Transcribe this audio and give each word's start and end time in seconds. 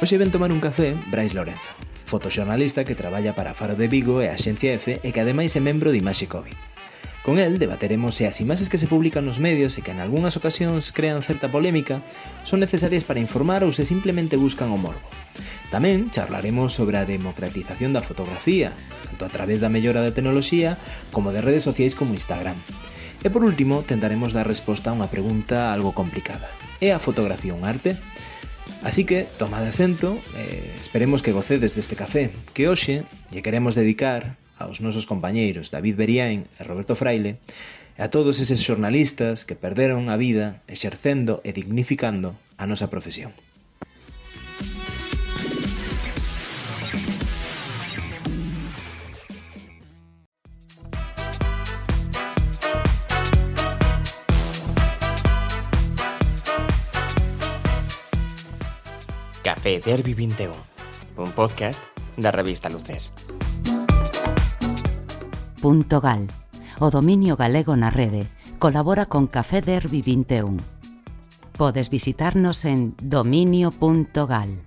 Hoxe 0.00 0.16
ven 0.16 0.32
tomar 0.32 0.50
un 0.50 0.60
café 0.60 0.96
Brais 1.12 1.34
Lorenzo, 1.34 1.70
fotoxornalista 2.06 2.84
que 2.84 2.96
traballa 2.96 3.34
para 3.34 3.54
Faro 3.54 3.76
de 3.76 3.86
Vigo 3.86 4.22
e 4.24 4.32
a 4.32 4.40
Xencia 4.40 4.72
F 4.74 4.98
e 5.04 5.12
que 5.12 5.20
ademais 5.20 5.54
é 5.54 5.60
membro 5.60 5.92
de 5.92 6.00
Imaxe 6.00 6.26
Covid. 6.26 6.56
Con 7.22 7.38
el 7.38 7.60
debateremos 7.60 8.16
se 8.16 8.24
as 8.24 8.40
imaxes 8.40 8.72
que 8.72 8.80
se 8.80 8.88
publican 8.88 9.28
nos 9.28 9.44
medios 9.44 9.76
e 9.76 9.84
que 9.84 9.92
en 9.92 10.00
algunhas 10.00 10.40
ocasións 10.40 10.88
crean 10.88 11.20
certa 11.20 11.52
polémica 11.52 12.00
son 12.48 12.64
necesarias 12.64 13.04
para 13.04 13.20
informar 13.20 13.60
ou 13.60 13.76
se 13.76 13.84
simplemente 13.84 14.40
buscan 14.40 14.72
o 14.72 14.80
morbo. 14.80 15.04
Tamén 15.68 16.08
charlaremos 16.08 16.72
sobre 16.72 16.96
a 16.96 17.04
democratización 17.04 17.92
da 17.92 18.00
fotografía, 18.00 18.72
tanto 19.04 19.28
a 19.28 19.30
través 19.30 19.60
da 19.60 19.68
mellora 19.68 20.00
da 20.00 20.16
tecnoloxía 20.16 20.80
como 21.12 21.28
de 21.28 21.44
redes 21.44 21.60
sociais 21.60 21.92
como 21.92 22.16
Instagram. 22.16 22.56
E 23.20 23.28
por 23.28 23.44
último, 23.44 23.84
tentaremos 23.84 24.32
dar 24.32 24.48
resposta 24.48 24.88
a 24.88 24.96
unha 24.96 25.12
pregunta 25.12 25.76
algo 25.76 25.92
complicada. 25.92 26.48
É 26.80 26.96
a 26.96 27.04
fotografía 27.04 27.52
un 27.52 27.68
arte? 27.68 28.00
Así 28.80 29.04
que, 29.04 29.28
tomad 29.36 29.68
asento, 29.68 30.16
eh, 30.40 30.72
esperemos 30.80 31.20
que 31.20 31.36
gocedes 31.36 31.76
deste 31.76 32.00
café, 32.00 32.32
que 32.56 32.64
hoxe 32.64 33.04
lle 33.28 33.44
queremos 33.44 33.76
dedicar 33.76 34.39
aos 34.60 34.84
nosos 34.84 35.08
compañeiros 35.08 35.72
David 35.72 35.96
Beriain 35.96 36.44
e 36.60 36.62
Roberto 36.62 36.92
Fraile, 36.92 37.40
e 37.96 38.04
a 38.04 38.12
todos 38.12 38.38
eses 38.44 38.60
xornalistas 38.60 39.48
que 39.48 39.56
perderon 39.56 40.12
a 40.12 40.20
vida 40.20 40.60
exercendo 40.68 41.40
e 41.42 41.56
dignificando 41.56 42.36
a 42.60 42.68
nosa 42.68 42.92
profesión. 42.92 43.32
Café 59.42 59.80
Derby 59.80 60.14
21, 60.14 60.52
un 61.16 61.32
podcast 61.32 61.80
da 62.16 62.30
revista 62.30 62.68
Luces. 62.68 63.10
Gal. 65.60 66.26
O 66.80 66.88
dominio 66.88 67.36
galego 67.36 67.76
na 67.76 67.92
rede 67.92 68.24
colabora 68.56 69.04
con 69.04 69.28
Café 69.28 69.60
Derby 69.60 70.00
21. 70.00 70.56
Podes 71.52 71.92
visitarnos 71.92 72.64
en 72.64 72.96
dominio.gal. 72.96 74.64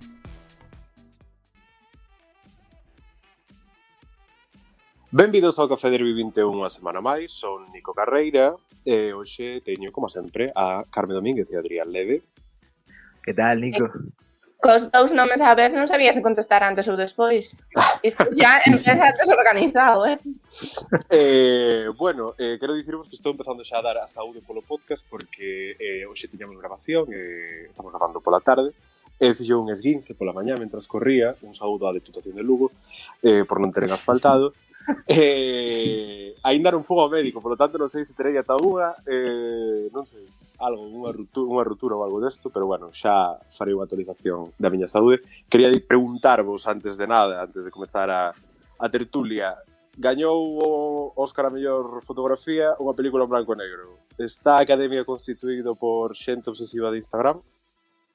Benvidos 5.10 5.58
ao 5.58 5.66
Café 5.66 5.90
Derby 5.90 6.14
21 6.14 6.46
unha 6.46 6.70
semana 6.70 7.02
máis, 7.02 7.34
son 7.34 7.66
Nico 7.74 7.90
Carreira 7.90 8.54
e 8.86 9.10
hoxe 9.10 9.66
teño, 9.66 9.90
como 9.90 10.06
sempre, 10.06 10.54
a 10.54 10.86
Carme 10.86 11.18
Domínguez 11.18 11.50
e 11.50 11.58
Adrián 11.58 11.90
Leve. 11.90 12.22
Que 13.18 13.34
tal, 13.34 13.58
Nico? 13.58 13.90
cos 14.64 14.88
dous 14.88 15.12
nomes 15.12 15.44
á 15.44 15.52
vez 15.52 15.76
non 15.76 15.84
sabía 15.84 16.08
se 16.16 16.24
contestar 16.24 16.64
antes 16.64 16.88
ou 16.88 16.96
despois. 16.96 17.52
Ah. 17.76 18.00
Isto 18.00 18.24
xa 18.32 18.64
empeza 18.72 19.12
desorganizado, 19.12 20.08
eh? 20.08 20.16
eh 21.12 21.84
bueno, 21.92 22.32
eh, 22.40 22.56
quero 22.56 22.72
dicirvos 22.72 23.12
que 23.12 23.16
estou 23.20 23.36
empezando 23.36 23.60
xa 23.60 23.84
a 23.84 23.86
dar 23.92 24.00
a 24.00 24.08
saúde 24.08 24.40
polo 24.40 24.64
podcast 24.64 25.04
porque 25.04 25.76
eh, 25.76 26.08
hoxe 26.08 26.32
tiñamos 26.32 26.56
grabación, 26.56 27.12
eh, 27.12 27.68
estamos 27.68 27.92
grabando 27.92 28.24
pola 28.24 28.40
tarde, 28.40 28.72
e 29.20 29.28
eh, 29.28 29.34
fixo 29.36 29.60
un 29.60 29.68
esguince 29.68 30.16
pola 30.16 30.32
mañá 30.32 30.56
mentras 30.56 30.88
corría, 30.88 31.36
un 31.44 31.52
saúdo 31.52 31.84
á 31.84 31.92
Deputación 31.92 32.32
de 32.32 32.40
Lugo, 32.40 32.72
eh, 33.20 33.44
por 33.44 33.60
non 33.60 33.68
teren 33.68 33.92
asfaltado, 33.92 34.56
eh, 35.06 36.34
ainda 36.42 36.70
non 36.70 36.84
fogo 36.84 37.04
ao 37.04 37.12
médico, 37.12 37.40
polo 37.40 37.56
tanto 37.56 37.80
non 37.80 37.88
sei 37.88 38.04
se 38.04 38.12
terei 38.12 38.36
ata 38.36 38.56
unha, 38.60 38.92
eh, 39.08 39.88
non 39.92 40.04
sei, 40.04 40.24
algo, 40.60 40.84
unha 40.86 41.10
ruptura, 41.10 41.48
unha 41.50 41.64
ruptura 41.64 41.94
ou 41.96 42.04
algo 42.04 42.20
desto, 42.20 42.52
pero 42.52 42.68
bueno, 42.68 42.92
xa 42.94 43.40
farei 43.50 43.74
unha 43.74 43.88
actualización 43.88 44.52
da 44.60 44.70
miña 44.70 44.86
saúde. 44.86 45.24
Quería 45.48 45.72
preguntarvos 45.82 46.68
antes 46.68 46.96
de 46.96 47.06
nada, 47.08 47.42
antes 47.42 47.64
de 47.64 47.70
comezar 47.72 48.08
a, 48.10 48.30
a 48.30 48.86
tertulia, 48.92 49.56
gañou 49.96 50.36
o 50.36 50.68
Óscar 51.16 51.46
a 51.46 51.54
mellor 51.54 52.02
fotografía 52.02 52.74
unha 52.78 52.94
película 52.94 53.24
en 53.24 53.30
branco 53.30 53.54
e 53.54 53.60
negro. 53.60 53.84
Está 54.18 54.58
a 54.58 54.64
Academia 54.66 55.06
constituído 55.06 55.74
por 55.74 56.14
xente 56.14 56.50
obsesiva 56.50 56.90
de 56.90 56.98
Instagram? 56.98 57.38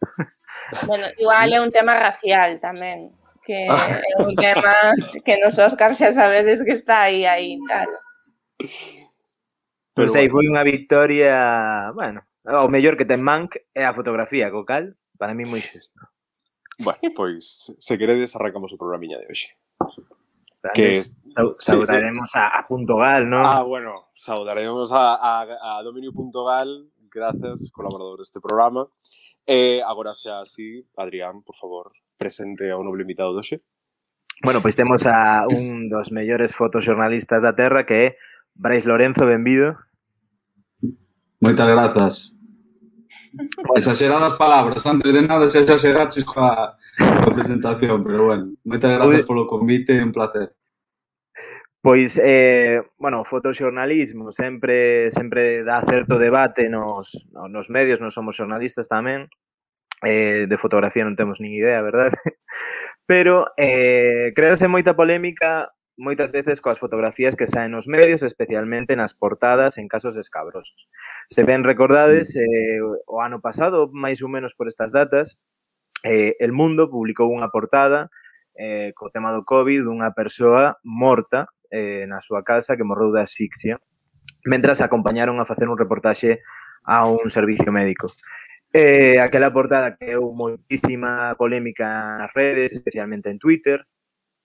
bueno, 0.88 1.06
igual 1.18 1.50
é 1.52 1.60
un 1.60 1.72
tema 1.72 1.96
racial 1.96 2.60
tamén 2.60 3.12
que 3.50 3.66
é 4.14 4.22
un 4.22 4.36
tema 4.38 4.94
que 5.26 5.42
nos 5.42 5.58
Óscar 5.58 5.98
xa 5.98 6.14
sabedes 6.14 6.62
que 6.62 6.78
está 6.78 7.10
aí, 7.10 7.26
aí, 7.26 7.58
tal. 7.66 7.90
Pero, 9.98 10.06
pois 10.06 10.14
aí 10.14 10.30
foi 10.30 10.46
unha 10.46 10.62
victoria, 10.62 11.90
bueno, 11.98 12.22
o 12.46 12.70
mellor 12.70 12.94
que 12.94 13.10
ten 13.10 13.26
Mank 13.26 13.58
é 13.74 13.90
a 13.90 13.98
fotografía, 13.98 14.54
co 14.54 14.70
cal, 14.70 14.94
para 15.18 15.34
mí 15.34 15.50
moi 15.50 15.66
xusto. 15.66 15.98
Bueno, 16.78 17.02
pois, 17.18 17.74
se 17.74 17.98
queredes, 17.98 18.38
arrancamos 18.38 18.70
o 18.70 18.78
programiña 18.78 19.18
de 19.18 19.26
hoxe. 19.26 19.58
Que 20.78 21.02
saudaremos 21.58 22.30
sí, 22.30 22.38
sí. 22.38 22.46
a, 22.46 22.54
a 22.54 22.68
Punto 22.70 23.02
Gal, 23.02 23.26
¿no? 23.26 23.50
Ah, 23.50 23.66
bueno, 23.66 24.14
saudaremos 24.14 24.94
a, 24.94 25.18
a, 25.18 25.80
a 25.80 25.82
Dominio 25.82 26.14
Punto 26.14 26.46
Gal, 26.46 26.86
gracias, 27.10 27.74
colaborador 27.74 28.22
deste 28.22 28.38
programa. 28.38 28.86
Eh, 29.50 29.82
agora 29.82 30.14
xa 30.14 30.46
así, 30.46 30.86
Adrián, 30.94 31.42
por 31.42 31.58
favor, 31.58 31.90
presente 32.24 32.68
ao 32.70 32.84
noble 32.84 33.08
invitado 33.08 33.32
doxe? 33.32 33.64
Bueno, 34.44 34.60
pois 34.60 34.76
temos 34.76 35.08
a 35.08 35.48
un 35.48 35.88
dos 35.88 36.12
mellores 36.12 36.52
fotoxornalistas 36.52 37.40
da 37.42 37.56
Terra 37.56 37.88
que 37.88 37.96
é 37.96 38.08
Brais 38.54 38.84
Lorenzo, 38.84 39.24
benvido. 39.24 39.80
Moitas 41.40 41.68
grazas. 41.68 42.14
Exageradas 43.76 44.36
palabras, 44.36 44.84
antes 44.86 45.14
de 45.14 45.22
nada 45.24 45.48
se 45.50 45.64
exageraches 45.64 46.26
coa, 46.28 46.76
coa 47.24 47.32
presentación, 47.34 48.04
pero 48.04 48.28
bueno, 48.36 48.52
moitas 48.68 48.92
grazas 48.92 49.24
pois- 49.24 49.28
polo 49.28 49.48
convite, 49.48 49.96
un 50.04 50.12
placer. 50.12 50.52
Pois, 51.80 52.20
eh, 52.20 52.84
bueno, 53.00 53.24
fotoxornalismo 53.24 54.36
sempre 54.36 55.08
sempre 55.16 55.64
dá 55.64 55.80
certo 55.88 56.20
debate 56.20 56.68
nos, 56.68 57.24
nos 57.32 57.72
medios, 57.72 58.04
non 58.04 58.12
somos 58.12 58.36
xornalistas 58.36 58.92
tamén, 58.92 59.32
Eh, 60.06 60.48
de 60.48 60.58
fotografía 60.58 61.04
non 61.04 61.20
temos 61.20 61.44
nin 61.44 61.52
idea, 61.52 61.84
verdade? 61.84 62.16
Pero 63.10 63.52
eh, 63.60 64.32
crease 64.32 64.72
moita 64.72 64.96
polémica 64.96 65.72
moitas 66.00 66.32
veces 66.32 66.64
coas 66.64 66.80
fotografías 66.80 67.36
que 67.36 67.52
saen 67.52 67.76
nos 67.76 67.92
medios, 67.92 68.24
especialmente 68.24 68.96
nas 68.96 69.12
portadas 69.12 69.76
en 69.76 69.92
casos 69.92 70.16
escabrosos. 70.16 70.88
Se 71.28 71.44
ven 71.44 71.68
recordades 71.68 72.32
mm. 72.32 72.40
eh, 72.40 72.80
o 73.04 73.20
ano 73.20 73.44
pasado, 73.44 73.92
máis 73.92 74.24
ou 74.24 74.32
menos 74.32 74.56
por 74.56 74.72
estas 74.72 74.96
datas, 74.96 75.44
eh, 76.08 76.40
El 76.40 76.56
Mundo 76.56 76.88
publicou 76.88 77.28
unha 77.28 77.52
portada 77.52 78.08
eh, 78.56 78.96
co 78.96 79.12
tema 79.12 79.36
do 79.36 79.44
COVID 79.44 79.92
dunha 79.92 80.16
persoa 80.16 80.80
morta 80.88 81.52
eh, 81.68 82.08
na 82.08 82.24
súa 82.24 82.48
casa 82.48 82.80
que 82.80 82.88
morreu 82.88 83.12
de 83.12 83.20
asfixia 83.20 83.84
mentras 84.46 84.82
acompañaron 84.82 85.40
a 85.40 85.46
facer 85.46 85.68
un 85.68 85.78
reportaxe 85.78 86.40
a 86.84 87.08
un 87.08 87.30
servicio 87.30 87.72
médico. 87.72 88.12
Eh, 88.72 89.20
aquela 89.20 89.52
portada 89.52 89.98
que 89.98 90.06
creou 90.14 90.30
moitísima 90.30 91.34
polémica 91.42 92.22
nas 92.22 92.30
redes, 92.38 92.70
especialmente 92.78 93.34
en 93.34 93.42
Twitter, 93.42 93.82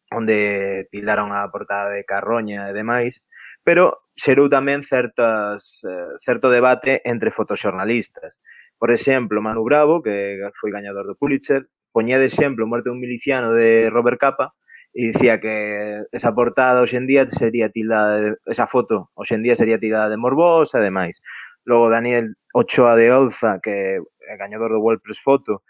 onde 0.09 0.89
tildaron 0.89 1.33
a 1.37 1.45
portada 1.53 1.93
de 1.93 2.09
Carroña 2.09 2.71
e 2.71 2.73
demais, 2.73 3.29
pero 3.61 4.09
xerou 4.17 4.49
tamén 4.49 4.81
certas, 4.81 5.85
eh, 5.85 6.17
certo 6.25 6.49
debate 6.49 7.05
entre 7.05 7.29
fotoxornalistas. 7.29 8.41
Por 8.81 8.91
exemplo, 8.97 9.45
Manu 9.45 9.65
Bravo, 9.65 10.01
que 10.01 10.41
foi 10.57 10.73
gañador 10.73 11.05
do 11.05 11.19
Pulitzer, 11.21 11.69
poñía 11.93 12.17
de 12.17 12.29
exemplo 12.33 12.65
Morte 12.65 12.89
dun 12.89 13.01
miliciano 13.05 13.53
de 13.53 13.93
Robert 13.93 14.17
Capa, 14.17 14.57
e 14.95 15.11
dicía 15.11 15.41
que 15.43 16.07
esa 16.15 16.33
portada 16.33 16.81
hoxendía 16.81 17.27
sería 17.27 17.69
tildada 17.69 18.15
de, 18.21 18.29
esa 18.47 18.71
foto 18.71 19.11
hoxendía 19.19 19.59
sería 19.59 19.79
tildada 19.83 20.09
de 20.09 20.17
morbosa 20.17 20.79
e 20.79 20.87
demais. 20.87 21.21
Logo 21.67 21.91
Daniel 21.91 22.37
Ochoa 22.55 22.95
de 22.95 23.11
Olza, 23.11 23.59
que 23.63 23.99
gañador 24.39 24.73
do 24.73 24.81
World 24.81 25.03
Press 25.05 25.21
Photo, 25.21 25.63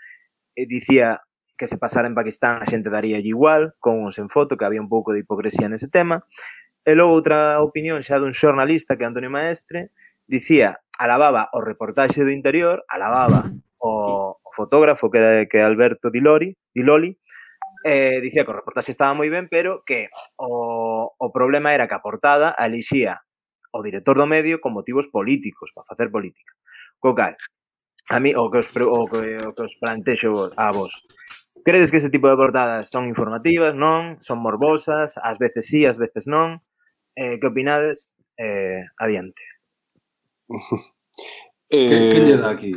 e 0.54 0.66
dicía 0.66 1.22
que 1.56 1.66
se 1.66 1.78
pasara 1.78 2.06
en 2.10 2.14
Pakistán 2.14 2.62
a 2.62 2.66
xente 2.66 2.90
daría 2.90 3.18
igual, 3.22 3.74
con 3.78 4.02
uns 4.02 4.18
en 4.18 4.30
foto, 4.30 4.58
que 4.58 4.66
había 4.66 4.82
un 4.82 4.90
pouco 4.90 5.14
de 5.14 5.22
hipocresía 5.22 5.70
nese 5.70 5.90
tema. 5.90 6.26
E 6.84 6.92
logo 6.98 7.14
outra 7.14 7.62
opinión 7.62 8.02
xa 8.02 8.18
dun 8.18 8.34
xornalista 8.34 8.98
que 8.98 9.06
Antonio 9.06 9.30
Maestre 9.30 9.94
dicía, 10.26 10.80
alababa 10.98 11.48
o 11.52 11.60
reportaxe 11.60 12.24
do 12.24 12.32
interior, 12.32 12.84
alababa 12.88 13.50
o, 13.78 14.38
o 14.40 14.50
fotógrafo 14.52 15.10
que, 15.10 15.46
que 15.50 15.60
Alberto 15.60 16.10
Dilori, 16.10 16.56
Diloli, 16.74 17.18
eh, 17.84 18.20
dicía 18.20 18.44
que 18.44 18.52
o 18.52 18.56
reportaxe 18.56 18.90
estaba 18.90 19.12
moi 19.12 19.28
ben, 19.28 19.46
pero 19.50 19.84
que 19.84 20.08
o, 20.40 21.12
o 21.12 21.26
problema 21.34 21.76
era 21.76 21.86
que 21.86 21.96
a 21.96 22.04
portada 22.04 22.48
alixía 22.50 23.20
o 23.74 23.82
director 23.82 24.16
do 24.16 24.30
medio 24.30 24.62
con 24.62 24.72
motivos 24.72 25.10
políticos, 25.10 25.74
para 25.74 25.88
facer 25.90 26.08
política. 26.08 26.54
Co 27.02 27.12
cal, 27.12 27.36
a 28.08 28.20
mí, 28.20 28.34
o 28.34 28.50
que 28.50 28.58
os, 28.58 28.68
o 28.68 29.06
que, 29.06 29.38
o 29.38 29.54
que 29.54 29.62
os 29.62 29.74
plantexo 29.76 30.50
a 30.56 30.72
vos. 30.72 31.06
Credes 31.64 31.90
que 31.90 31.96
ese 31.96 32.10
tipo 32.10 32.28
de 32.28 32.36
portadas 32.36 32.90
son 32.90 33.08
informativas, 33.08 33.72
non? 33.72 34.20
Son 34.20 34.38
morbosas, 34.40 35.16
ás 35.16 35.40
veces 35.40 35.64
sí, 35.64 35.88
ás 35.88 35.96
veces 35.96 36.28
non. 36.28 36.60
Eh, 37.16 37.40
que 37.40 37.48
opinades? 37.48 38.12
Eh, 38.36 38.84
adiante. 39.00 39.40
eh, 41.72 41.88
que, 41.88 41.96
que 42.12 42.20
lle 42.20 42.36
dá 42.36 42.52
aquí? 42.52 42.72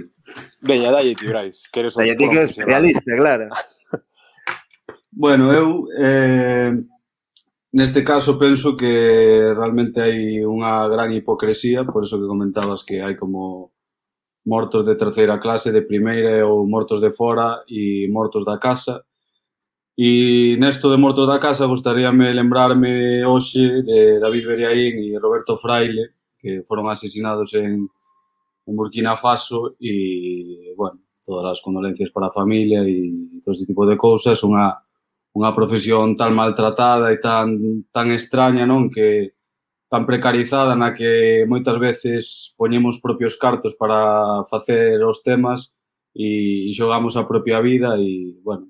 Veña, 0.64 0.92
dalle 0.92 1.16
ti, 1.16 1.28
Brais. 1.28 1.68
Que 1.68 1.84
eres 1.84 2.00
dalle 2.00 2.16
ti 2.16 2.30
que 2.32 2.40
é 2.40 2.48
especialista, 2.48 3.12
claro. 3.16 3.52
bueno, 5.12 5.52
eu... 5.52 5.88
Eh, 6.00 6.72
Neste 7.78 8.04
caso 8.04 8.40
penso 8.40 8.78
que 8.78 9.54
realmente 9.54 10.00
hai 10.02 10.42
unha 10.42 10.88
gran 10.88 11.12
hipocresía, 11.12 11.84
por 11.84 12.08
eso 12.08 12.18
que 12.18 12.26
comentabas 12.26 12.82
que 12.82 13.04
hai 13.04 13.14
como 13.14 13.76
mortos 14.48 14.86
de 14.86 14.96
terceira 14.96 15.40
clase, 15.40 15.76
de 15.76 15.82
primeira 15.84 16.48
ou 16.48 16.66
mortos 16.66 17.04
de 17.04 17.12
fora 17.12 17.68
e 17.68 18.08
mortos 18.08 18.48
da 18.48 18.58
casa. 18.58 19.04
E 19.98 20.56
nesto 20.58 20.88
de 20.90 20.98
mortos 20.98 21.28
da 21.28 21.38
casa 21.38 21.68
gostaríame 21.68 22.32
lembrarme 22.32 23.26
hoxe 23.28 23.84
de 23.84 24.20
David 24.24 24.46
Beriaín 24.48 24.96
e 25.04 25.20
Roberto 25.20 25.60
Fraile, 25.60 26.16
que 26.40 26.64
foron 26.64 26.88
asesinados 26.88 27.52
en, 27.60 27.92
en 28.68 28.74
Burkina 28.76 29.20
Faso 29.20 29.76
e, 29.82 30.72
bueno, 30.78 31.04
todas 31.26 31.60
as 31.60 31.62
condolencias 31.62 32.10
para 32.10 32.28
a 32.28 32.32
familia 32.32 32.88
e 32.88 33.42
todo 33.44 33.52
ese 33.52 33.68
tipo 33.68 33.84
de 33.84 34.00
cousas, 34.00 34.40
unha, 34.48 34.80
unha 35.36 35.52
profesión 35.52 36.16
tan 36.16 36.32
maltratada 36.32 37.12
e 37.12 37.20
tan, 37.20 37.84
tan 37.92 38.16
extraña, 38.16 38.64
non? 38.64 38.88
Que, 38.88 39.37
tan 39.90 40.06
precarizada 40.06 40.76
na 40.76 40.92
que 40.92 41.48
moitas 41.48 41.80
veces 41.80 42.54
poñemos 42.60 43.00
propios 43.00 43.40
cartos 43.40 43.76
para 43.80 44.44
facer 44.44 45.00
os 45.04 45.24
temas 45.24 45.72
e, 46.12 46.68
e 46.68 46.72
xogamos 46.76 47.16
a 47.16 47.24
propia 47.24 47.64
vida 47.64 47.96
e, 47.96 48.36
bueno, 48.44 48.68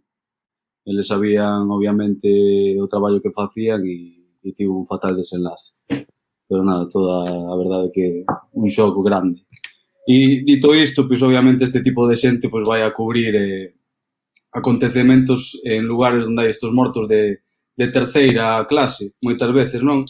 eles 0.86 1.08
sabían 1.10 1.66
obviamente 1.74 2.78
o 2.78 2.88
traballo 2.88 3.19
que 3.19 3.34
facían 3.34 3.81
e, 3.81 4.38
e 4.46 4.54
tivo 4.54 4.78
un 4.78 4.86
fatal 4.86 5.18
desenlace. 5.18 5.74
Pero 6.48 6.64
nada, 6.64 6.88
toda 6.88 7.28
a 7.28 7.56
verdade 7.58 7.92
que 7.92 8.24
un 8.54 8.69
xogo 8.69 9.02
grande. 9.04 9.42
E 10.08 10.46
dito 10.46 10.72
isto, 10.72 11.04
pois 11.10 11.19
obviamente 11.25 11.66
este 11.66 11.81
tipo 11.81 12.08
de 12.08 12.16
xente 12.16 12.48
pois 12.48 12.64
vai 12.64 12.86
a 12.86 12.94
cubrir 12.94 13.36
eh, 13.36 13.75
acontecementos 14.54 15.60
en 15.66 15.84
lugares 15.84 16.24
onde 16.30 16.46
hai 16.46 16.50
estes 16.54 16.72
mortos 16.72 17.10
de, 17.10 17.44
de 17.75 17.86
terceira 17.92 18.64
clase, 18.69 19.18
moitas 19.19 19.52
veces, 19.52 19.84
non? 19.84 20.06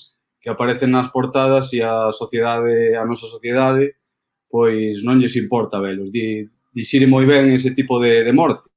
que 0.48 0.56
aparecen 0.56 0.96
nas 0.96 1.12
portadas 1.12 1.76
e 1.76 1.84
a 1.84 2.08
sociedade, 2.16 2.96
a 2.96 3.04
nosa 3.04 3.28
sociedade, 3.28 4.00
pois 4.48 5.04
non 5.04 5.20
lles 5.20 5.36
importa 5.36 5.84
velos, 5.84 6.08
di, 6.08 6.48
dixire 6.72 7.04
moi 7.04 7.28
ben 7.28 7.52
ese 7.52 7.76
tipo 7.76 8.00
de, 8.00 8.24
de 8.24 8.32
morte. 8.32 8.72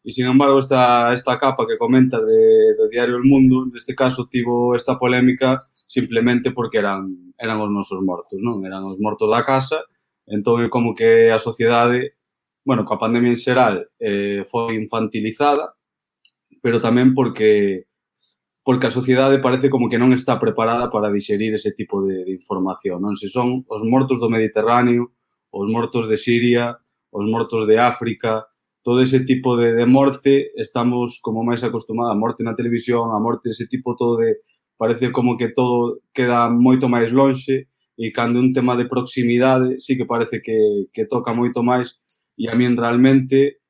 E, 0.00 0.08
sin 0.08 0.24
embargo, 0.24 0.56
esta, 0.56 1.12
esta 1.12 1.36
capa 1.36 1.68
que 1.68 1.76
comenta 1.76 2.16
de, 2.16 2.72
do 2.80 2.88
diario 2.88 3.20
El 3.20 3.28
Mundo, 3.28 3.68
neste 3.68 3.92
caso 3.92 4.24
tivo 4.24 4.72
esta 4.72 4.96
polémica 4.96 5.68
simplemente 5.76 6.48
porque 6.48 6.80
eran, 6.80 7.34
eran 7.36 7.60
os 7.60 7.68
nosos 7.68 8.00
mortos, 8.00 8.40
non? 8.40 8.64
Eran 8.64 8.88
os 8.88 8.96
mortos 8.96 9.28
da 9.28 9.44
casa, 9.44 9.84
entón 10.24 10.64
é 10.64 10.72
como 10.72 10.96
que 10.96 11.28
a 11.28 11.36
sociedade, 11.36 12.16
bueno, 12.64 12.88
coa 12.88 12.96
pandemia 12.96 13.28
en 13.28 13.36
xeral, 13.36 13.84
eh, 14.00 14.48
foi 14.48 14.80
infantilizada, 14.80 15.76
pero 16.64 16.80
tamén 16.80 17.12
porque 17.12 17.91
porque 18.62 18.86
a 18.86 18.94
sociedade 18.94 19.42
parece 19.42 19.70
como 19.70 19.90
que 19.90 19.98
non 19.98 20.14
está 20.14 20.38
preparada 20.38 20.86
para 20.88 21.10
digerir 21.10 21.54
ese 21.54 21.74
tipo 21.74 22.06
de, 22.06 22.22
de 22.22 22.32
información. 22.32 23.02
Non 23.02 23.18
se 23.18 23.26
son 23.26 23.66
os 23.66 23.82
mortos 23.82 24.22
do 24.22 24.30
Mediterráneo, 24.30 25.14
os 25.50 25.66
mortos 25.66 26.06
de 26.06 26.16
Siria, 26.16 26.78
os 27.10 27.26
mortos 27.26 27.66
de 27.66 27.76
África, 27.82 28.46
todo 28.82 29.00
ese 29.00 29.20
tipo 29.24 29.56
de, 29.56 29.74
de 29.74 29.86
morte 29.86 30.50
estamos 30.56 31.20
como 31.22 31.42
máis 31.42 31.62
acostumados, 31.62 32.14
a 32.14 32.18
morte 32.18 32.42
na 32.42 32.54
televisión, 32.54 33.10
a 33.14 33.18
morte 33.18 33.50
ese 33.50 33.66
tipo 33.66 33.94
todo 33.94 34.18
de 34.18 34.42
parece 34.76 35.12
como 35.12 35.36
que 35.36 35.50
todo 35.50 36.02
queda 36.12 36.50
moito 36.50 36.90
máis 36.90 37.14
lonxe 37.14 37.70
e 37.94 38.10
cando 38.10 38.42
un 38.42 38.50
tema 38.50 38.74
de 38.74 38.90
proximidade 38.90 39.78
sí 39.78 39.94
que 39.94 40.06
parece 40.06 40.42
que, 40.42 40.90
que 40.90 41.06
toca 41.06 41.30
moito 41.30 41.62
máis 41.62 42.02
e 42.34 42.50
a 42.50 42.54
min 42.58 42.74
realmente 42.74 43.61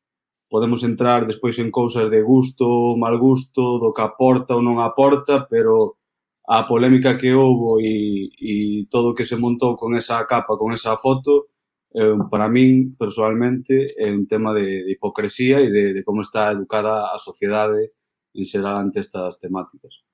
podemos 0.52 0.84
entrar 0.84 1.24
despois 1.24 1.56
en 1.58 1.70
cousas 1.70 2.10
de 2.12 2.20
gusto, 2.20 2.94
mal 3.00 3.16
gusto, 3.16 3.80
do 3.80 3.88
que 3.96 4.04
aporta 4.04 4.52
ou 4.52 4.60
non 4.60 4.84
aporta, 4.84 5.48
pero 5.48 5.96
a 6.44 6.68
polémica 6.68 7.16
que 7.16 7.32
houbo 7.32 7.80
e, 7.80 8.28
e 8.36 8.84
todo 8.92 9.10
o 9.10 9.16
que 9.16 9.24
se 9.24 9.40
montou 9.40 9.80
con 9.80 9.96
esa 9.96 10.20
capa, 10.28 10.60
con 10.60 10.76
esa 10.76 11.00
foto, 11.00 11.48
eh, 11.96 12.20
para 12.28 12.52
min, 12.52 12.92
personalmente, 13.00 13.96
é 13.96 14.12
un 14.12 14.28
tema 14.28 14.52
de, 14.52 14.84
de 14.84 14.92
hipocresía 14.92 15.56
e 15.64 15.72
de, 15.72 15.96
de 15.96 16.04
como 16.04 16.20
está 16.20 16.52
educada 16.52 17.08
a 17.08 17.16
sociedade 17.16 17.96
en 18.36 18.44
xeral 18.44 18.76
ante 18.76 19.00
estas 19.00 19.40
temáticas. 19.40 20.04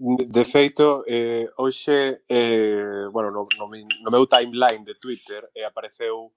De 0.00 0.44
feito, 0.48 1.04
eh, 1.04 1.44
hoxe, 1.60 2.24
eh, 2.24 3.04
bueno, 3.12 3.28
no, 3.36 3.44
no, 3.52 3.68
no 3.68 4.08
meu 4.08 4.24
timeline 4.24 4.80
de 4.80 4.96
Twitter 4.96 5.44
eh, 5.52 5.68
apareceu 5.68 6.32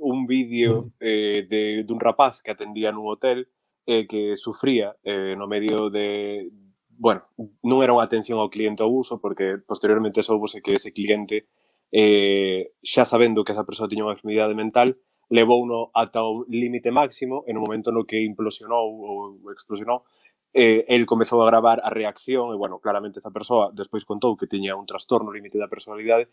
un 0.00 0.26
vídeo 0.26 0.92
eh, 1.00 1.46
de, 1.48 1.84
dun 1.84 2.00
rapaz 2.00 2.40
que 2.40 2.50
atendía 2.50 2.90
nun 2.90 3.06
hotel 3.06 3.52
eh, 3.84 4.08
que 4.08 4.34
sufría 4.34 4.96
eh, 5.04 5.36
no 5.36 5.46
medio 5.46 5.92
de, 5.92 6.48
bueno, 6.96 7.28
non 7.62 7.84
era 7.84 7.92
unha 7.92 8.04
atención 8.04 8.40
ao 8.40 8.52
cliente 8.52 8.80
abuso 8.80 9.20
porque 9.20 9.60
posteriormente 9.60 10.24
soubose 10.24 10.64
que 10.64 10.76
ese 10.76 10.96
cliente 10.96 11.48
eh, 11.92 12.72
xa 12.80 13.04
sabendo 13.04 13.44
que 13.44 13.52
esa 13.52 13.68
persoa 13.68 13.88
tiña 13.88 14.08
unha 14.08 14.16
enfermidade 14.16 14.56
mental 14.56 14.96
levou 15.30 15.62
uno 15.62 15.92
ata 15.94 16.24
o 16.24 16.48
límite 16.48 16.90
máximo 16.90 17.44
en 17.46 17.60
o 17.60 17.62
momento 17.62 17.92
no 17.92 18.08
que 18.08 18.18
implosionou 18.24 18.84
ou 18.84 19.16
explosionou 19.52 20.02
eh, 20.52 20.84
el 20.88 21.06
comezou 21.06 21.42
a 21.42 21.46
gravar 21.46 21.80
a 21.84 21.90
reacción 21.90 22.50
e, 22.52 22.56
bueno, 22.56 22.80
claramente 22.80 23.18
esa 23.18 23.30
persoa 23.30 23.70
despois 23.70 24.04
contou 24.04 24.34
que 24.34 24.50
tiña 24.50 24.74
un 24.74 24.86
trastorno 24.86 25.30
límite 25.30 25.58
da 25.58 25.70
personalidade 25.70 26.28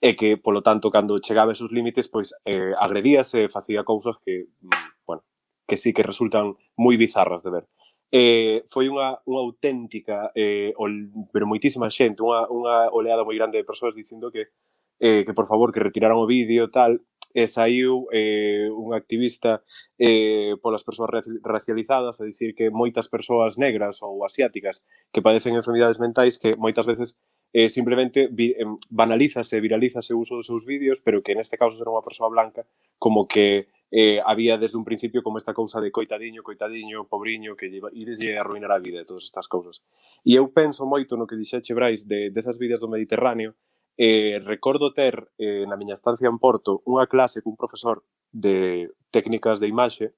e 0.00 0.16
que, 0.16 0.40
polo 0.40 0.62
tanto, 0.64 0.90
cando 0.90 1.20
chegaba 1.22 1.52
esos 1.52 1.70
límites, 1.70 2.08
pois 2.08 2.34
eh, 2.44 2.74
agredíase 2.74 3.46
e 3.46 3.52
facía 3.52 3.84
cousas 3.84 4.16
que, 4.24 4.50
mm, 4.60 5.06
bueno, 5.06 5.22
que 5.68 5.78
sí 5.78 5.92
que 5.94 6.02
resultan 6.02 6.56
moi 6.74 6.96
bizarras 6.98 7.46
de 7.46 7.50
ver. 7.50 7.64
Eh, 8.10 8.66
foi 8.66 8.90
unha, 8.90 9.22
unha 9.22 9.42
auténtica, 9.46 10.34
eh, 10.34 10.74
ol, 10.74 11.14
pero 11.30 11.46
moitísima 11.46 11.86
xente, 11.94 12.26
unha, 12.26 12.50
unha 12.50 12.90
oleada 12.90 13.22
moi 13.22 13.38
grande 13.38 13.62
de 13.62 13.68
persoas 13.68 13.94
dicindo 13.94 14.34
que, 14.34 14.50
eh, 14.98 15.22
que 15.22 15.36
por 15.36 15.46
favor, 15.46 15.70
que 15.70 15.78
retiraran 15.78 16.18
o 16.18 16.26
vídeo, 16.26 16.74
tal, 16.74 17.06
e 17.34 17.46
saiu 17.46 18.10
eh, 18.12 18.68
un 18.70 18.94
activista 18.94 19.62
eh, 19.98 20.56
polas 20.62 20.84
persoas 20.84 21.10
racializadas 21.42 22.20
a 22.20 22.24
dicir 22.24 22.54
que 22.54 22.70
moitas 22.70 23.08
persoas 23.08 23.58
negras 23.58 24.02
ou 24.02 24.24
asiáticas 24.24 24.82
que 25.14 25.22
padecen 25.22 25.54
enfermidades 25.54 25.98
mentais 25.98 26.38
que 26.38 26.58
moitas 26.58 26.86
veces 26.86 27.14
eh, 27.52 27.68
simplemente 27.68 28.28
vi, 28.30 28.52
eh, 28.52 28.64
banalízase, 28.90 29.60
viralízase 29.60 30.14
o 30.14 30.18
uso 30.18 30.36
dos 30.36 30.46
seus 30.46 30.64
vídeos, 30.66 31.00
pero 31.00 31.22
que 31.22 31.34
neste 31.34 31.58
caso 31.58 31.82
era 31.82 31.90
unha 31.90 32.04
persoa 32.04 32.30
blanca, 32.30 32.62
como 32.98 33.26
que 33.26 33.70
eh, 33.90 34.22
había 34.22 34.54
desde 34.54 34.78
un 34.78 34.86
principio 34.86 35.22
como 35.22 35.38
esta 35.38 35.50
cousa 35.52 35.82
de 35.82 35.90
coitadiño, 35.90 36.46
coitadiño, 36.46 37.10
pobriño, 37.10 37.58
que 37.58 37.66
ides 37.66 38.22
a 38.22 38.40
arruinar 38.40 38.70
a 38.70 38.78
vida 38.78 39.02
e 39.02 39.08
todas 39.08 39.26
estas 39.26 39.50
cousas. 39.50 39.82
E 40.22 40.38
eu 40.38 40.46
penso 40.54 40.86
moito 40.86 41.18
no 41.18 41.26
que 41.26 41.34
dixeche 41.34 41.74
Brais 41.74 42.06
de, 42.06 42.30
desas 42.30 42.54
vidas 42.54 42.78
do 42.78 42.86
Mediterráneo, 42.86 43.58
eh, 43.96 44.40
recordo 44.44 44.92
ter 44.92 45.30
eh, 45.38 45.64
na 45.66 45.76
miña 45.76 45.94
estancia 45.94 46.28
en 46.28 46.38
Porto 46.38 46.82
unha 46.86 47.08
clase 47.10 47.42
cun 47.42 47.58
profesor 47.58 48.02
de 48.30 48.90
técnicas 49.10 49.58
de 49.58 49.66
imaxe 49.68 50.14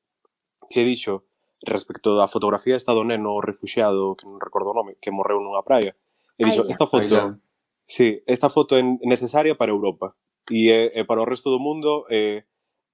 que 0.69 0.85
dixo 0.85 1.25
respecto 1.63 2.17
da 2.19 2.27
fotografía 2.27 2.77
esta 2.77 2.93
do 2.93 3.07
neno 3.07 3.39
refugiado, 3.41 4.19
que 4.19 4.27
non 4.27 4.43
recordo 4.43 4.75
o 4.75 4.77
nome, 4.77 4.99
que 4.99 5.15
morreu 5.15 5.39
nunha 5.39 5.63
praia. 5.63 5.95
E 6.35 6.43
dixo, 6.43 6.67
esta 6.67 6.91
foto, 6.91 7.39
sí, 7.87 8.19
esta 8.27 8.51
foto 8.51 8.75
é 8.75 8.83
necesaria 9.07 9.55
para 9.55 9.71
Europa 9.71 10.17
e, 10.51 10.71
e 10.73 11.03
para 11.07 11.23
o 11.23 11.29
resto 11.29 11.55
do 11.55 11.63
mundo 11.63 12.07
eh, 12.11 12.43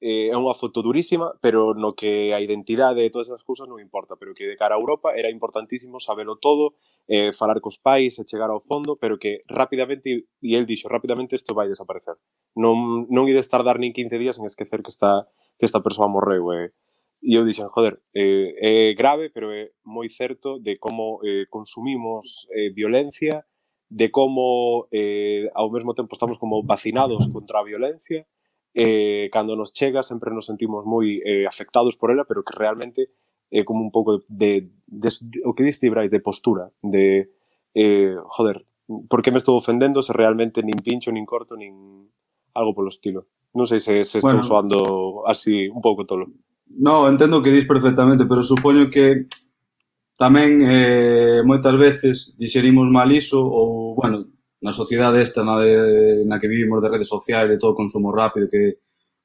eh, 0.00 0.28
é 0.28 0.36
unha 0.36 0.52
foto 0.52 0.84
durísima, 0.84 1.34
pero 1.40 1.72
no 1.72 1.96
que 1.96 2.30
a 2.36 2.40
identidade 2.44 3.00
e 3.02 3.10
todas 3.10 3.32
esas 3.32 3.42
cousas 3.42 3.66
non 3.66 3.80
importa, 3.80 4.20
pero 4.20 4.36
que 4.36 4.44
de 4.44 4.58
cara 4.58 4.76
a 4.76 4.80
Europa 4.80 5.16
era 5.16 5.32
importantísimo 5.32 5.98
sabelo 5.98 6.36
todo 6.36 6.76
eh, 7.08 7.32
falar 7.32 7.58
cos 7.64 7.80
pais 7.80 8.20
e 8.20 8.28
chegar 8.28 8.52
ao 8.52 8.60
fondo, 8.60 9.00
pero 9.00 9.16
que 9.16 9.40
rapidamente, 9.48 10.28
e 10.44 10.54
el 10.54 10.68
dixo, 10.68 10.92
rapidamente 10.92 11.34
isto 11.34 11.56
vai 11.56 11.66
desaparecer. 11.66 12.20
Non, 12.52 13.08
non 13.08 13.24
ides 13.26 13.48
tardar 13.48 13.80
nin 13.80 13.96
15 13.96 14.20
días 14.20 14.36
en 14.36 14.44
esquecer 14.44 14.84
que 14.84 14.92
esta, 14.92 15.24
que 15.56 15.64
esta 15.64 15.80
persoa 15.80 16.12
morreu. 16.12 16.52
Eh. 16.52 16.70
E 17.18 17.34
eu 17.34 17.42
dixen, 17.42 17.66
joder, 17.72 17.98
eh, 18.14 18.54
é 18.60 18.94
grave, 18.94 19.32
pero 19.32 19.50
é 19.50 19.74
moi 19.82 20.06
certo 20.12 20.60
de 20.60 20.78
como 20.78 21.18
eh, 21.24 21.50
consumimos 21.50 22.46
eh, 22.54 22.70
violencia, 22.70 23.42
de 23.88 24.12
como 24.12 24.86
eh, 24.92 25.48
ao 25.56 25.72
mesmo 25.72 25.96
tempo 25.96 26.12
estamos 26.12 26.38
como 26.38 26.62
vacinados 26.62 27.26
contra 27.32 27.58
a 27.58 27.64
violencia, 27.64 28.28
eh, 28.74 29.28
cando 29.32 29.56
nos 29.56 29.72
chega 29.72 30.04
sempre 30.04 30.30
nos 30.30 30.46
sentimos 30.46 30.84
moi 30.84 31.18
eh, 31.24 31.48
afectados 31.48 31.96
por 31.96 32.12
ela, 32.12 32.28
pero 32.28 32.44
que 32.44 32.54
realmente 32.54 33.10
eh, 33.50 33.64
como 33.64 33.80
un 33.82 33.90
pouco 33.90 34.24
de, 34.28 34.68
de, 34.86 35.08
de 35.10 35.40
o 35.44 35.54
que 35.54 35.64
diste 35.64 35.90
Brai, 35.90 36.08
de 36.08 36.20
postura, 36.20 36.70
de 36.82 37.30
eh, 37.74 38.16
joder, 38.28 38.64
por 39.08 39.22
que 39.22 39.30
me 39.30 39.38
estou 39.38 39.56
ofendendo 39.56 40.02
se 40.02 40.12
realmente 40.12 40.62
nin 40.62 40.80
pincho, 40.80 41.12
nin 41.12 41.28
corto, 41.28 41.56
nin 41.56 42.08
algo 42.54 42.74
polo 42.74 42.88
estilo. 42.88 43.28
Non 43.52 43.68
sei 43.68 43.80
se, 43.80 44.04
se 44.04 44.20
estou 44.20 44.40
bueno, 44.40 44.44
soando 44.44 44.78
así 45.28 45.68
un 45.68 45.80
pouco 45.80 46.04
tolo. 46.04 46.28
No, 46.68 47.08
entendo 47.08 47.40
que 47.40 47.52
dis 47.52 47.64
perfectamente, 47.64 48.24
pero 48.28 48.44
supoño 48.44 48.88
que 48.92 49.28
tamén 50.18 50.64
eh, 50.64 51.40
moitas 51.44 51.76
veces 51.76 52.34
dixerimos 52.36 52.88
mal 52.90 53.08
iso 53.12 53.40
ou, 53.40 53.94
bueno, 53.94 54.26
na 54.60 54.72
sociedade 54.74 55.22
esta 55.22 55.44
na, 55.44 55.60
de, 55.60 56.24
na 56.26 56.36
que 56.40 56.50
vivimos 56.50 56.82
de 56.82 56.90
redes 56.90 57.08
sociais, 57.08 57.48
de 57.48 57.56
todo 57.56 57.76
consumo 57.76 58.10
rápido, 58.10 58.48
que 58.50 58.80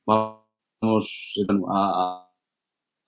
vamos 0.05 1.39
eh, 1.39 1.47
a, 1.67 1.81
a 1.81 2.03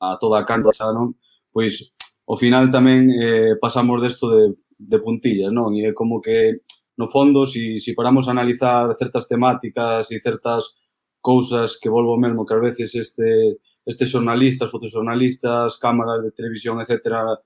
a 0.02 0.18
toda 0.20 0.40
a 0.42 0.46
carne 0.46 0.72
xa, 0.74 0.92
non? 0.92 1.16
Pois, 1.52 1.96
ao 2.28 2.36
final 2.36 2.70
tamén 2.74 3.10
eh, 3.14 3.54
pasamos 3.62 4.02
desto 4.02 4.30
de, 4.34 4.44
de 4.78 4.98
puntillas, 5.00 5.52
non? 5.54 5.72
E 5.78 5.88
é 5.88 5.92
como 5.94 6.20
que, 6.20 6.64
no 6.98 7.08
fondo, 7.08 7.46
si, 7.46 7.80
si 7.80 7.94
paramos 7.94 8.28
a 8.28 8.34
analizar 8.36 8.90
certas 8.96 9.28
temáticas 9.28 10.12
e 10.12 10.18
certas 10.20 10.76
cousas 11.22 11.78
que 11.82 11.90
volvo 11.90 12.18
mesmo 12.18 12.46
que 12.46 12.54
ás 12.54 12.62
veces 12.62 12.90
este 12.96 13.58
estes 13.86 14.10
xornalistas, 14.10 14.72
fotoxornalistas, 14.72 15.78
cámaras 15.78 16.24
de 16.24 16.32
televisión, 16.32 16.82
etc., 16.82 17.38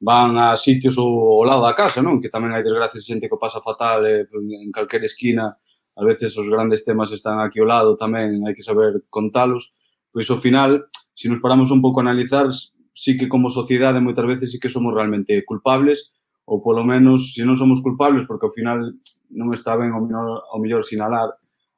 van 0.00 0.38
a 0.38 0.56
sitios 0.56 0.96
ao, 0.96 1.42
ao 1.42 1.44
lado 1.44 1.62
da 1.62 1.74
casa, 1.74 2.00
non? 2.00 2.22
Que 2.22 2.32
tamén 2.32 2.56
hai 2.56 2.64
desgracias 2.64 3.04
xente 3.04 3.28
que 3.28 3.36
pasa 3.36 3.60
fatal 3.60 4.06
eh, 4.08 4.24
en 4.24 4.72
calquer 4.72 5.04
esquina. 5.04 5.60
A 6.00 6.02
veces 6.06 6.32
os 6.40 6.48
grandes 6.48 6.86
temas 6.88 7.12
están 7.12 7.36
aquí 7.42 7.60
ao 7.60 7.68
lado 7.68 7.92
tamén, 8.00 8.40
hai 8.48 8.56
que 8.56 8.64
saber 8.64 9.04
contalos. 9.12 9.76
Pois 10.08 10.24
ao 10.32 10.40
final 10.40 10.88
se 11.20 11.28
nos 11.28 11.40
paramos 11.40 11.70
un 11.70 11.82
pouco 11.82 12.00
a 12.00 12.02
analizar, 12.08 12.48
sí 12.94 13.18
que 13.18 13.28
como 13.28 13.52
sociedade 13.52 14.00
moitas 14.00 14.24
veces 14.24 14.48
sí 14.48 14.56
que 14.56 14.72
somos 14.72 14.96
realmente 14.96 15.44
culpables, 15.44 16.16
ou 16.48 16.64
polo 16.64 16.80
menos, 16.80 17.36
se 17.36 17.44
non 17.44 17.60
somos 17.60 17.84
culpables, 17.84 18.24
porque 18.24 18.48
ao 18.48 18.56
final 18.56 18.96
non 19.28 19.52
está 19.52 19.76
ben 19.76 19.92
ao 19.92 20.00
mellor, 20.00 20.48
o 20.48 20.56
mellor 20.56 20.80
sinalar 20.80 21.28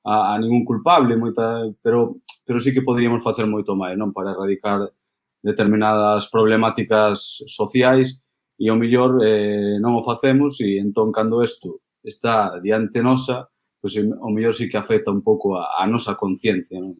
a, 0.07 0.15
a 0.31 0.39
ningún 0.39 0.63
culpable, 0.63 1.19
moita, 1.19 1.59
pero, 1.83 2.23
pero 2.47 2.63
sí 2.63 2.71
que 2.71 2.87
poderíamos 2.87 3.19
facer 3.19 3.51
moito 3.51 3.75
máis, 3.75 3.99
non? 3.99 4.15
Para 4.15 4.31
erradicar 4.31 4.95
determinadas 5.43 6.31
problemáticas 6.31 7.43
sociais 7.51 8.23
e 8.63 8.71
ao 8.71 8.79
mellor 8.79 9.27
eh, 9.27 9.83
non 9.83 9.99
o 9.99 10.07
facemos 10.07 10.63
e 10.63 10.79
entón 10.79 11.11
cando 11.11 11.43
isto 11.43 11.83
está 11.99 12.63
diante 12.63 13.03
nosa, 13.03 13.51
pois 13.83 13.99
pues, 13.99 14.07
ao 14.07 14.31
mellor 14.31 14.55
sí 14.55 14.71
que 14.71 14.79
afecta 14.79 15.11
un 15.11 15.27
pouco 15.27 15.59
a, 15.59 15.83
a 15.83 15.85
nosa 15.91 16.15
conciencia, 16.15 16.79
non? 16.79 16.95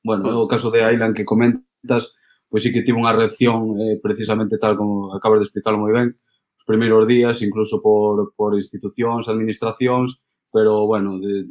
Bueno, 0.00 0.40
o 0.40 0.48
caso 0.48 0.72
de 0.72 0.82
Ailan 0.82 1.12
que 1.12 1.28
comenta 1.28 1.62
ventas, 1.82 2.14
pois 2.48 2.62
sí 2.62 2.72
que 2.72 2.86
tivo 2.86 3.02
unha 3.02 3.12
reacción 3.12 3.74
eh, 3.82 3.98
precisamente 3.98 4.56
tal 4.56 4.78
como 4.78 5.10
acabas 5.12 5.42
de 5.42 5.46
explicarlo 5.50 5.82
moi 5.82 5.90
ben, 5.90 6.14
os 6.54 6.64
primeiros 6.64 7.10
días, 7.10 7.42
incluso 7.42 7.82
por, 7.82 8.32
por 8.38 8.54
institucións, 8.54 9.26
administracións, 9.26 10.22
pero, 10.52 10.86
bueno, 10.86 11.18
de, 11.18 11.50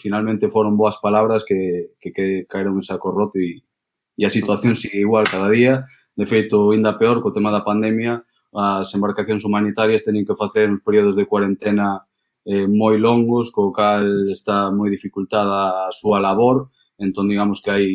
finalmente 0.00 0.48
foron 0.48 0.78
boas 0.78 0.96
palabras 1.02 1.44
que, 1.44 1.92
que, 2.00 2.12
que 2.12 2.46
caeron 2.48 2.80
en 2.80 2.86
saco 2.86 3.10
roto 3.12 3.36
e, 3.36 3.66
e 4.16 4.22
a 4.24 4.32
situación 4.32 4.78
sigue 4.78 5.04
igual 5.04 5.28
cada 5.28 5.50
día. 5.50 5.84
De 6.16 6.26
feito, 6.26 6.70
ainda 6.72 6.98
peor, 6.98 7.20
co 7.22 7.34
tema 7.34 7.50
da 7.50 7.66
pandemia, 7.66 8.24
as 8.54 8.88
embarcacións 8.94 9.44
humanitarias 9.44 10.02
teñen 10.02 10.24
que 10.24 10.38
facer 10.38 10.70
uns 10.70 10.82
períodos 10.82 11.14
de 11.14 11.28
cuarentena 11.28 12.08
eh, 12.48 12.66
moi 12.66 12.96
longos, 12.96 13.52
co 13.52 13.70
cal 13.74 14.30
está 14.32 14.72
moi 14.72 14.88
dificultada 14.88 15.86
a 15.86 15.92
súa 15.92 16.18
labor, 16.18 16.72
entón 16.96 17.28
digamos 17.28 17.60
que 17.60 17.70
hai 17.70 17.86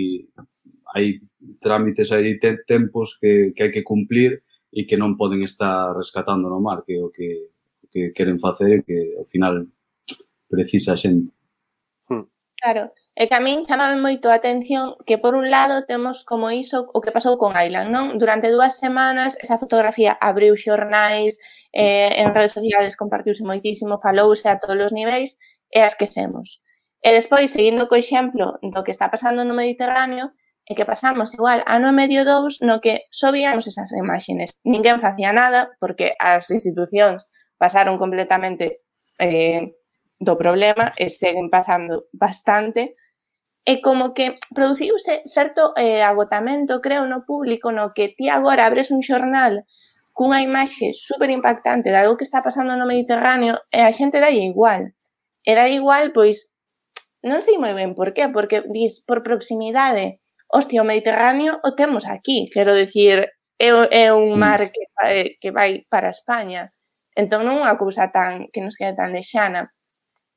hai 0.94 1.20
trámites, 1.60 2.14
hai 2.14 2.38
te, 2.38 2.64
tempos 2.66 3.18
que, 3.20 3.52
que 3.58 3.68
hai 3.68 3.72
que 3.74 3.84
cumplir 3.84 4.46
e 4.74 4.86
que 4.86 4.98
non 4.98 5.18
poden 5.18 5.42
estar 5.46 5.94
rescatando 5.94 6.50
no 6.50 6.62
mar, 6.62 6.82
que 6.86 6.98
o 7.02 7.10
que, 7.10 7.54
que 7.90 8.14
queren 8.14 8.38
facer 8.38 8.82
que 8.86 9.18
ao 9.18 9.26
final 9.26 9.70
precisa 10.50 10.94
a 10.94 11.02
xente. 11.02 11.34
Hmm. 12.10 12.30
Claro, 12.58 12.94
e 13.14 13.30
que 13.30 13.36
a 13.38 13.42
min 13.42 13.66
chamame 13.66 14.02
moito 14.02 14.30
a 14.30 14.38
atención 14.42 14.98
que 15.06 15.22
por 15.22 15.38
un 15.38 15.54
lado 15.54 15.86
temos 15.86 16.26
como 16.26 16.50
iso 16.50 16.90
o 16.90 17.02
que 17.02 17.14
pasou 17.14 17.38
con 17.38 17.54
Island, 17.54 17.94
non? 17.94 18.18
Durante 18.18 18.50
dúas 18.50 18.78
semanas 18.82 19.38
esa 19.38 19.62
fotografía 19.62 20.18
abriu 20.18 20.58
xornais, 20.58 21.38
eh, 21.74 22.22
en 22.22 22.34
redes 22.34 22.54
sociales 22.58 22.98
compartiuse 22.98 23.46
moitísimo, 23.46 24.02
falouse 24.02 24.50
a 24.50 24.58
todos 24.62 24.90
os 24.90 24.94
niveis 24.94 25.38
e 25.70 25.82
a 25.82 25.90
esquecemos. 25.90 26.62
E 27.04 27.10
despois, 27.12 27.52
seguindo 27.52 27.86
co 27.90 28.00
exemplo 28.00 28.58
do 28.62 28.82
que 28.86 28.94
está 28.94 29.10
pasando 29.14 29.46
no 29.46 29.58
Mediterráneo, 29.58 30.34
e 30.66 30.76
que 30.76 30.88
pasamos 30.88 31.34
igual 31.36 31.64
ano 31.68 31.92
e 31.92 31.96
medio 31.96 32.24
dous 32.24 32.64
no 32.64 32.80
que 32.80 33.08
só 33.12 33.32
víamos 33.36 33.68
esas 33.68 33.92
imaxes. 33.92 34.60
Ninguén 34.64 35.00
facía 35.00 35.36
nada 35.36 35.72
porque 35.80 36.16
as 36.20 36.48
institucións 36.52 37.28
pasaron 37.60 38.00
completamente 38.00 38.84
eh, 39.20 39.76
do 40.20 40.40
problema 40.40 40.96
e 40.96 41.12
seguen 41.12 41.52
pasando 41.52 42.08
bastante 42.16 42.96
e 43.64 43.80
como 43.80 44.12
que 44.16 44.36
produciuse 44.56 45.24
certo 45.28 45.72
eh, 45.76 46.04
agotamento, 46.04 46.84
creo, 46.84 47.08
no 47.08 47.24
público 47.24 47.72
no 47.72 47.96
que 47.96 48.12
ti 48.12 48.28
agora 48.28 48.68
abres 48.68 48.92
un 48.92 49.04
xornal 49.04 49.64
cunha 50.14 50.40
imaxe 50.46 50.94
super 50.94 51.30
impactante 51.30 51.90
de 51.90 51.98
algo 51.98 52.18
que 52.18 52.24
está 52.24 52.42
pasando 52.44 52.78
no 52.78 52.86
Mediterráneo 52.86 53.60
e 53.72 53.82
a 53.82 53.92
xente 53.92 54.22
dalle 54.22 54.46
igual. 54.46 54.94
E 55.44 55.52
dalle 55.58 55.76
igual, 55.82 56.14
pois, 56.14 56.54
non 57.26 57.42
sei 57.42 57.58
moi 57.58 57.74
ben 57.74 57.98
por 57.98 58.14
qué, 58.14 58.30
porque 58.30 58.62
dis, 58.70 59.02
por 59.04 59.26
proximidade, 59.26 60.22
hostia, 60.54 60.86
o 60.86 60.86
Mediterráneo 60.86 61.60
o 61.66 61.74
temos 61.74 62.06
aquí, 62.06 62.50
quero 62.54 62.76
dicir, 62.78 63.28
é, 63.58 63.70
é 63.92 64.14
un 64.14 64.38
mm. 64.38 64.40
mar 64.40 64.62
que, 64.72 64.84
eh, 65.10 65.38
que 65.42 65.50
vai 65.52 65.86
para 65.90 66.14
España. 66.14 66.72
Entón 67.16 67.46
non 67.46 67.58
é 67.58 67.64
unha 67.66 67.76
cousa 67.82 68.10
tan 68.14 68.50
que 68.54 68.62
nos 68.62 68.78
quede 68.78 68.94
tan 68.98 69.14
lexana. 69.14 69.74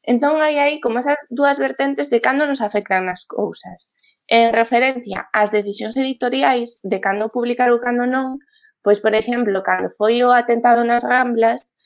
Entón 0.05 0.41
hai 0.41 0.57
aí 0.57 0.77
como 0.81 1.01
esas 1.01 1.21
dúas 1.29 1.57
vertentes 1.61 2.09
de 2.13 2.21
cando 2.25 2.49
nos 2.49 2.65
afectan 2.65 3.09
as 3.13 3.25
cousas. 3.29 3.93
En 4.29 4.53
referencia 4.53 5.29
ás 5.33 5.53
decisións 5.53 5.97
editoriais 5.97 6.81
de 6.83 6.99
cando 7.01 7.33
publicar 7.33 7.69
ou 7.73 7.81
cando 7.81 8.05
non, 8.09 8.41
pois, 8.85 9.01
por 9.05 9.13
exemplo, 9.17 9.65
cando 9.65 9.89
foi 9.93 10.23
o 10.25 10.33
atentado 10.33 10.85
nas 10.85 11.05
Ramblas, 11.05 11.77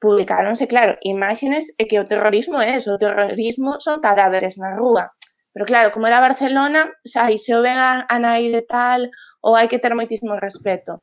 publicáronse, 0.00 0.66
claro, 0.66 0.96
imágenes 1.02 1.74
e 1.80 1.86
que 1.90 1.98
o 2.00 2.08
terrorismo 2.08 2.58
é 2.62 2.78
eso, 2.78 2.94
o 2.96 3.02
terrorismo 3.02 3.80
son 3.82 3.98
cadáveres 4.00 4.56
na 4.58 4.74
rúa. 4.78 5.17
Pero 5.58 5.66
claro, 5.66 5.90
como 5.90 6.06
era 6.06 6.20
Barcelona, 6.20 6.86
xa, 7.02 7.26
aí 7.26 7.34
se 7.34 7.50
o 7.50 7.58
ven 7.66 7.82
a, 7.82 8.06
a 8.06 8.16
nai 8.22 8.46
de 8.54 8.62
tal, 8.62 9.10
ou 9.42 9.58
hai 9.58 9.66
que 9.66 9.82
ter 9.82 9.90
moitísimo 9.90 10.38
respeto. 10.38 11.02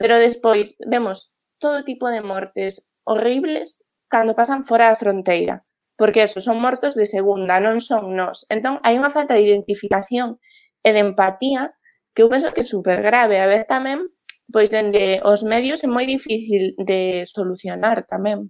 Pero 0.00 0.16
despois 0.16 0.80
vemos 0.88 1.36
todo 1.60 1.84
tipo 1.84 2.08
de 2.08 2.24
mortes 2.24 2.96
horribles 3.04 3.84
cando 4.08 4.32
pasan 4.32 4.64
fora 4.64 4.88
da 4.88 4.96
fronteira, 4.96 5.68
porque 6.00 6.24
eso 6.24 6.40
son 6.40 6.64
mortos 6.64 6.96
de 6.96 7.04
segunda, 7.04 7.60
non 7.60 7.76
son 7.84 8.16
nós. 8.16 8.48
Entón, 8.48 8.80
hai 8.88 8.96
unha 8.96 9.12
falta 9.12 9.36
de 9.36 9.44
identificación 9.44 10.40
e 10.80 10.96
de 10.96 11.04
empatía 11.04 11.76
que 12.16 12.24
eu 12.24 12.32
penso 12.32 12.56
que 12.56 12.64
é 12.64 12.72
super 12.72 13.04
grave. 13.04 13.36
A 13.36 13.44
ver 13.52 13.68
tamén, 13.68 14.08
pois 14.48 14.72
dende 14.72 15.20
os 15.28 15.44
medios 15.44 15.84
é 15.84 15.88
moi 15.92 16.08
difícil 16.08 16.72
de 16.80 17.28
solucionar 17.28 18.08
tamén. 18.08 18.48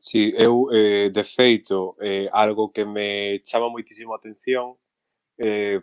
Sí, 0.00 0.32
eu, 0.36 0.70
eh, 0.72 1.10
de 1.10 1.24
feito, 1.24 1.96
eh, 2.00 2.28
algo 2.32 2.70
que 2.70 2.84
me 2.84 3.40
chama 3.42 3.68
moitísimo 3.68 4.14
a 4.14 4.16
atención 4.16 4.76
eh, 5.38 5.80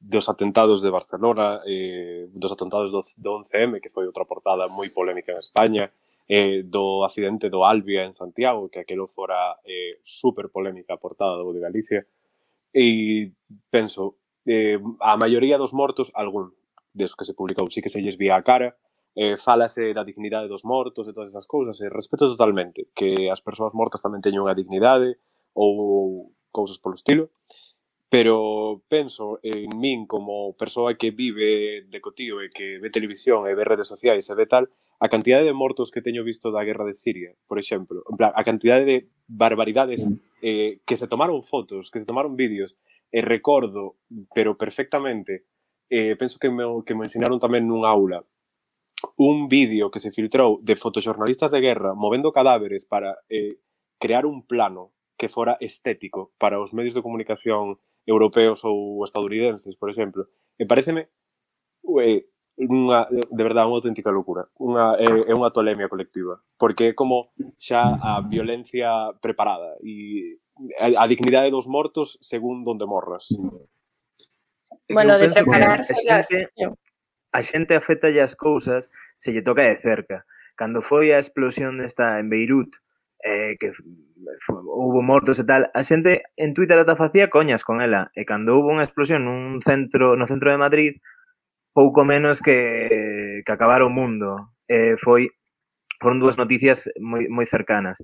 dos 0.00 0.28
atentados 0.28 0.82
de 0.82 0.90
Barcelona, 0.90 1.60
eh, 1.66 2.28
dos 2.32 2.52
atentados 2.52 2.92
do, 2.92 3.04
do 3.16 3.30
11M, 3.40 3.80
que 3.80 3.88
foi 3.88 4.04
outra 4.06 4.24
portada 4.24 4.68
moi 4.68 4.88
polémica 4.92 5.32
en 5.32 5.40
España, 5.40 5.92
eh, 6.28 6.60
do 6.64 7.04
accidente 7.04 7.48
do 7.48 7.64
Albia 7.64 8.04
en 8.04 8.12
Santiago, 8.12 8.68
que 8.68 8.80
aquelo 8.80 9.06
fora 9.06 9.56
eh, 9.64 10.00
super 10.02 10.48
polémica 10.48 10.94
a 10.94 11.00
portada 11.00 11.36
do 11.40 11.52
de 11.52 11.60
Galicia, 11.60 12.04
e 12.72 13.32
penso, 13.70 14.16
eh, 14.44 14.80
a 15.00 15.16
maioría 15.16 15.56
dos 15.56 15.72
mortos, 15.72 16.12
algún 16.12 16.52
dos 16.92 17.16
que 17.16 17.24
se 17.24 17.34
publicou, 17.34 17.68
sí 17.68 17.80
que 17.80 17.92
se 17.92 18.00
lles 18.00 18.16
vía 18.16 18.36
a 18.36 18.44
cara, 18.44 18.76
eh, 19.14 19.38
falase 19.38 19.94
da 19.94 20.02
dignidade 20.02 20.50
dos 20.50 20.66
mortos 20.66 21.06
e 21.06 21.14
todas 21.14 21.30
esas 21.30 21.46
cousas, 21.46 21.78
e 21.80 21.88
respeto 21.88 22.26
totalmente 22.26 22.90
que 22.94 23.30
as 23.30 23.40
persoas 23.40 23.72
mortas 23.72 24.02
tamén 24.02 24.20
teñen 24.20 24.42
unha 24.42 24.58
dignidade 24.58 25.16
ou 25.54 26.34
cousas 26.50 26.82
polo 26.82 26.98
estilo, 26.98 27.30
pero 28.10 28.82
penso 28.86 29.42
en 29.42 29.70
min 29.74 30.06
como 30.06 30.54
persoa 30.54 30.94
que 30.94 31.10
vive 31.10 31.86
de 31.90 31.98
cotío 31.98 32.42
e 32.42 32.50
que 32.50 32.78
ve 32.78 32.90
televisión 32.90 33.46
e 33.46 33.54
ve 33.58 33.66
redes 33.66 33.90
sociais 33.90 34.26
e 34.30 34.34
ve 34.38 34.46
tal, 34.46 34.70
a 35.02 35.10
cantidade 35.10 35.46
de 35.46 35.54
mortos 35.54 35.90
que 35.90 36.02
teño 36.02 36.22
visto 36.22 36.54
da 36.54 36.62
guerra 36.62 36.86
de 36.86 36.94
Siria, 36.94 37.34
por 37.50 37.58
exemplo, 37.58 38.06
en 38.06 38.14
plan, 38.14 38.30
a 38.34 38.42
cantidade 38.46 38.86
de 38.86 38.96
barbaridades 39.26 40.06
mm. 40.06 40.14
eh, 40.42 40.72
que 40.86 40.96
se 40.96 41.10
tomaron 41.10 41.42
fotos, 41.42 41.90
que 41.90 41.98
se 41.98 42.06
tomaron 42.06 42.38
vídeos, 42.38 42.78
e 43.10 43.22
recordo, 43.22 43.98
pero 44.34 44.58
perfectamente, 44.58 45.46
eh, 45.90 46.14
penso 46.18 46.38
que 46.38 46.50
me, 46.50 46.66
que 46.86 46.94
me 46.94 47.06
ensinaron 47.06 47.38
tamén 47.38 47.66
nun 47.66 47.86
aula, 47.86 48.22
un 49.16 49.48
vídeo 49.48 49.90
que 49.90 49.98
se 49.98 50.12
filtrou 50.12 50.60
de 50.62 50.76
fotoxornalistas 50.76 51.50
de 51.52 51.60
guerra 51.60 51.94
movendo 51.94 52.32
cadáveres 52.32 52.86
para 52.86 53.18
eh, 53.28 53.60
crear 53.98 54.26
un 54.26 54.46
plano 54.46 54.92
que 55.16 55.28
fora 55.28 55.56
estético 55.60 56.32
para 56.38 56.60
os 56.60 56.72
medios 56.74 56.94
de 56.94 57.02
comunicación 57.02 57.78
europeos 58.06 58.64
ou 58.64 59.00
estadounidenses, 59.04 59.76
por 59.76 59.88
exemplo. 59.88 60.28
E 60.58 60.66
pareceme 60.66 61.08
eh, 62.02 62.28
unha, 62.54 63.08
de 63.10 63.42
verdade, 63.42 63.66
unha 63.66 63.78
auténtica 63.80 64.14
locura. 64.14 64.46
Unha, 64.60 64.94
é, 65.00 65.08
é 65.30 65.34
unha 65.34 65.50
tolemia 65.50 65.90
colectiva. 65.90 66.38
Porque 66.54 66.92
é 66.92 66.96
como 66.96 67.34
xa 67.58 67.82
a 67.98 68.22
violencia 68.22 69.10
preparada 69.18 69.74
e 69.82 70.38
a, 70.78 71.02
a 71.02 71.04
dignidade 71.10 71.50
dos 71.50 71.66
mortos 71.66 72.18
según 72.22 72.62
donde 72.62 72.86
morras. 72.86 73.32
Bueno, 74.88 75.18
de 75.18 75.28
prepararse... 75.30 75.94
Bueno, 75.94 76.78
a 77.34 77.42
xente 77.42 77.74
afecta 77.74 78.06
as 78.22 78.38
cousas 78.38 78.94
se 79.18 79.34
lle 79.34 79.42
toca 79.42 79.66
de 79.66 79.76
cerca. 79.76 80.22
Cando 80.54 80.86
foi 80.86 81.10
a 81.10 81.18
explosión 81.18 81.82
desta 81.82 82.22
en 82.22 82.30
Beirut, 82.30 82.78
eh, 83.18 83.58
que 83.58 83.74
houve 84.46 85.02
mortos 85.02 85.42
e 85.42 85.44
tal, 85.44 85.66
a 85.74 85.82
xente 85.82 86.22
en 86.38 86.54
Twitter 86.54 86.78
ata 86.78 86.94
facía 86.94 87.26
coñas 87.34 87.66
con 87.66 87.82
ela. 87.82 88.14
E 88.14 88.22
cando 88.22 88.54
houve 88.54 88.70
unha 88.70 88.86
explosión 88.86 89.26
nun 89.26 89.58
centro, 89.66 90.14
no 90.14 90.30
centro 90.30 90.54
de 90.54 90.62
Madrid, 90.62 90.92
pouco 91.74 92.06
menos 92.06 92.38
que, 92.38 93.42
que 93.42 93.52
acabar 93.52 93.82
o 93.82 93.90
mundo. 93.90 94.54
Eh, 94.70 94.94
foi 94.94 95.34
foron 95.98 96.22
dúas 96.22 96.38
noticias 96.38 96.86
moi, 97.02 97.26
moi 97.26 97.50
cercanas. 97.50 97.98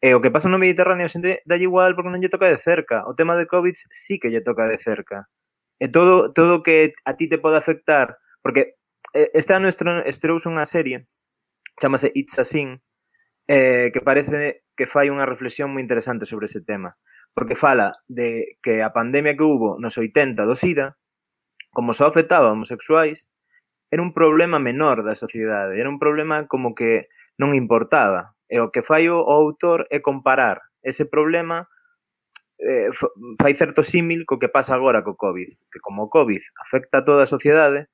E 0.00 0.16
o 0.16 0.24
que 0.24 0.32
pasa 0.32 0.48
no 0.48 0.56
Mediterráneo 0.56 1.04
a 1.04 1.12
xente 1.12 1.44
dalle 1.44 1.68
igual 1.68 1.92
porque 1.92 2.08
non 2.08 2.24
lle 2.24 2.32
toca 2.32 2.48
de 2.48 2.56
cerca. 2.56 3.04
O 3.04 3.12
tema 3.12 3.36
de 3.36 3.44
Covid 3.44 3.76
sí 3.76 4.16
que 4.16 4.32
lle 4.32 4.40
toca 4.40 4.64
de 4.64 4.80
cerca. 4.80 5.28
E 5.76 5.92
todo 5.92 6.32
todo 6.32 6.64
que 6.64 6.96
a 7.04 7.12
ti 7.20 7.28
te 7.28 7.36
pode 7.36 7.60
afectar 7.60 8.16
Porque 8.42 8.80
eh, 9.12 9.30
este 9.32 9.54
ano 9.54 9.68
estreouse 9.68 10.48
unha 10.48 10.64
serie 10.64 11.06
chamase 11.80 12.12
It's 12.14 12.36
a 12.40 12.44
Sin 12.44 12.76
eh, 13.48 13.90
que 13.92 14.00
parece 14.00 14.64
que 14.76 14.86
fai 14.86 15.12
unha 15.12 15.28
reflexión 15.28 15.72
moi 15.72 15.82
interesante 15.82 16.24
sobre 16.24 16.46
ese 16.48 16.62
tema. 16.64 16.96
Porque 17.36 17.58
fala 17.58 17.92
de 18.10 18.58
que 18.64 18.82
a 18.82 18.90
pandemia 18.94 19.36
que 19.36 19.46
hubo 19.46 19.78
nos 19.78 19.98
80 19.98 20.46
do 20.46 20.54
SIDA 20.54 20.96
como 21.70 21.94
só 21.94 22.06
afectaba 22.06 22.50
a 22.50 22.56
homosexuais 22.56 23.30
era 23.90 24.02
un 24.02 24.14
problema 24.14 24.58
menor 24.58 25.02
da 25.02 25.18
sociedade 25.18 25.78
era 25.78 25.90
un 25.90 25.98
problema 25.98 26.46
como 26.46 26.74
que 26.74 27.10
non 27.38 27.56
importaba. 27.56 28.38
E 28.50 28.58
o 28.58 28.74
que 28.74 28.82
fai 28.82 29.06
o, 29.06 29.22
o 29.22 29.32
autor 29.32 29.86
é 29.90 30.02
comparar 30.02 30.62
ese 30.82 31.06
problema 31.06 31.70
eh, 32.60 32.90
fai 33.40 33.54
certo 33.54 33.82
símil 33.82 34.26
co 34.28 34.38
que 34.38 34.52
pasa 34.52 34.74
agora 34.74 35.02
co 35.02 35.16
COVID 35.16 35.50
que 35.72 35.80
como 35.80 36.06
o 36.06 36.10
COVID 36.12 36.42
afecta 36.60 37.00
a 37.00 37.06
toda 37.06 37.24
a 37.24 37.30
sociedade 37.30 37.88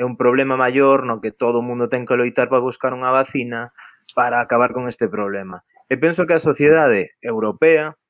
é 0.00 0.04
un 0.04 0.16
problema 0.16 0.56
maior 0.56 1.04
no 1.04 1.20
que 1.20 1.28
todo 1.28 1.60
o 1.60 1.66
mundo 1.68 1.92
ten 1.92 2.08
que 2.08 2.16
loitar 2.16 2.48
para 2.48 2.64
buscar 2.64 2.96
unha 2.96 3.12
vacina 3.12 3.68
para 4.16 4.40
acabar 4.40 4.72
con 4.72 4.88
este 4.88 5.12
problema. 5.12 5.60
E 5.92 6.00
penso 6.00 6.24
que 6.24 6.32
a 6.32 6.40
sociedade 6.40 7.12
europea, 7.20 8.00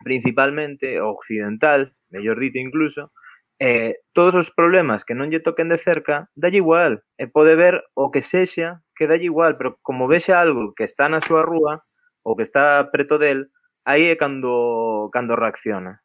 principalmente, 0.00 0.96
occidental, 1.04 1.92
mellor 2.08 2.40
dito 2.40 2.56
incluso, 2.56 3.12
eh, 3.60 4.00
todos 4.16 4.32
os 4.32 4.48
problemas 4.48 5.04
que 5.04 5.12
non 5.12 5.28
lle 5.28 5.44
toquen 5.44 5.68
de 5.68 5.76
cerca, 5.76 6.32
dalle 6.32 6.64
igual, 6.64 7.04
e 7.20 7.28
pode 7.28 7.52
ver 7.52 7.84
o 7.92 8.08
que 8.08 8.24
sexa 8.24 8.80
que 8.96 9.04
dalle 9.04 9.28
igual, 9.28 9.60
pero 9.60 9.76
como 9.84 10.08
vexe 10.08 10.32
algo 10.32 10.72
que 10.72 10.88
está 10.88 11.12
na 11.12 11.20
súa 11.20 11.44
rúa, 11.44 11.84
ou 12.24 12.32
que 12.32 12.48
está 12.48 12.88
preto 12.88 13.20
del, 13.20 13.52
aí 13.84 14.08
é 14.08 14.16
cando, 14.16 15.12
cando 15.12 15.36
reacciona. 15.36 16.00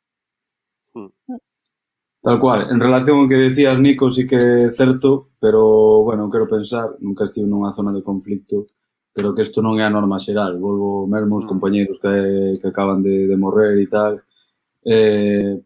Hmm. 0.92 1.08
Tal 2.22 2.40
cual. 2.40 2.70
En 2.70 2.80
relación 2.80 3.18
ao 3.20 3.28
que 3.28 3.50
decías, 3.50 3.80
Nico, 3.80 4.10
sí 4.14 4.28
que 4.30 4.38
é 4.38 4.72
certo, 4.72 5.34
pero, 5.42 6.04
bueno, 6.04 6.30
quero 6.30 6.48
pensar, 6.48 6.94
nunca 7.02 7.26
estive 7.26 7.48
nunha 7.50 7.74
zona 7.74 7.92
de 7.94 8.06
conflicto, 8.06 8.68
pero 9.14 9.34
que 9.34 9.42
isto 9.42 9.62
non 9.66 9.82
é 9.82 9.86
a 9.86 9.90
norma 9.90 10.22
xeral. 10.22 10.62
Volvo 10.62 11.10
mesmo 11.10 11.42
os 11.42 11.46
mm. 11.46 11.50
compañeros 11.50 11.98
que, 11.98 12.14
que 12.62 12.68
acaban 12.70 13.02
de, 13.02 13.26
de 13.26 13.38
morrer 13.38 13.74
e 13.82 13.88
tal. 13.90 14.22
Eh, 14.86 15.58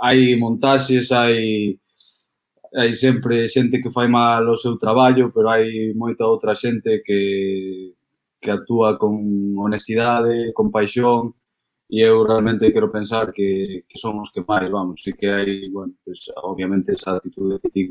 hai 0.00 0.36
montaxes, 0.40 1.12
hai 1.12 1.76
hai 2.76 2.92
sempre 2.92 3.48
xente 3.48 3.80
que 3.80 3.92
fai 3.92 4.08
mal 4.08 4.48
o 4.48 4.56
seu 4.56 4.76
traballo, 4.76 5.32
pero 5.32 5.48
hai 5.52 5.92
moita 5.94 6.24
outra 6.24 6.54
xente 6.56 7.02
que 7.04 7.20
que 8.40 8.50
actúa 8.50 8.98
con 8.98 9.12
honestidade, 9.58 10.52
con 10.52 10.70
paixón 10.70 11.34
e 11.90 12.02
eu 12.02 12.24
realmente 12.24 12.72
quero 12.72 12.90
pensar 12.90 13.30
que, 13.32 13.84
que 13.88 13.98
son 13.98 14.18
os 14.20 14.30
que 14.34 14.42
máis, 14.42 14.68
vamos, 14.70 14.98
e 15.06 15.12
que 15.18 15.26
hai, 15.30 15.70
bueno, 15.70 15.94
pues, 16.04 16.18
obviamente 16.42 16.92
esa 16.92 17.16
actitude 17.16 17.58
que 17.62 17.70
ti 17.70 17.82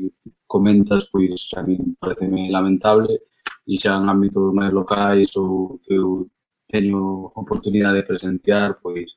comentas, 0.46 1.08
pois 1.12 1.32
a 1.56 1.62
mí 1.62 1.76
parece 1.98 2.28
lamentable, 2.56 3.12
e 3.66 3.74
xa 3.80 3.96
en 3.98 4.08
ámbitos 4.14 4.54
máis 4.58 4.72
locais 4.72 5.30
ou 5.36 5.80
que 5.84 5.94
eu 6.00 6.28
teño 6.68 7.32
oportunidade 7.42 7.98
de 7.98 8.08
presenciar, 8.10 8.78
pois 8.82 9.08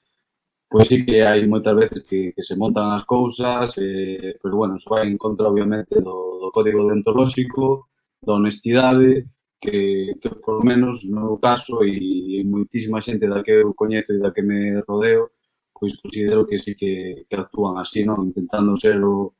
pois 0.69 0.87
sí 0.87 0.97
que 1.05 1.17
hai 1.25 1.41
moitas 1.49 1.75
veces 1.81 2.01
que, 2.07 2.19
que 2.35 2.43
se 2.45 2.55
montan 2.55 2.93
as 2.93 3.03
cousas, 3.03 3.73
eh, 3.81 4.37
pero 4.41 4.53
bueno, 4.61 4.75
iso 4.77 4.89
vai 4.93 5.07
en 5.09 5.17
contra 5.17 5.49
obviamente 5.49 5.97
do, 5.97 6.15
do 6.41 6.49
código 6.53 6.85
deontolóxico, 6.87 7.89
da 8.21 8.33
honestidade, 8.37 9.25
que, 9.61 10.15
que 10.21 10.29
por 10.43 10.59
lo 10.59 10.63
menos 10.63 11.03
no 11.09 11.37
caso 11.37 11.83
e, 11.83 12.39
e 12.39 12.43
moitísima 12.47 13.03
xente 13.03 13.27
da 13.27 13.43
que 13.45 13.53
eu 13.63 13.73
coñezo 13.75 14.11
e 14.15 14.21
da 14.23 14.31
que 14.31 14.41
me 14.41 14.81
rodeo 14.87 15.31
pois 15.79 15.95
considero 16.01 16.45
que 16.45 16.57
sí 16.59 16.75
que, 16.75 17.25
que 17.29 17.35
actúan 17.35 17.77
así, 17.79 18.03
non? 18.03 18.27
intentando 18.27 18.75
ser 18.75 18.99
o, 18.99 19.33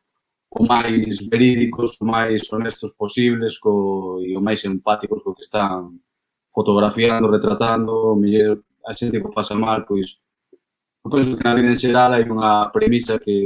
o 0.49 0.62
máis 0.63 1.19
verídicos, 1.27 1.99
o 2.01 2.05
máis 2.08 2.47
honestos 2.55 2.95
posibles 2.95 3.60
co, 3.60 4.23
e 4.23 4.32
o 4.39 4.41
máis 4.41 4.63
empáticos 4.63 5.21
co 5.21 5.36
que 5.36 5.43
están 5.43 5.99
fotografiando, 6.47 7.27
retratando, 7.29 8.15
mellor 8.15 8.63
a 8.88 8.95
xente 8.95 9.21
que 9.21 9.36
pasa 9.36 9.53
mal, 9.53 9.86
pois 9.86 10.17
eu 11.03 11.10
penso 11.12 11.36
que 11.38 11.43
na 11.43 11.55
vida 11.55 11.69
en 11.75 11.79
xeral 11.84 12.12
hai 12.15 12.23
unha 12.23 12.71
premisa 12.71 13.19
que, 13.19 13.38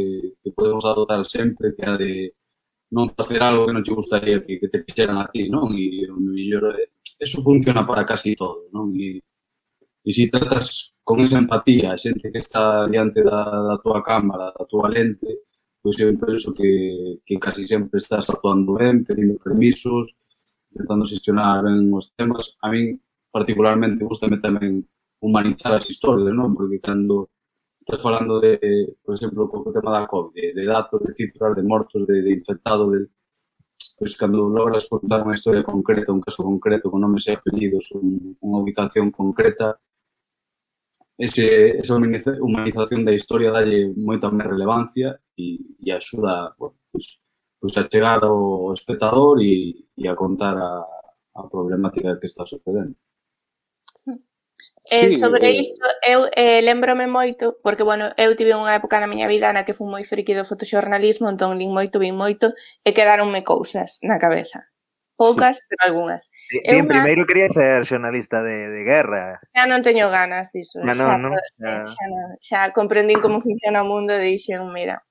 que 0.41 0.49
podemos 0.53 0.85
adotar 0.85 1.25
sempre, 1.25 1.73
que 1.75 1.81
é 1.81 1.89
a 1.89 1.97
de 1.97 2.33
non 2.93 3.09
facer 3.17 3.41
algo 3.41 3.65
que 3.65 3.73
non 3.75 3.85
te 3.85 3.93
gustaría 3.97 4.37
que, 4.45 4.61
que 4.61 4.69
te 4.69 4.79
fixeran 4.85 5.17
a 5.17 5.27
ti, 5.33 5.49
non? 5.49 5.73
E 5.73 6.05
o 6.13 6.17
mellor, 6.21 6.77
eso 7.17 7.41
funciona 7.41 7.81
para 7.89 8.05
casi 8.05 8.37
todo, 8.37 8.69
non? 8.69 8.93
E, 8.93 9.17
e 10.05 10.09
se 10.13 10.29
si 10.29 10.29
tratas 10.29 10.93
con 11.01 11.17
esa 11.25 11.41
empatía 11.41 11.91
a 11.91 11.97
xente 11.97 12.29
que 12.29 12.37
está 12.45 12.85
diante 12.87 13.25
da, 13.25 13.41
da 13.69 13.75
tua 13.81 13.99
cámara, 14.05 14.53
da 14.53 14.63
tua 14.69 14.87
lente, 14.93 15.27
pois 15.81 15.97
eu 15.99 16.13
penso 16.15 16.53
que, 16.53 16.69
que 17.25 17.35
casi 17.41 17.65
sempre 17.65 17.97
estás 17.97 18.29
actuando 18.29 18.77
ben, 18.77 19.03
pedindo 19.03 19.41
permisos, 19.41 20.13
intentando 20.69 21.09
xestionar 21.09 21.65
ben 21.65 21.89
os 21.97 22.13
temas. 22.13 22.53
A 22.61 22.69
min 22.69 23.01
particularmente 23.33 24.05
gustame 24.05 24.37
tamén 24.37 24.85
humanizar 25.17 25.73
as 25.73 25.89
historias, 25.89 26.29
non? 26.29 26.53
Porque 26.53 26.77
cando 26.77 27.32
estás 27.83 28.01
falando 28.01 28.39
de, 28.39 28.95
por 29.03 29.13
exemplo, 29.13 29.47
co 29.47 29.71
tema 29.75 29.91
da 29.91 30.07
COVID, 30.07 30.33
de, 30.33 30.53
de 30.55 30.65
datos, 30.65 31.03
de 31.03 31.11
cifras, 31.13 31.55
de 31.55 31.63
mortos, 31.63 32.07
de, 32.07 32.23
de 32.23 32.31
infectados, 32.31 32.87
de, 32.93 32.99
pois 33.97 34.15
cando 34.15 34.47
logras 34.47 34.87
contar 34.87 35.19
unha 35.27 35.35
historia 35.35 35.67
concreta, 35.67 36.15
un 36.15 36.23
caso 36.23 36.41
concreto, 36.43 36.87
con 36.87 37.03
nomes 37.03 37.27
e 37.27 37.35
apelidos, 37.35 37.91
un, 37.99 38.39
unha 38.39 38.61
ubicación 38.63 39.11
concreta, 39.11 39.75
ese, 41.17 41.77
esa 41.77 41.93
humanización 42.41 43.05
da 43.05 43.13
historia 43.13 43.53
dalle 43.53 43.93
moita 43.93 44.31
máis 44.33 44.49
relevancia 44.49 45.19
e, 45.37 45.59
e 45.85 45.87
axuda 45.93 46.55
bueno, 46.57 46.79
pois, 46.89 47.05
pois 47.59 47.75
a 47.77 47.85
chegar 47.91 48.23
ao 48.25 48.73
espectador 48.73 49.37
e, 49.43 49.85
e 49.93 50.03
a 50.09 50.15
contar 50.15 50.55
a, 50.57 50.71
a 51.35 51.41
problemática 51.51 52.17
que 52.19 52.27
está 52.31 52.43
sucedendo. 52.45 52.95
Eh, 54.91 55.11
sí, 55.11 55.15
eh, 55.15 55.19
sobre 55.19 55.49
eh... 55.49 55.61
isto, 55.61 55.85
eu 56.07 56.29
eh, 56.35 56.61
lembrome 56.61 57.07
moito, 57.07 57.57
porque, 57.63 57.83
bueno, 57.83 58.11
eu 58.17 58.35
tive 58.35 58.55
unha 58.55 58.77
época 58.77 58.99
na 59.01 59.09
miña 59.09 59.27
vida 59.27 59.51
na 59.51 59.65
que 59.65 59.73
fui 59.73 59.89
moi 59.89 60.05
friki 60.05 60.37
do 60.37 60.47
fotoxornalismo, 60.47 61.27
entón 61.27 61.57
lin 61.57 61.73
moito, 61.73 61.99
vin 61.99 62.15
moito, 62.15 62.53
e 62.85 62.89
quedaronme 62.93 63.41
cousas 63.43 63.99
na 64.05 64.21
cabeza. 64.21 64.69
Poucas, 65.15 65.59
sí. 65.59 65.65
pero 65.69 65.81
algunhas. 65.93 66.29
Eu 66.51 66.73
Bien, 66.73 66.85
una... 66.85 67.01
primeiro 67.01 67.25
quería 67.25 67.47
ser 67.47 67.85
xornalista 67.85 68.41
de, 68.41 68.69
de 68.69 68.81
guerra. 68.83 69.39
Xa 69.53 69.65
non 69.69 69.81
teño 69.85 70.09
ganas 70.09 70.49
disso. 70.53 70.81
Xa, 70.81 70.93
no, 70.93 71.05
no, 71.17 71.29
xa, 71.33 71.85
xa, 71.85 72.05
non, 72.09 72.25
xa 72.41 72.59
comprendín 72.73 73.21
como 73.21 73.41
funciona 73.41 73.81
o 73.81 73.89
mundo 73.89 74.13
e 74.13 74.21
dixen, 74.21 74.61
mira, 74.73 75.01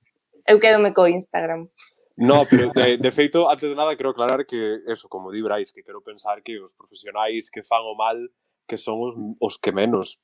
eu 0.47 0.59
quedome 0.59 0.91
co 0.91 1.07
Instagram. 1.07 1.71
No, 2.15 2.45
pero 2.45 2.69
de, 2.69 2.97
de 3.01 3.11
feito, 3.11 3.49
antes 3.49 3.69
de 3.69 3.75
nada, 3.75 3.97
quero 3.97 4.13
aclarar 4.13 4.45
que 4.45 4.85
eso, 4.85 5.09
como 5.09 5.31
di 5.33 5.41
Brais, 5.41 5.73
que 5.73 5.81
quero 5.81 6.03
pensar 6.05 6.43
que 6.45 6.61
os 6.61 6.75
profesionais 6.77 7.49
que 7.49 7.63
fan 7.63 7.81
o 7.81 7.97
mal 7.97 8.29
que 8.67 8.77
son 8.77 8.99
os, 9.01 9.13
os 9.39 9.55
que 9.59 9.71
menos. 9.71 10.19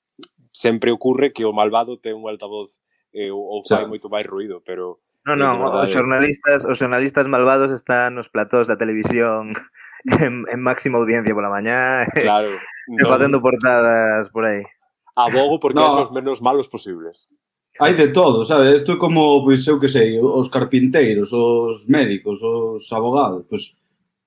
Sempre 0.51 0.91
ocurre 0.91 1.31
que 1.31 1.45
o 1.45 1.55
malvado 1.55 1.99
ten 1.99 2.17
un 2.17 2.27
altavoz 2.27 2.81
eh, 3.13 3.31
ou 3.31 3.63
fai 3.65 3.85
moito 3.85 4.09
máis 4.11 4.27
ruido, 4.27 4.61
pero 4.65 4.99
No, 5.27 5.35
non, 5.35 5.61
os 5.61 5.91
xornalistas, 5.91 6.63
os 6.63 6.79
xornalistas 6.79 7.27
malvados 7.27 7.75
están 7.75 8.15
nos 8.15 8.31
platós 8.31 8.71
da 8.71 8.79
televisión 8.79 9.51
en, 10.23 10.47
en 10.47 10.59
máxima 10.63 10.97
audiencia 10.97 11.35
pola 11.35 11.51
mañá. 11.51 12.07
Claro. 12.15 12.49
E 12.49 13.03
non. 13.03 13.05
facendo 13.05 13.37
portadas 13.43 14.31
por 14.31 14.47
aí. 14.47 14.63
Abogo 15.13 15.59
porque 15.59 15.77
no. 15.77 16.07
os 16.07 16.09
menos 16.15 16.39
malos 16.39 16.71
posibles. 16.71 17.27
Hai 17.77 17.93
de 17.93 18.09
todo, 18.09 18.41
sabes? 18.47 18.81
Isto 18.81 18.95
é 18.95 18.97
como, 18.97 19.43
pois, 19.45 19.61
eu 19.67 19.77
que 19.77 19.91
sei, 19.91 20.17
os 20.17 20.49
carpinteiros, 20.49 21.29
os 21.35 21.85
médicos, 21.85 22.41
os 22.41 22.87
abogados, 22.89 23.45
pois, 23.45 23.77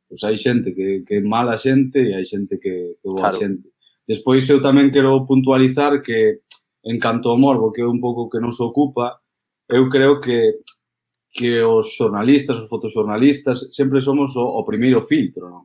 pois 0.06 0.20
hai 0.22 0.36
xente 0.36 0.70
que, 0.70 1.02
que 1.02 1.18
mala 1.24 1.58
xente 1.58 1.98
e 1.98 2.14
hai 2.14 2.22
xente 2.22 2.60
que, 2.62 3.00
que 3.00 3.08
boa 3.08 3.32
claro. 3.32 3.40
xente. 3.40 3.66
Despois 4.06 4.44
eu 4.50 4.58
tamén 4.60 4.90
quero 4.90 5.22
puntualizar 5.26 6.02
que 6.02 6.42
en 6.82 6.98
canto 6.98 7.30
ao 7.30 7.38
morbo, 7.38 7.70
que 7.70 7.82
é 7.82 7.86
un 7.86 8.02
pouco 8.02 8.28
que 8.28 8.42
nos 8.42 8.58
ocupa, 8.58 9.22
eu 9.70 9.88
creo 9.88 10.20
que 10.20 10.62
que 11.32 11.62
os 11.62 11.96
xornalistas, 11.96 12.58
os 12.58 12.68
fotoxornalistas, 12.68 13.68
sempre 13.72 14.00
somos 14.00 14.36
o, 14.36 14.44
o 14.44 14.64
primeiro 14.64 15.00
filtro, 15.00 15.48
non? 15.48 15.64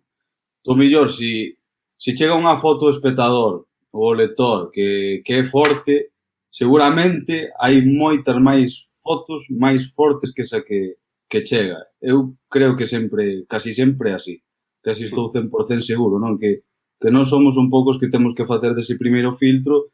Tú 0.63 0.79
millor, 0.79 1.11
si, 1.11 1.59
si 1.99 2.15
chega 2.15 2.39
unha 2.39 2.55
foto 2.55 2.87
o 2.87 2.93
espectador 2.93 3.67
ou 3.91 4.03
o 4.11 4.15
lector 4.15 4.71
que, 4.71 5.19
que 5.27 5.33
é 5.39 5.43
forte, 5.43 6.15
seguramente 6.47 7.51
hai 7.59 7.83
moitas 7.83 8.39
máis 8.39 8.87
fotos 9.03 9.51
máis 9.51 9.91
fortes 9.91 10.31
que 10.31 10.47
esa 10.47 10.63
que, 10.63 10.95
que 11.27 11.43
chega. 11.43 11.79
Eu 11.99 12.39
creo 12.47 12.75
que 12.79 12.87
sempre, 12.87 13.43
casi 13.47 13.75
sempre 13.75 14.15
así. 14.15 14.39
Casi 14.79 15.03
estou 15.03 15.27
100% 15.27 15.83
seguro, 15.83 16.15
non? 16.15 16.39
Que 16.39 16.63
que 16.97 17.13
non 17.13 17.29
somos 17.29 17.57
un 17.61 17.69
poucos 17.69 18.01
que 18.01 18.09
temos 18.09 18.33
que 18.33 18.45
facer 18.45 18.73
dese 18.73 18.97
primeiro 18.97 19.29
filtro, 19.29 19.93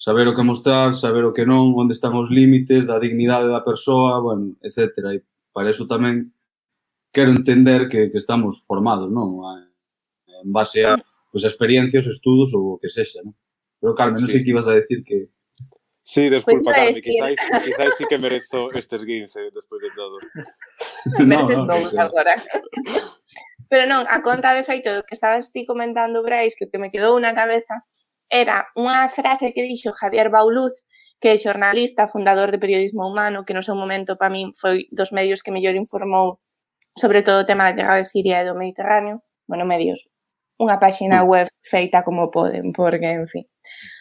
saber 0.00 0.26
o 0.26 0.34
que 0.34 0.42
mostrar, 0.42 0.94
saber 0.94 1.24
o 1.28 1.32
que 1.32 1.46
non, 1.46 1.76
onde 1.76 1.94
están 1.94 2.16
os 2.18 2.32
límites 2.32 2.88
da 2.90 2.98
dignidade 2.98 3.46
da 3.46 3.62
persoa, 3.62 4.18
bueno, 4.18 4.56
etc. 4.64 5.14
E 5.14 5.18
para 5.54 5.70
eso 5.70 5.86
tamén 5.86 6.34
quero 7.12 7.30
entender 7.30 7.86
que, 7.86 8.10
que 8.10 8.18
estamos 8.18 8.64
formados, 8.66 9.12
non? 9.12 9.38
En 10.40 10.50
base 10.50 10.82
a 10.88 10.96
pues, 11.30 11.44
experiencias, 11.44 12.06
estudos 12.06 12.50
ou 12.56 12.74
o 12.74 12.78
que 12.80 12.90
sexa, 12.90 13.22
non? 13.22 13.36
Pero 13.78 13.94
Carmen, 13.94 14.18
sí. 14.18 14.22
non 14.24 14.30
sei 14.32 14.42
que 14.42 14.50
ibas 14.50 14.66
a 14.66 14.74
decir 14.74 15.04
que... 15.04 15.30
Sí, 16.00 16.26
desculpa, 16.26 16.72
pues 16.72 16.76
Carmen, 16.76 17.02
quizáis, 17.04 17.38
quizáis 17.62 17.94
sí 17.94 18.04
que 18.10 18.18
merezo 18.18 18.72
este 18.74 18.96
esguince 18.96 19.52
despois 19.54 19.84
de 19.84 19.90
todo. 19.94 20.16
no, 21.20 21.26
mereces 21.28 21.58
no, 21.60 21.66
todos 21.68 21.84
no, 21.84 21.90
claro. 21.90 22.08
agora. 22.10 22.34
Pero 23.70 23.86
non, 23.86 24.02
a 24.10 24.18
conta 24.18 24.50
de 24.50 24.66
feito 24.66 24.90
do 24.90 25.06
que 25.06 25.14
estabas 25.14 25.54
ti 25.54 25.62
comentando, 25.62 26.26
Brais, 26.26 26.58
que 26.58 26.66
o 26.66 26.70
que 26.70 26.82
me 26.82 26.90
quedou 26.90 27.14
na 27.22 27.30
cabeza 27.30 27.86
era 28.26 28.66
unha 28.74 29.06
frase 29.06 29.54
que 29.54 29.62
dixo 29.62 29.94
Javier 29.94 30.26
Bauluz, 30.26 30.90
que 31.22 31.30
é 31.30 31.36
xornalista, 31.38 32.10
fundador 32.10 32.50
de 32.50 32.58
Periodismo 32.58 33.06
Humano, 33.06 33.46
que 33.46 33.54
no 33.54 33.62
seu 33.62 33.78
momento 33.78 34.18
para 34.18 34.34
min 34.34 34.50
foi 34.58 34.90
dos 34.90 35.14
medios 35.14 35.38
que 35.38 35.54
mellor 35.54 35.78
informou 35.78 36.42
sobre 36.98 37.22
todo 37.22 37.42
o 37.42 37.48
tema 37.48 37.70
da 37.70 37.78
guerra 37.78 38.02
de 38.02 38.10
Siria 38.10 38.42
e 38.42 38.48
do 38.50 38.58
Mediterráneo. 38.58 39.22
Bueno, 39.46 39.62
medios, 39.62 40.10
unha 40.58 40.82
páxina 40.82 41.22
web 41.22 41.46
feita 41.62 42.02
como 42.02 42.34
poden, 42.34 42.74
porque, 42.74 43.06
en 43.06 43.30
fin. 43.30 43.46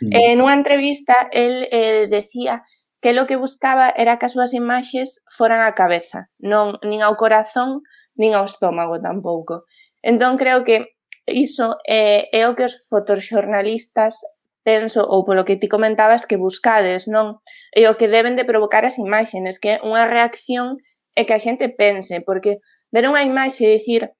Mm. 0.02 0.12
Eh, 0.18 0.34
nunha 0.34 0.58
entrevista, 0.58 1.30
el 1.30 1.70
eh, 1.70 2.10
decía 2.10 2.66
que 3.02 3.14
lo 3.14 3.30
que 3.30 3.38
buscaba 3.38 3.94
era 3.96 4.18
que 4.18 4.26
as 4.26 4.34
súas 4.34 4.52
imaxes 4.58 5.22
foran 5.30 5.62
á 5.62 5.72
cabeza, 5.78 6.28
non 6.42 6.76
nin 6.84 7.00
ao 7.06 7.16
corazón, 7.16 7.86
nin 8.20 8.36
ao 8.36 8.46
estómago 8.46 9.00
tampouco. 9.00 9.64
Entón 10.04 10.36
creo 10.36 10.68
que 10.68 11.00
iso 11.26 11.80
é, 11.88 12.28
é 12.36 12.44
o 12.46 12.56
que 12.56 12.68
os 12.68 12.76
fotoxornalistas 12.92 14.20
penso, 14.64 15.02
ou 15.08 15.24
polo 15.24 15.48
que 15.48 15.58
ti 15.58 15.68
comentabas, 15.72 16.28
que 16.28 16.38
buscades, 16.38 17.08
non? 17.08 17.40
E 17.74 17.88
o 17.88 17.96
que 17.98 18.12
deben 18.12 18.36
de 18.36 18.46
provocar 18.46 18.84
as 18.84 19.00
imágenes, 19.00 19.58
que 19.58 19.80
é 19.80 19.82
unha 19.82 20.06
reacción 20.06 20.78
é 21.16 21.24
que 21.26 21.34
a 21.34 21.42
xente 21.42 21.72
pense, 21.72 22.22
porque 22.22 22.60
ver 22.92 23.08
unha 23.08 23.24
imaxe 23.24 23.66
e 23.66 23.80
dicir 23.80 24.12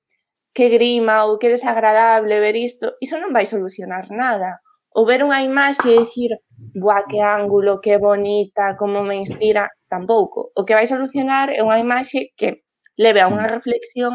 que 0.56 0.72
grima 0.74 1.28
ou 1.28 1.38
que 1.38 1.52
desagradable 1.52 2.40
ver 2.40 2.56
isto, 2.58 2.98
iso 3.04 3.20
non 3.22 3.36
vai 3.36 3.46
solucionar 3.46 4.10
nada. 4.10 4.64
Ou 4.96 5.06
ver 5.06 5.22
unha 5.22 5.46
imaxe 5.46 5.94
e 5.94 6.02
dicir, 6.02 6.32
buah, 6.74 7.06
que 7.06 7.22
ángulo, 7.22 7.78
que 7.84 8.02
bonita, 8.02 8.74
como 8.80 9.06
me 9.06 9.22
inspira, 9.22 9.70
tampouco. 9.86 10.50
O 10.58 10.66
que 10.66 10.74
vai 10.74 10.90
solucionar 10.90 11.54
é 11.54 11.62
unha 11.62 11.78
imaxe 11.78 12.34
que 12.34 12.66
leve 13.00 13.24
a 13.24 13.32
unha 13.32 13.48
mm. 13.48 13.54
reflexión 13.56 14.14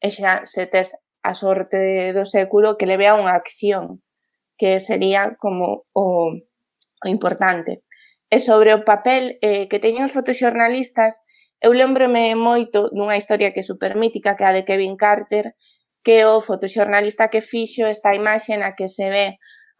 e 0.00 0.08
xa 0.08 0.48
se 0.48 0.64
tes 0.64 0.96
a 1.22 1.36
sorte 1.36 2.10
do 2.16 2.24
século 2.24 2.80
que 2.80 2.88
leve 2.88 3.06
a 3.06 3.14
unha 3.14 3.36
acción 3.36 4.00
que 4.56 4.80
sería 4.80 5.36
como 5.36 5.84
o, 5.92 6.32
o 7.04 7.06
importante. 7.06 7.84
E 8.32 8.40
sobre 8.40 8.72
o 8.72 8.84
papel 8.88 9.36
eh, 9.44 9.68
que 9.68 9.82
teñen 9.82 10.08
os 10.08 10.16
fotoxornalistas, 10.16 11.20
eu 11.60 11.76
lembrome 11.76 12.32
moito 12.34 12.88
dunha 12.90 13.20
historia 13.20 13.52
que 13.52 13.60
é 13.60 13.66
supermítica, 13.66 14.34
que 14.34 14.44
é 14.44 14.48
a 14.48 14.56
de 14.56 14.64
Kevin 14.64 14.96
Carter, 14.96 15.52
que 16.02 16.22
é 16.22 16.26
o 16.26 16.40
fotoxornalista 16.40 17.28
que 17.28 17.44
fixo 17.44 17.86
esta 17.86 18.16
imaxe 18.16 18.56
na 18.58 18.74
que 18.74 18.88
se 18.88 19.06
ve 19.12 19.26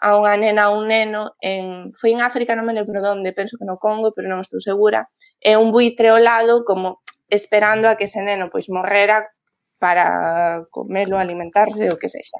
a 0.02 0.18
unha 0.18 0.34
nena 0.34 0.70
ou 0.70 0.82
un 0.82 0.90
neno 0.90 1.34
en 1.42 1.94
foi 1.94 2.10
en 2.14 2.22
África, 2.22 2.54
non 2.54 2.66
me 2.66 2.74
lembro 2.74 3.02
onde, 3.02 3.34
penso 3.34 3.54
que 3.58 3.66
no 3.66 3.78
Congo, 3.78 4.10
pero 4.14 4.26
non 4.30 4.42
estou 4.42 4.58
segura, 4.58 5.10
é 5.38 5.54
un 5.58 5.70
buitre 5.70 6.10
ao 6.10 6.18
lado 6.18 6.66
como 6.66 7.01
esperando 7.32 7.88
a 7.88 7.96
que 7.96 8.04
ese 8.04 8.20
neno 8.20 8.52
pois 8.52 8.68
morrera 8.68 9.32
para 9.80 10.62
comelo, 10.70 11.16
alimentarse, 11.18 11.88
o 11.90 11.96
que 11.96 12.12
sexa. 12.12 12.38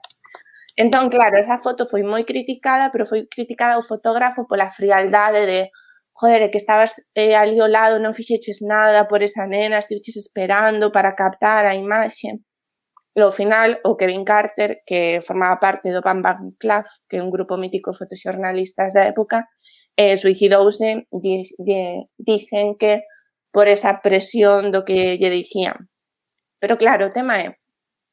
Entón, 0.77 1.11
claro, 1.11 1.37
esa 1.37 1.59
foto 1.59 1.83
foi 1.89 2.03
moi 2.05 2.25
criticada, 2.25 2.93
pero 2.93 3.05
foi 3.05 3.27
criticada 3.27 3.81
o 3.81 3.85
fotógrafo 3.85 4.47
pola 4.47 4.71
frialdade 4.71 5.43
de 5.49 5.61
joder, 6.15 6.51
que 6.51 6.59
estabas 6.59 6.93
eh, 7.15 7.35
ali 7.35 7.61
ao 7.61 7.69
lado, 7.69 7.99
non 7.99 8.13
fixeches 8.13 8.61
nada 8.63 9.09
por 9.09 9.21
esa 9.25 9.49
nena, 9.49 9.81
estiveches 9.81 10.17
esperando 10.17 10.93
para 10.93 11.17
captar 11.17 11.65
a 11.65 11.75
imaxe. 11.75 12.41
E 13.17 13.21
ao 13.21 13.33
final, 13.33 13.77
o 13.85 13.97
Kevin 13.97 14.25
Carter, 14.25 14.81
que 14.89 15.21
formaba 15.21 15.61
parte 15.61 15.93
do 15.93 16.01
Bam 16.01 16.23
Bam 16.25 16.57
Club, 16.57 16.87
que 17.09 17.17
é 17.21 17.23
un 17.25 17.31
grupo 17.33 17.57
mítico 17.57 17.93
de 17.93 17.99
fotoxornalistas 18.01 18.93
da 18.97 19.05
época, 19.13 19.49
eh, 19.97 20.17
suicidouse, 20.17 21.09
di, 21.13 21.43
di, 21.59 22.07
dicen 22.17 22.77
que 22.81 23.05
por 23.53 23.69
esa 23.69 24.01
presión 24.01 24.73
do 24.73 24.83
que 24.83 25.21
lle 25.21 25.31
dicían. 25.31 25.93
Pero 26.59 26.81
claro, 26.81 27.07
o 27.07 27.15
tema 27.15 27.39
é, 27.39 27.61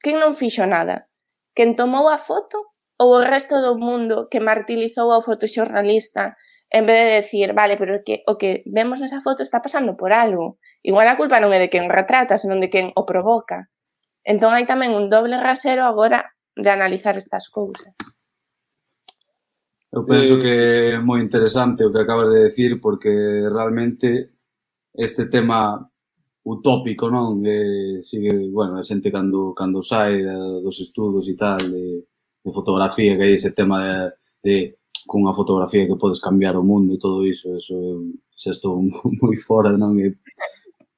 quen 0.04 0.20
non 0.20 0.36
fixo 0.36 0.68
nada? 0.68 1.08
Quen 1.56 1.74
tomou 1.80 2.12
a 2.12 2.20
foto 2.20 2.76
ou 3.00 3.18
o 3.18 3.24
resto 3.24 3.58
do 3.64 3.80
mundo 3.80 4.28
que 4.28 4.44
martilizou 4.44 5.10
ao 5.10 5.24
fotoxornalista 5.24 6.36
en 6.70 6.86
vez 6.86 7.00
de 7.06 7.16
decir, 7.24 7.54
vale, 7.54 7.78
pero 7.78 8.04
que 8.06 8.22
o 8.28 8.38
que 8.38 8.62
vemos 8.68 9.02
nesa 9.02 9.24
foto 9.26 9.42
está 9.42 9.58
pasando 9.58 9.98
por 9.98 10.14
algo. 10.14 10.60
Igual 10.86 11.08
a 11.10 11.18
culpa 11.18 11.42
non 11.42 11.50
é 11.50 11.58
de 11.58 11.72
quen 11.72 11.90
retrata, 11.90 12.38
senón 12.38 12.62
de 12.62 12.70
quen 12.70 12.94
o 12.94 13.10
provoca. 13.10 13.72
Entón 14.22 14.54
hai 14.54 14.70
tamén 14.70 14.94
un 14.94 15.10
doble 15.10 15.42
rasero 15.42 15.88
agora 15.88 16.36
de 16.54 16.70
analizar 16.70 17.18
estas 17.18 17.50
cousas. 17.50 17.90
Eu 19.90 20.06
penso 20.06 20.38
eh, 20.38 20.42
que 20.44 20.54
é 20.94 21.00
moi 21.02 21.18
interesante 21.18 21.82
o 21.82 21.90
que 21.90 22.06
acabas 22.06 22.30
de 22.30 22.46
decir 22.46 22.78
porque 22.78 23.10
realmente 23.50 24.38
este 24.94 25.26
tema 25.28 25.80
utópico, 26.44 27.10
non? 27.10 27.44
Eh, 27.46 28.02
sigue, 28.02 28.50
bueno, 28.50 28.78
a 28.80 28.84
xente 28.84 29.12
cando, 29.12 29.54
cando 29.54 29.82
sai 29.82 30.24
dos 30.64 30.80
estudos 30.80 31.28
e 31.30 31.36
tal 31.36 31.60
de, 31.60 32.06
de 32.44 32.52
fotografía, 32.52 33.16
que 33.18 33.24
hai 33.24 33.34
ese 33.34 33.52
tema 33.52 33.78
de, 33.84 33.96
de 34.44 34.56
cunha 35.06 35.34
fotografía 35.34 35.88
que 35.88 36.00
podes 36.00 36.20
cambiar 36.20 36.58
o 36.58 36.64
mundo 36.64 36.94
e 36.94 37.02
todo 37.02 37.26
iso, 37.26 37.56
eso 37.56 37.76
xa 38.36 38.52
estou 38.52 38.82
moi 39.22 39.38
fora, 39.38 39.78
non? 39.78 40.00
E, 40.00 40.16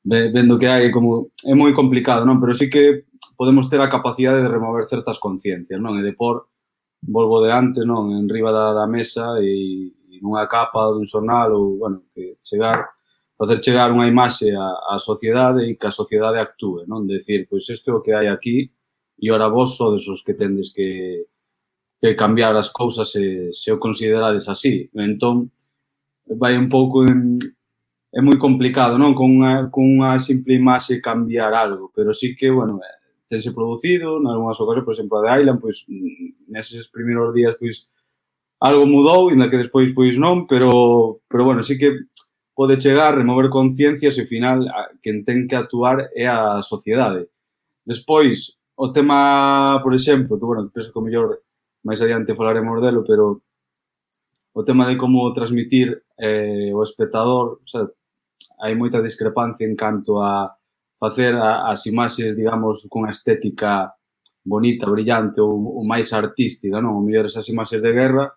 vendo 0.05 0.57
que 0.57 0.67
hai 0.69 0.89
como 0.89 1.33
é 1.45 1.53
moi 1.53 1.73
complicado, 1.73 2.25
non? 2.25 2.39
Pero 2.39 2.53
sí 2.53 2.69
que 2.69 3.09
podemos 3.35 3.67
ter 3.69 3.81
a 3.81 3.91
capacidade 3.91 4.41
de 4.41 4.49
remover 4.49 4.85
certas 4.85 5.19
conciencias, 5.19 5.81
non? 5.81 5.97
E 5.99 6.01
de 6.05 6.13
por 6.13 6.53
volvo 7.01 7.41
de 7.41 7.51
antes, 7.51 7.83
non? 7.83 8.13
En 8.13 8.29
riba 8.29 8.53
da, 8.53 8.73
da 8.77 8.85
mesa 8.85 9.41
e, 9.41 9.89
e 9.89 10.15
nunha 10.21 10.45
capa 10.47 10.93
dun 10.93 11.09
xornal 11.09 11.53
ou, 11.57 11.81
bueno, 11.81 12.05
que 12.13 12.37
chegar 12.45 13.00
facer 13.41 13.57
chegar 13.57 13.89
unha 13.89 14.05
imaxe 14.05 14.53
á, 14.53 14.93
á 14.93 15.01
sociedade 15.01 15.65
e 15.65 15.73
que 15.73 15.89
a 15.89 15.97
sociedade 16.01 16.37
actúe, 16.37 16.85
non? 16.85 17.09
De 17.09 17.17
decir, 17.17 17.49
pois 17.49 17.65
isto 17.65 17.89
é 17.89 17.93
o 17.97 18.03
que 18.05 18.13
hai 18.13 18.29
aquí 18.29 18.69
e 19.17 19.25
ora 19.33 19.49
vos 19.49 19.81
sodes 19.81 20.05
os 20.05 20.21
que 20.21 20.37
tendes 20.37 20.69
que, 20.69 21.25
que 21.97 22.13
cambiar 22.13 22.53
as 22.53 22.69
cousas 22.69 23.09
se, 23.09 23.49
se 23.49 23.73
o 23.73 23.81
considerades 23.81 24.45
así. 24.45 24.93
Entón, 24.93 25.49
vai 26.37 26.53
un 26.53 26.69
pouco 26.69 27.01
en, 27.01 27.41
é 28.13 28.21
moi 28.21 28.37
complicado, 28.37 29.01
non? 29.01 29.17
Con 29.17 29.41
unha, 29.41 29.73
con 29.73 29.89
unha 29.89 30.21
simple 30.21 30.61
imaxe 30.61 31.01
cambiar 31.01 31.57
algo, 31.57 31.89
pero 31.95 32.13
sí 32.13 32.37
que, 32.37 32.53
bueno, 32.53 32.77
eh, 32.77 32.97
tense 33.25 33.49
producido, 33.57 34.21
en 34.21 34.29
algunhas 34.29 34.61
ocasións, 34.61 34.85
por 34.85 34.93
exemplo, 34.93 35.17
a 35.17 35.23
de 35.25 35.29
Island, 35.41 35.57
pois, 35.57 35.81
mm, 35.89 36.53
neses 36.53 36.93
primeiros 36.93 37.33
días, 37.33 37.57
pois, 37.57 37.89
algo 38.61 38.85
mudou, 38.85 39.33
ainda 39.33 39.49
que 39.49 39.57
despois, 39.57 39.89
pois, 39.97 40.13
non, 40.21 40.45
pero, 40.45 41.23
pero 41.25 41.41
bueno, 41.41 41.65
sí 41.65 41.81
que 41.81 42.10
pode 42.61 42.77
chegar, 42.77 43.17
remover 43.17 43.49
conciencias 43.49 44.13
e, 44.17 44.21
ao 44.21 44.27
final, 44.29 44.57
a, 44.69 44.93
quen 45.01 45.25
ten 45.25 45.49
que 45.49 45.57
actuar 45.57 46.13
é 46.13 46.29
a 46.29 46.61
sociedade. 46.61 47.25
Despois, 47.81 48.53
o 48.77 48.93
tema, 48.93 49.81
por 49.81 49.97
exemplo, 49.97 50.37
que, 50.37 50.45
bueno, 50.45 50.69
penso 50.69 50.93
que 50.93 50.99
o 51.01 51.01
mellor 51.01 51.41
máis 51.81 51.97
adiante 52.05 52.37
falaremos 52.37 52.77
delo, 52.77 53.01
pero 53.01 53.41
o 54.53 54.61
tema 54.61 54.85
de 54.85 54.93
como 54.93 55.33
transmitir 55.33 56.05
eh, 56.21 56.69
o 56.69 56.85
espectador, 56.85 57.65
o 57.65 57.67
sea, 57.67 57.89
hai 58.61 58.77
moita 58.77 59.01
discrepancia 59.01 59.65
en 59.65 59.73
canto 59.73 60.21
a 60.21 60.53
facer 61.01 61.33
a, 61.33 61.73
as 61.73 61.89
imaxes, 61.89 62.37
digamos, 62.37 62.85
con 62.93 63.09
estética 63.09 63.89
bonita, 64.45 64.85
brillante 64.85 65.41
ou, 65.41 65.81
ou 65.81 65.81
máis 65.81 66.13
artística, 66.13 66.77
non? 66.77 66.93
O 66.93 67.01
mellor 67.01 67.25
esas 67.25 67.49
imaxes 67.49 67.81
de 67.81 67.89
guerra, 67.89 68.29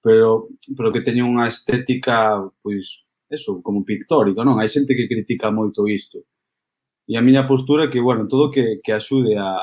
pero 0.00 0.48
pero 0.72 0.88
que 0.88 1.04
teñen 1.04 1.28
unha 1.28 1.44
estética 1.44 2.40
pois 2.64 3.04
eso, 3.30 3.60
como 3.62 3.84
pictórico, 3.84 4.40
non? 4.44 4.56
Hai 4.56 4.68
xente 4.68 4.96
que 4.96 5.10
critica 5.10 5.52
moito 5.52 5.84
isto. 5.88 6.24
E 7.08 7.16
a 7.16 7.24
miña 7.24 7.48
postura 7.48 7.88
é 7.88 7.90
que, 7.92 8.00
bueno, 8.00 8.28
todo 8.28 8.50
que, 8.50 8.80
que 8.84 8.92
axude 8.92 9.36
a, 9.36 9.56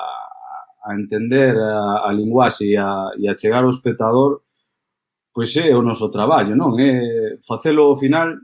a 0.85 0.89
entender 0.93 1.57
a, 1.57 2.05
a 2.07 2.09
linguaxe 2.13 2.65
e 2.65 2.77
a, 2.77 3.09
e 3.17 3.27
a 3.27 3.37
chegar 3.37 3.63
ao 3.65 3.73
espectador, 3.73 4.45
pois 5.33 5.51
é 5.57 5.73
o 5.75 5.81
noso 5.81 6.09
traballo, 6.09 6.55
non? 6.55 6.77
É 6.79 7.37
facelo 7.41 7.89
ao 7.89 7.97
final 7.97 8.37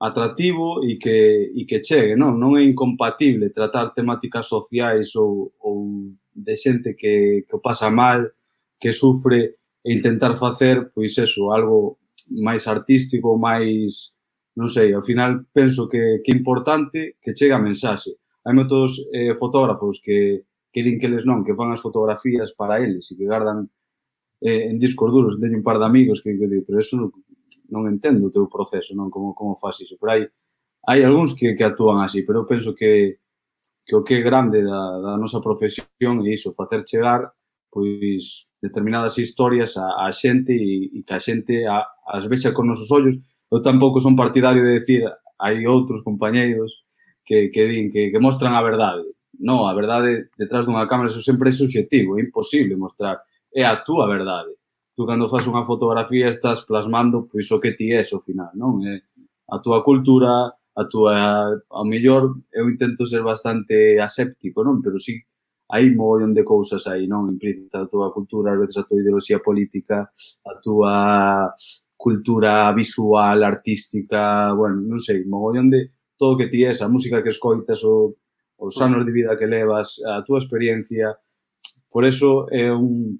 atractivo 0.00 0.84
e 0.84 0.96
que, 0.96 1.52
e 1.54 1.66
que 1.66 1.84
chegue, 1.84 2.16
non? 2.16 2.40
Non 2.40 2.56
é 2.56 2.64
incompatible 2.64 3.52
tratar 3.52 3.92
temáticas 3.92 4.48
sociais 4.48 5.12
ou, 5.16 5.52
ou 5.60 6.12
de 6.32 6.54
xente 6.56 6.94
que, 6.94 7.44
que 7.44 7.54
o 7.56 7.60
pasa 7.60 7.90
mal, 7.90 8.32
que 8.80 8.92
sufre 8.92 9.58
e 9.84 9.92
intentar 9.92 10.36
facer, 10.36 10.90
pois 10.94 11.16
eso, 11.18 11.50
algo 11.50 11.98
máis 12.30 12.66
artístico, 12.66 13.36
máis 13.36 14.12
non 14.58 14.66
sei, 14.66 14.90
ao 14.90 15.06
final 15.06 15.46
penso 15.54 15.86
que, 15.86 16.18
que 16.18 16.34
é 16.34 16.36
importante 16.36 17.14
que 17.22 17.30
chegue 17.38 17.54
a 17.54 17.62
mensaxe. 17.62 18.18
Hai 18.42 18.54
moitos 18.58 18.98
eh, 19.14 19.30
fotógrafos 19.38 20.02
que, 20.02 20.50
que 20.74 20.82
din 20.82 20.98
que 20.98 21.06
les 21.06 21.22
non, 21.22 21.46
que 21.46 21.54
fan 21.54 21.70
as 21.70 21.78
fotografías 21.78 22.50
para 22.58 22.82
eles 22.82 23.06
e 23.10 23.14
que 23.14 23.30
gardan 23.30 23.70
eh, 24.42 24.66
en 24.66 24.82
discos 24.82 25.14
duros. 25.14 25.38
Teño 25.38 25.62
un 25.62 25.66
par 25.66 25.78
de 25.78 25.86
amigos 25.86 26.18
que, 26.18 26.34
que 26.34 26.50
digo, 26.50 26.66
pero 26.66 26.82
eso 26.82 26.98
non, 26.98 27.14
non 27.70 27.86
entendo 27.86 28.26
o 28.26 28.34
teu 28.34 28.50
proceso, 28.50 28.98
non 28.98 29.14
como, 29.14 29.30
como 29.30 29.54
faz 29.54 29.78
iso. 29.78 29.94
Pero 29.94 30.10
hai, 30.10 30.22
hai 30.90 31.06
algúns 31.06 31.38
que, 31.38 31.54
que 31.54 31.62
actúan 31.62 32.02
así, 32.02 32.26
pero 32.26 32.42
eu 32.42 32.50
penso 32.50 32.74
que, 32.74 33.22
que 33.86 33.94
o 33.94 34.02
que 34.02 34.18
é 34.18 34.26
grande 34.26 34.66
da, 34.66 34.82
da 34.98 35.12
nosa 35.14 35.38
profesión 35.38 36.26
é 36.26 36.34
iso, 36.34 36.50
facer 36.58 36.82
chegar 36.82 37.30
pois 37.70 38.50
determinadas 38.58 39.22
historias 39.22 39.78
a, 39.78 40.02
a 40.02 40.10
xente 40.10 40.50
e, 40.50 40.98
e 40.98 41.06
que 41.06 41.14
a 41.14 41.22
xente 41.22 41.62
a, 41.62 41.86
as 42.10 42.26
vexa 42.26 42.50
con 42.50 42.66
nosos 42.66 42.90
ollos 42.90 43.22
eu 43.50 43.62
tampouco 43.62 44.00
son 44.00 44.16
partidario 44.16 44.62
de 44.62 44.76
decir 44.78 45.02
hai 45.40 45.64
outros 45.66 46.04
compañeiros 46.04 46.84
que, 47.24 47.48
que 47.52 47.62
din 47.68 47.86
que, 47.92 48.10
que 48.12 48.20
mostran 48.20 48.54
a 48.54 48.62
verdade. 48.62 49.04
Non, 49.38 49.68
a 49.70 49.72
verdade 49.76 50.32
detrás 50.36 50.66
dunha 50.66 50.88
cámara 50.90 51.08
eso 51.08 51.22
sempre 51.22 51.48
é 51.48 51.54
subjetivo, 51.54 52.18
é 52.18 52.24
imposible 52.26 52.76
mostrar. 52.76 53.22
É 53.54 53.64
a 53.64 53.80
túa 53.80 54.04
verdade. 54.08 54.52
Tú 54.96 55.06
cando 55.06 55.30
faz 55.30 55.46
unha 55.46 55.62
fotografía 55.62 56.28
estás 56.28 56.66
plasmando 56.66 57.30
pois 57.30 57.46
o 57.54 57.60
que 57.62 57.72
ti 57.78 57.94
és 57.94 58.10
ao 58.12 58.20
final, 58.20 58.50
non? 58.58 58.82
É 58.82 59.00
a 59.48 59.56
túa 59.64 59.80
cultura, 59.80 60.52
a 60.76 60.84
túa 60.84 61.14
ao 61.70 61.84
mellor 61.86 62.36
eu 62.52 62.68
intento 62.68 63.06
ser 63.06 63.22
bastante 63.22 63.96
aséptico, 64.02 64.60
non? 64.66 64.82
Pero 64.84 64.98
si 64.98 65.16
sí, 65.16 65.24
hai 65.72 65.92
mogollón 65.92 66.32
de 66.34 66.44
cousas 66.44 66.84
aí, 66.90 67.06
non? 67.06 67.28
Implícita 67.30 67.84
a 67.84 67.90
túa 67.92 68.12
cultura, 68.12 68.52
a 68.52 68.58
veces 68.58 68.76
a 68.80 68.86
túa 68.88 69.00
ideoloxía 69.00 69.38
política, 69.38 70.10
a 70.44 70.52
túa 70.64 70.92
cultura 71.98 72.72
visual, 72.72 73.42
artística, 73.42 74.54
bueno, 74.54 74.78
non 74.86 75.02
sei, 75.02 75.26
mogollón 75.26 75.66
de 75.66 75.90
todo 76.14 76.34
o 76.34 76.38
que 76.38 76.46
ti 76.46 76.62
és, 76.62 76.78
a 76.78 76.86
música 76.86 77.20
que 77.26 77.34
escoitas, 77.34 77.82
o, 77.82 78.14
os 78.62 78.78
anos 78.78 79.02
de 79.02 79.10
vida 79.10 79.34
que 79.34 79.50
levas, 79.50 79.98
a 80.06 80.22
túa 80.22 80.38
experiencia. 80.38 81.18
Por 81.90 82.06
eso 82.06 82.46
é 82.54 82.70
un, 82.70 83.18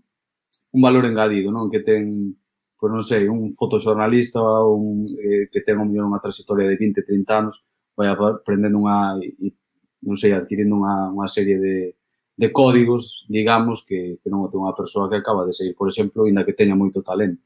un 0.70 0.80
valor 0.80 1.10
engadido, 1.10 1.50
non? 1.50 1.66
Que 1.66 1.82
ten, 1.82 2.38
pois 2.78 2.90
non 2.94 3.02
sei, 3.02 3.26
un 3.26 3.50
fotoxornalista 3.58 4.38
ou 4.38 4.78
un, 4.78 5.10
eh, 5.18 5.50
que 5.50 5.66
ten 5.66 5.82
un, 5.82 5.90
unha 5.90 6.22
trayectoria 6.22 6.70
de 6.70 6.78
20, 6.78 7.02
30 7.02 7.34
anos, 7.34 7.66
vai 7.98 8.06
aprendendo 8.14 8.78
unha, 8.78 9.18
e, 9.18 9.58
non 10.06 10.14
sei, 10.14 10.38
adquirindo 10.38 10.78
unha, 10.78 11.10
unha 11.10 11.26
serie 11.26 11.58
de, 11.58 11.98
de 12.38 12.48
códigos, 12.54 13.26
digamos, 13.26 13.82
que, 13.82 14.22
que 14.22 14.30
non 14.30 14.46
o 14.46 14.50
ten 14.50 14.62
unha 14.62 14.78
persoa 14.78 15.10
que 15.10 15.18
acaba 15.18 15.42
de 15.42 15.50
seguir, 15.50 15.74
por 15.74 15.90
exemplo, 15.90 16.30
inda 16.30 16.46
que 16.46 16.54
teña 16.54 16.78
moito 16.78 17.02
talento. 17.02 17.42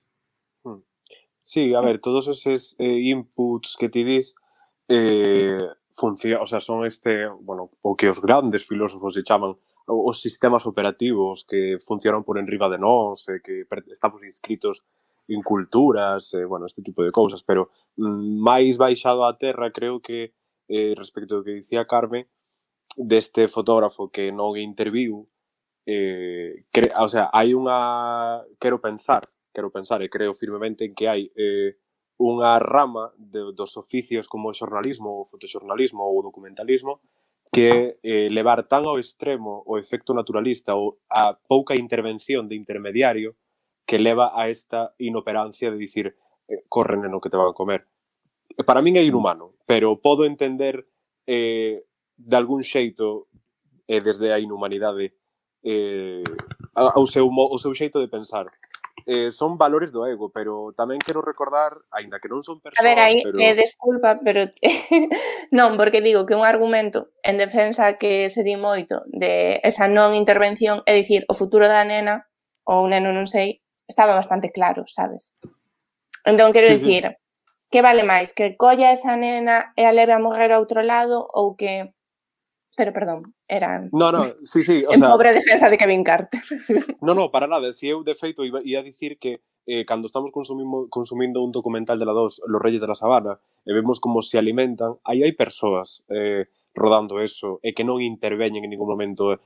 Sí, 1.43 1.75
a 1.75 1.81
ver, 1.81 2.01
todos 2.01 2.29
eses 2.29 2.77
eh, 2.79 3.11
inputs 3.11 3.77
que 3.77 3.89
ti 3.89 4.05
dis 4.05 4.35
eh, 4.89 5.59
funciona, 5.91 6.41
o 6.41 6.47
sea, 6.47 6.61
son 6.61 6.87
este, 6.87 7.27
bueno, 7.27 7.71
o 7.83 7.97
que 7.97 8.09
os 8.09 8.21
grandes 8.23 8.65
filósofos 8.67 9.15
se 9.15 9.25
chaman 9.25 9.59
os 9.87 10.21
sistemas 10.23 10.67
operativos 10.67 11.45
que 11.45 11.79
funcionan 11.85 12.23
por 12.23 12.39
enriba 12.39 12.69
de 12.71 12.79
nós, 12.79 13.29
eh, 13.29 13.41
que 13.43 13.67
estamos 13.91 14.23
inscritos 14.23 14.87
en 15.27 15.43
culturas, 15.43 16.33
eh, 16.35 16.45
bueno, 16.45 16.67
este 16.67 16.83
tipo 16.83 17.03
de 17.03 17.11
cousas, 17.11 17.43
pero 17.43 17.71
mm, 17.97 18.39
máis 18.39 18.79
baixado 18.79 19.27
á 19.27 19.35
terra 19.35 19.75
creo 19.75 19.99
que 19.99 20.35
eh, 20.71 20.95
respecto 20.95 21.37
ao 21.37 21.45
que 21.45 21.59
dicía 21.59 21.91
Carme 21.91 22.31
deste 22.95 23.51
fotógrafo 23.51 24.15
que 24.15 24.31
non 24.31 24.55
interviu 24.55 25.27
eh, 25.91 26.71
cre, 26.71 26.95
o 26.95 27.09
sea, 27.11 27.35
hai 27.35 27.51
unha 27.51 28.47
quero 28.63 28.79
pensar 28.79 29.27
quero 29.53 29.71
pensar 29.71 30.03
e 30.03 30.09
creo 30.09 30.35
firmemente 30.35 30.85
en 30.89 30.97
que 30.97 31.07
hai 31.07 31.31
eh, 31.37 31.77
unha 32.19 32.59
rama 32.59 33.13
de, 33.17 33.53
dos 33.53 33.77
oficios 33.77 34.29
como 34.29 34.51
o 34.51 34.57
xornalismo, 34.57 35.23
o 35.23 35.29
fotoxornalismo 35.29 36.03
ou 36.03 36.21
o 36.21 36.27
documentalismo 36.27 37.01
que 37.53 38.01
eh, 38.01 38.33
levar 38.33 38.65
tan 38.65 38.89
ao 38.89 38.97
extremo 38.97 39.61
o 39.69 39.77
efecto 39.77 40.17
naturalista 40.17 40.73
ou 40.73 41.05
a 41.13 41.37
pouca 41.37 41.77
intervención 41.77 42.49
de 42.49 42.57
intermediario 42.57 43.37
que 43.85 44.01
leva 44.01 44.33
a 44.33 44.49
esta 44.49 44.97
inoperancia 44.97 45.69
de 45.69 45.77
dicir 45.77 46.17
eh, 46.49 46.65
en 46.65 47.13
o 47.13 47.21
que 47.21 47.29
te 47.29 47.37
van 47.37 47.53
a 47.53 47.59
comer. 47.59 47.85
Para 48.65 48.81
min 48.81 48.97
é 48.97 49.05
mm. 49.05 49.09
inhumano, 49.13 49.53
pero 49.69 50.01
podo 50.01 50.25
entender 50.25 50.89
eh, 51.29 51.85
de 52.17 52.37
algún 52.37 52.65
xeito 52.65 53.29
eh, 53.85 54.01
desde 54.01 54.33
a 54.33 54.41
inhumanidade 54.41 55.13
eh, 55.63 56.25
ao 56.75 57.05
seu, 57.07 57.29
o 57.29 57.59
seu 57.59 57.75
xeito 57.77 58.01
de 58.01 58.09
pensar 58.09 58.49
eh, 59.07 59.31
son 59.31 59.59
valores 59.59 59.93
do 59.93 60.07
ego, 60.07 60.31
pero 60.31 60.73
tamén 60.77 61.03
quero 61.03 61.23
recordar, 61.23 61.75
aínda 61.91 62.23
que 62.23 62.31
non 62.31 62.45
son 62.45 62.63
persoas... 62.63 62.81
A 62.81 62.87
ver, 62.87 62.99
aí, 62.99 63.23
pero... 63.23 63.37
eh, 63.39 63.55
desculpa, 63.55 64.21
pero... 64.23 64.51
non, 65.59 65.75
porque 65.81 66.05
digo 66.05 66.27
que 66.27 66.39
un 66.39 66.47
argumento 66.47 67.11
en 67.23 67.39
defensa 67.39 67.99
que 67.99 68.31
se 68.31 68.43
di 68.43 68.55
moito 68.55 69.03
de 69.11 69.61
esa 69.67 69.87
non 69.91 70.15
intervención, 70.15 70.83
é 70.87 70.95
dicir, 70.95 71.27
o 71.27 71.35
futuro 71.35 71.67
da 71.67 71.83
nena, 71.83 72.29
ou 72.67 72.87
neno 72.87 73.11
non 73.11 73.27
sei, 73.27 73.63
estaba 73.89 74.15
bastante 74.15 74.51
claro, 74.51 74.87
sabes? 74.87 75.35
Entón, 76.25 76.53
quero 76.53 76.69
sí, 76.71 76.79
dicir, 76.79 77.03
sí. 77.09 77.17
que 77.71 77.83
vale 77.83 78.05
máis? 78.05 78.33
Que 78.33 78.57
colla 78.57 78.93
esa 78.93 79.17
nena 79.17 79.73
e 79.75 79.83
a 79.89 79.93
leve 79.93 80.15
a 80.15 80.23
morrer 80.23 80.53
a 80.53 80.61
outro 80.63 80.85
lado 80.85 81.27
ou 81.35 81.59
que 81.59 81.91
Pero 82.77 82.93
perdón, 82.93 83.35
era 83.47 83.89
No, 83.93 84.13
no, 84.13 84.25
sí, 84.43 84.63
sí, 84.63 84.85
o 84.85 84.93
en 84.95 85.01
sea, 85.01 85.11
pobre 85.11 85.33
defensa 85.33 85.69
de 85.69 85.79
Kevin 85.79 86.05
Carter. 86.05 86.41
No, 87.03 87.15
no, 87.15 87.31
para 87.31 87.47
nada, 87.47 87.73
si 87.73 87.89
eu 87.89 88.03
de 88.03 88.15
feito 88.15 88.45
iba, 88.45 88.61
ia 88.65 88.83
dicir 88.83 89.19
que 89.19 89.43
eh, 89.67 89.85
cando 89.85 90.07
estamos 90.07 90.33
consumindo, 90.33 90.89
consumindo 90.89 91.43
un 91.43 91.53
documental 91.53 91.99
de 91.99 92.07
la 92.07 92.13
2, 92.13 92.43
Los 92.47 92.63
Reyes 92.63 92.81
de 92.81 92.89
la 92.89 92.95
Sabana, 92.95 93.39
e 93.67 93.73
vemos 93.73 94.01
como 94.01 94.23
se 94.23 94.39
alimentan, 94.39 94.99
aí 95.05 95.23
hai 95.23 95.37
persoas 95.37 96.03
eh, 96.09 96.49
rodando 96.75 97.21
eso 97.21 97.61
e 97.63 97.77
que 97.77 97.85
non 97.85 98.01
interveñen 98.01 98.65
en 98.65 98.73
ningún 98.73 98.89
momento, 98.89 99.37
eh, 99.37 99.39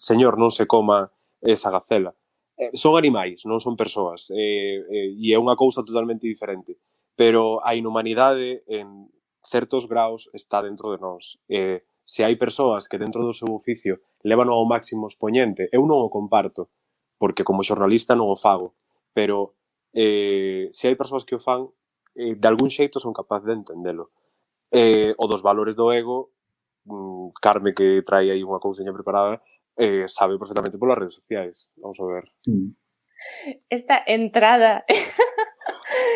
señor, 0.00 0.40
non 0.40 0.50
se 0.50 0.64
coma 0.66 1.12
esa 1.44 1.70
gacela. 1.70 2.16
Eh, 2.58 2.74
son 2.74 2.98
animais, 2.98 3.46
non 3.46 3.62
son 3.62 3.78
persoas, 3.78 4.32
eh, 4.34 4.82
eh, 4.88 5.08
e 5.14 5.30
é 5.30 5.38
unha 5.38 5.54
cousa 5.54 5.84
totalmente 5.86 6.26
diferente. 6.26 6.80
Pero 7.14 7.62
a 7.62 7.74
inhumanidade 7.76 8.66
en 8.66 9.10
certos 9.44 9.86
graus 9.86 10.30
está 10.34 10.62
dentro 10.62 10.90
de 10.90 10.98
nós. 10.98 11.38
Eh, 11.46 11.84
se 12.08 12.24
hai 12.24 12.40
persoas 12.40 12.88
que 12.88 12.96
dentro 12.96 13.20
do 13.20 13.36
seu 13.36 13.52
oficio 13.52 14.00
levan 14.24 14.48
ao 14.48 14.64
máximo 14.64 15.04
expoñente, 15.12 15.68
eu 15.68 15.84
non 15.84 16.00
o 16.00 16.08
comparto, 16.08 16.72
porque 17.20 17.44
como 17.44 17.60
xornalista 17.60 18.16
non 18.16 18.32
o 18.32 18.36
fago, 18.40 18.72
pero 19.12 19.60
eh, 19.92 20.72
se 20.72 20.88
hai 20.88 20.96
persoas 20.96 21.28
que 21.28 21.36
o 21.36 21.42
fan, 21.44 21.68
eh, 22.16 22.32
de 22.32 22.46
algún 22.48 22.72
xeito 22.72 22.96
son 22.96 23.12
capaz 23.12 23.44
de 23.44 23.52
entendelo. 23.52 24.08
Eh, 24.72 25.12
o 25.20 25.28
dos 25.28 25.44
valores 25.44 25.76
do 25.76 25.92
ego, 25.92 26.32
mm, 26.88 27.36
Carme 27.44 27.76
que 27.76 28.00
trae 28.00 28.32
aí 28.32 28.40
unha 28.40 28.56
couseña 28.56 28.96
preparada, 28.96 29.44
eh, 29.76 30.08
sabe 30.08 30.40
perfectamente 30.40 30.80
polas 30.80 30.96
redes 30.96 31.20
sociais. 31.20 31.76
Vamos 31.76 32.00
a 32.00 32.08
ver. 32.08 32.24
Mm. 32.48 32.72
Esta 33.68 34.00
entrada 34.08 34.88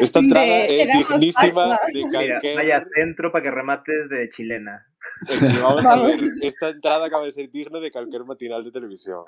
Esta 0.01 0.21
entrada 0.25 0.47
é 0.47 0.73
eh, 0.73 0.87
dignísima 0.89 1.77
de 1.93 2.01
calquer... 2.09 2.57
Vaya 2.57 2.81
centro 2.97 3.29
para 3.29 3.45
que 3.45 3.53
remates 3.53 4.09
de 4.09 4.25
chilena. 4.33 4.89
Vamos 5.61 5.87
a 5.87 5.97
ver, 5.97 6.21
esta 6.43 6.69
entrada 6.71 7.07
acaba 7.07 7.25
de 7.25 7.33
ser 7.33 7.51
digna 7.51 7.79
de 7.79 7.91
calquer 7.91 8.25
matinal 8.25 8.63
de 8.63 8.71
televisión. 8.71 9.25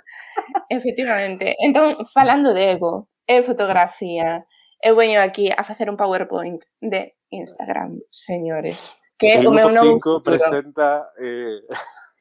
Efectivamente. 0.69 1.57
Entón, 1.61 1.97
falando 2.13 2.53
de 2.53 2.73
ego, 2.73 3.09
e 3.27 3.43
fotografía, 3.43 4.45
eu 4.83 4.97
veño 4.97 5.21
aquí 5.21 5.49
a 5.49 5.65
facer 5.65 5.89
un 5.89 5.97
PowerPoint 5.97 6.63
de 6.81 7.17
Instagram, 7.31 8.01
señores. 8.11 8.97
Que 9.19 9.41
é 9.41 9.41
o 9.41 9.53
meu 9.53 9.71
novo 9.71 10.21
presenta... 10.21 11.09
Eh... 11.21 11.61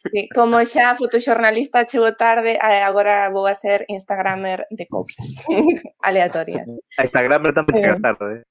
Sí, 0.03 0.27
como 0.35 0.59
xa 0.67 0.99
fotoxornalista 0.99 1.87
chego 1.87 2.11
tarde, 2.19 2.59
agora 2.59 3.31
vou 3.31 3.47
a 3.47 3.55
ser 3.55 3.87
instagramer 3.87 4.67
de 4.67 4.83
cousas 4.91 5.47
aleatorias. 6.03 6.67
A 6.99 7.07
instagramer 7.07 7.55
tamén 7.55 7.75
chegas 7.79 7.99
eh. 7.99 8.03
tarde. 8.03 8.43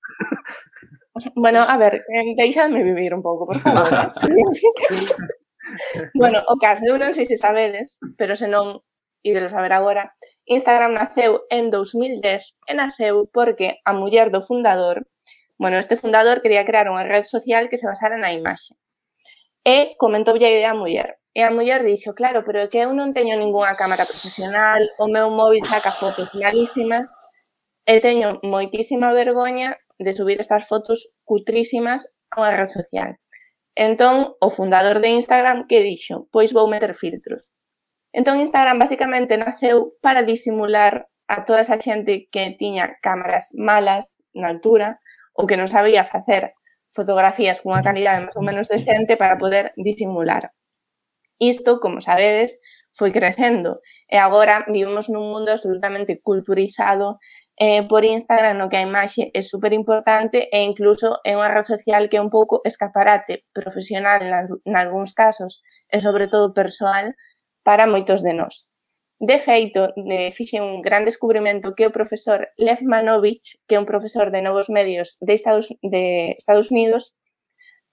Bueno, 1.35 1.61
a 1.61 1.77
ver, 1.77 2.05
deixadme 2.37 2.83
vivir 2.83 3.15
un 3.15 3.23
pouco, 3.23 3.47
por 3.47 3.61
favor. 3.61 4.13
Bueno, 6.15 6.41
o 6.49 6.59
caso, 6.59 6.83
eu 6.85 6.99
non 6.99 7.15
sei 7.15 7.25
se 7.25 7.39
sabedes, 7.39 8.03
pero 8.19 8.35
se 8.35 8.51
non, 8.51 8.83
ídelo 9.23 9.47
saber 9.47 9.73
agora, 9.73 10.11
Instagram 10.45 10.93
naceu 10.99 11.47
en 11.55 11.71
2010 11.71 12.43
e 12.67 12.73
naceu 12.75 13.31
porque 13.31 13.79
a 13.87 13.95
muller 13.95 14.35
do 14.35 14.43
fundador, 14.43 15.07
bueno, 15.63 15.79
este 15.79 15.95
fundador 15.95 16.43
quería 16.43 16.67
crear 16.67 16.91
unha 16.91 17.07
red 17.07 17.23
social 17.23 17.71
que 17.71 17.79
se 17.79 17.87
basara 17.87 18.19
na 18.19 18.35
imaxe. 18.35 18.75
E 19.63 19.95
comentoulle 20.03 20.51
a 20.51 20.55
idea 20.55 20.75
a 20.75 20.79
muller. 20.79 21.23
E 21.31 21.41
a 21.47 21.55
muller 21.55 21.87
dixo, 21.87 22.13
claro, 22.13 22.43
pero 22.43 22.59
é 22.59 22.69
que 22.69 22.83
eu 22.83 22.91
non 22.91 23.15
teño 23.15 23.39
ningunha 23.39 23.79
cámara 23.79 24.03
profesional, 24.03 24.83
o 24.99 25.07
meu 25.07 25.31
móvil 25.31 25.63
saca 25.63 25.95
fotos 25.95 26.35
malísimas, 26.35 27.07
e 27.87 28.03
teño 28.03 28.43
moitísima 28.43 29.15
vergoña 29.15 29.79
de 30.03 30.13
subir 30.13 30.39
estas 30.41 30.69
fotos 30.69 31.15
cutrísimas 31.25 32.11
a 32.31 32.43
unha 32.43 32.55
red 32.55 32.71
social. 32.71 33.19
Entón, 33.73 34.37
o 34.37 34.49
fundador 34.53 35.01
de 35.01 35.17
Instagram 35.17 35.65
que 35.65 35.81
dixo? 35.81 36.29
Pois 36.29 36.53
vou 36.53 36.69
meter 36.69 36.93
filtros. 36.93 37.49
Entón, 38.13 38.37
Instagram 38.45 38.77
basicamente 38.77 39.41
naceu 39.41 39.97
para 40.05 40.21
disimular 40.21 41.09
a 41.27 41.49
toda 41.49 41.65
esa 41.65 41.81
xente 41.81 42.29
que 42.29 42.53
tiña 42.61 43.01
cámaras 43.01 43.57
malas 43.57 44.21
na 44.37 44.53
altura 44.53 45.01
ou 45.33 45.49
que 45.49 45.57
non 45.57 45.71
sabía 45.71 46.05
facer 46.05 46.53
fotografías 46.93 47.65
cunha 47.65 47.81
calidade 47.81 48.21
máis 48.29 48.37
ou 48.37 48.45
menos 48.45 48.69
decente 48.69 49.17
para 49.17 49.41
poder 49.41 49.73
disimular. 49.81 50.53
Isto, 51.41 51.81
como 51.81 52.05
sabedes, 52.05 52.61
foi 52.93 53.11
crecendo 53.11 53.81
e 54.13 54.21
agora 54.21 54.69
vivimos 54.69 55.09
nun 55.09 55.33
mundo 55.33 55.49
absolutamente 55.49 56.21
culturizado 56.21 57.17
eh, 57.65 57.85
por 57.85 58.05
Instagram 58.05 58.55
no 58.59 58.69
que 58.69 58.77
a 58.77 58.83
imaxe 58.83 59.31
é 59.33 59.41
super 59.41 59.73
importante 59.73 60.51
e 60.51 60.59
incluso 60.67 61.23
é 61.23 61.39
unha 61.39 61.47
rede 61.47 61.71
social 61.71 62.11
que 62.11 62.19
é 62.19 62.25
un 62.27 62.27
pouco 62.27 62.59
escaparate 62.67 63.47
profesional 63.55 64.19
en 64.19 64.75
algúns 64.75 65.15
casos 65.15 65.63
e 65.87 66.03
sobre 66.03 66.27
todo 66.27 66.51
persoal 66.51 67.15
para 67.63 67.87
moitos 67.87 68.27
de 68.27 68.35
nós. 68.35 68.67
De 69.23 69.39
feito, 69.39 69.95
de, 69.95 70.35
fixe 70.35 70.59
un 70.59 70.83
gran 70.83 71.07
descubrimento 71.07 71.79
que 71.79 71.87
o 71.87 71.95
profesor 71.95 72.51
Lev 72.59 72.83
Manovich, 72.83 73.63
que 73.71 73.79
é 73.79 73.83
un 73.83 73.87
profesor 73.87 74.35
de 74.35 74.43
novos 74.43 74.67
medios 74.67 75.15
de 75.23 75.39
Estados, 75.39 75.71
de 75.87 76.35
Estados 76.35 76.75
Unidos, 76.75 77.15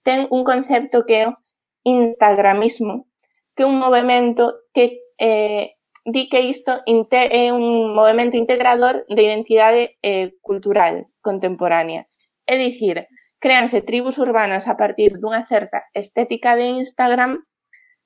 ten 0.02 0.26
un 0.34 0.42
concepto 0.42 1.06
que 1.06 1.14
é 1.22 1.24
o 1.30 1.38
instagramismo, 1.86 3.06
que 3.54 3.62
é 3.62 3.70
un 3.70 3.78
movimento 3.78 4.66
que 4.74 4.98
eh, 5.22 5.78
di 6.12 6.28
que 6.28 6.42
isto 6.42 6.82
é 6.86 7.52
un 7.52 7.94
movimento 7.94 8.36
integrador 8.36 9.06
de 9.08 9.22
identidade 9.22 9.98
eh, 10.02 10.34
cultural 10.40 11.06
contemporánea. 11.20 12.08
É 12.46 12.56
dicir, 12.58 13.06
créanse 13.38 13.80
tribus 13.82 14.18
urbanas 14.18 14.68
a 14.68 14.74
partir 14.76 15.18
dunha 15.22 15.42
certa 15.42 15.86
estética 15.94 16.56
de 16.58 16.66
Instagram 16.82 17.42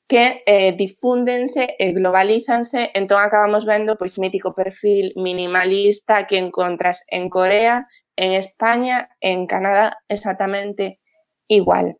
que 0.06 0.44
eh, 0.44 0.72
difúndense 0.76 1.76
e 1.80 1.92
globalízanse, 1.96 2.92
entón 2.92 3.24
acabamos 3.24 3.64
vendo 3.64 3.96
pois 3.96 4.20
mítico 4.20 4.52
perfil 4.52 5.16
minimalista 5.16 6.28
que 6.28 6.36
encontras 6.36 7.02
en 7.08 7.32
Corea, 7.32 7.88
en 8.16 8.36
España, 8.36 9.08
en 9.20 9.46
Canadá 9.48 9.96
exactamente 10.08 11.00
igual. 11.48 11.96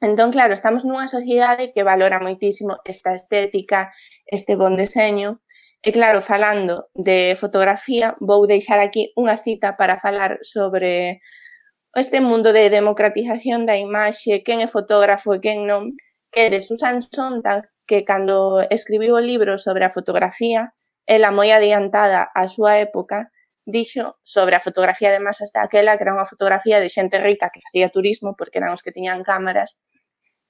Entón, 0.00 0.30
claro, 0.30 0.54
estamos 0.54 0.86
nunha 0.86 1.10
sociedade 1.10 1.74
que 1.74 1.82
valora 1.82 2.22
moitísimo 2.22 2.78
esta 2.86 3.10
estética, 3.18 3.90
este 4.30 4.54
bon 4.54 4.78
deseño, 4.78 5.42
e 5.82 5.90
claro, 5.90 6.22
falando 6.22 6.86
de 6.94 7.34
fotografía, 7.34 8.14
vou 8.22 8.46
deixar 8.46 8.78
aquí 8.78 9.10
unha 9.18 9.34
cita 9.34 9.74
para 9.74 9.98
falar 9.98 10.38
sobre 10.46 11.18
este 11.98 12.22
mundo 12.22 12.54
de 12.54 12.70
democratización 12.70 13.66
da 13.66 13.74
imaxe, 13.74 14.46
quen 14.46 14.62
é 14.62 14.68
fotógrafo 14.70 15.34
e 15.34 15.42
quen 15.42 15.66
non, 15.66 15.98
que 16.30 16.46
de 16.46 16.62
Susan 16.62 17.02
Sontag, 17.02 17.66
que 17.82 18.06
cando 18.06 18.62
escribiu 18.70 19.18
o 19.18 19.26
libro 19.30 19.58
sobre 19.58 19.82
a 19.82 19.90
fotografía, 19.90 20.78
ela 21.10 21.34
moi 21.34 21.50
adiantada 21.50 22.30
á 22.30 22.46
súa 22.46 22.78
época, 22.78 23.34
dixo 23.68 24.16
sobre 24.24 24.56
a 24.56 24.60
fotografía 24.62 25.10
de 25.12 25.20
masas 25.20 25.52
daquela, 25.52 25.98
que 25.98 26.02
era 26.06 26.16
unha 26.16 26.24
fotografía 26.24 26.80
de 26.80 26.88
xente 26.88 27.20
rica 27.20 27.50
que 27.52 27.60
facía 27.60 27.92
turismo, 27.92 28.32
porque 28.38 28.58
eran 28.62 28.72
os 28.72 28.80
que 28.80 28.94
tiñan 28.96 29.20
cámaras, 29.22 29.82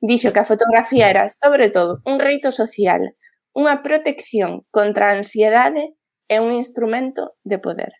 Dixo 0.00 0.32
que 0.32 0.38
a 0.38 0.46
fotografía 0.46 1.10
era, 1.10 1.26
sobre 1.28 1.70
todo, 1.70 1.98
un 2.06 2.22
reito 2.22 2.54
social, 2.54 3.18
unha 3.56 3.82
protección 3.82 4.62
contra 4.70 5.10
a 5.10 5.16
ansiedade 5.18 5.98
e 6.30 6.38
un 6.38 6.54
instrumento 6.54 7.34
de 7.42 7.58
poder. 7.58 7.92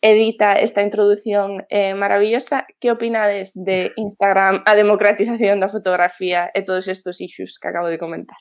Edita 0.00 0.54
esta 0.54 0.82
introdución 0.82 1.66
eh, 1.70 1.94
maravillosa. 1.94 2.66
Que 2.78 2.90
opinades 2.90 3.50
de 3.54 3.90
Instagram, 3.96 4.62
a 4.66 4.74
democratización 4.74 5.58
da 5.58 5.70
fotografía 5.70 6.50
e 6.54 6.62
todos 6.62 6.86
estes 6.86 7.18
issues 7.18 7.58
que 7.58 7.66
acabo 7.66 7.90
de 7.90 7.98
comentar? 7.98 8.38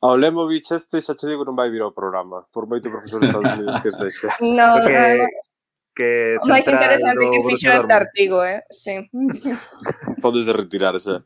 Ao 0.00 0.16
Lemovich 0.16 0.72
este 0.72 1.00
xa 1.00 1.16
che 1.16 1.28
digo 1.28 1.44
non 1.44 1.56
vai 1.56 1.68
vir 1.72 1.84
ao 1.84 1.92
programa, 1.92 2.44
por 2.52 2.68
moito 2.68 2.92
profesor 2.92 3.20
de 3.20 3.32
Estados 3.32 3.52
Unidos 3.56 3.80
que 3.80 3.92
sexa. 3.92 4.28
No, 4.40 4.80
que, 4.84 5.24
que 5.96 6.10
o 6.40 6.48
máis 6.48 6.68
interesante 6.68 7.24
que 7.28 7.40
fixo 7.44 7.72
este 7.72 7.92
artigo, 7.92 8.44
eh? 8.44 8.60
Sí. 8.68 8.96
Fondes 10.24 10.48
de 10.48 10.52
retirar 10.52 10.96
xa. 11.00 11.24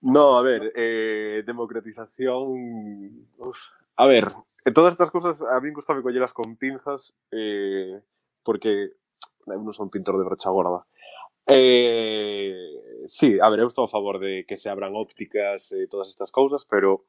No, 0.00 0.38
a 0.38 0.42
ver, 0.42 0.72
eh, 0.76 1.42
democratización... 1.46 3.26
Uf. 3.38 3.58
A 3.96 4.06
ver, 4.06 4.28
todas 4.74 4.92
estas 4.92 5.10
cosas 5.10 5.42
a 5.42 5.58
mí 5.60 5.70
gustame 5.72 6.02
collelas 6.02 6.34
con 6.34 6.56
pinzas 6.56 7.16
eh, 7.32 8.02
porque 8.44 8.92
eu 9.48 9.62
non 9.64 9.72
son 9.72 9.88
pintor 9.88 10.20
de 10.20 10.26
brocha 10.28 10.52
gorda. 10.52 10.84
Eh, 11.48 13.06
sí, 13.08 13.40
a 13.40 13.48
ver, 13.48 13.64
eu 13.64 13.70
estou 13.72 13.88
a 13.88 13.88
favor 13.88 14.20
de 14.20 14.44
que 14.44 14.60
se 14.60 14.68
abran 14.68 14.92
ópticas 14.92 15.72
e 15.72 15.84
eh, 15.84 15.86
todas 15.88 16.12
estas 16.12 16.28
cousas, 16.28 16.68
pero 16.68 17.08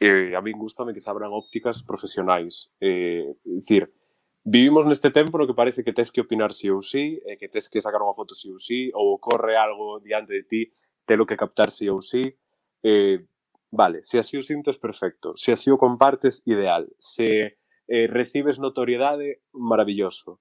eh, 0.00 0.32
a 0.32 0.40
mí 0.40 0.56
gustame 0.56 0.96
que 0.96 1.04
se 1.04 1.12
abran 1.12 1.36
ópticas 1.36 1.84
profesionais. 1.84 2.72
Eh, 2.80 3.36
dicir, 3.44 3.92
vivimos 4.40 4.88
neste 4.88 5.12
tempo 5.12 5.36
no 5.36 5.44
que 5.44 5.52
parece 5.52 5.84
que 5.84 5.92
tes 5.92 6.08
que 6.08 6.24
opinar 6.24 6.56
si 6.56 6.72
ou 6.72 6.80
si, 6.80 7.20
e 7.28 7.34
eh, 7.34 7.36
que 7.36 7.52
tes 7.52 7.68
que 7.68 7.84
sacar 7.84 8.00
unha 8.00 8.16
foto 8.16 8.32
si 8.32 8.48
ou 8.48 8.56
si, 8.56 8.88
ou 8.96 9.20
ocorre 9.20 9.52
algo 9.60 10.00
diante 10.00 10.32
de 10.32 10.44
ti 10.48 10.62
telo 11.04 11.26
que 11.26 11.36
captar 11.36 11.70
si 11.70 11.88
ou 11.88 12.00
si. 12.00 12.36
eh, 12.82 13.24
vale, 13.70 14.04
se 14.04 14.18
así 14.18 14.36
o 14.36 14.42
sintes, 14.42 14.78
perfecto, 14.78 15.36
se 15.36 15.52
así 15.52 15.70
o 15.70 15.78
compartes, 15.78 16.42
ideal, 16.46 16.88
se 16.98 17.58
eh, 17.88 18.06
recibes 18.08 18.58
notoriedade, 18.58 19.42
maravilloso, 19.52 20.40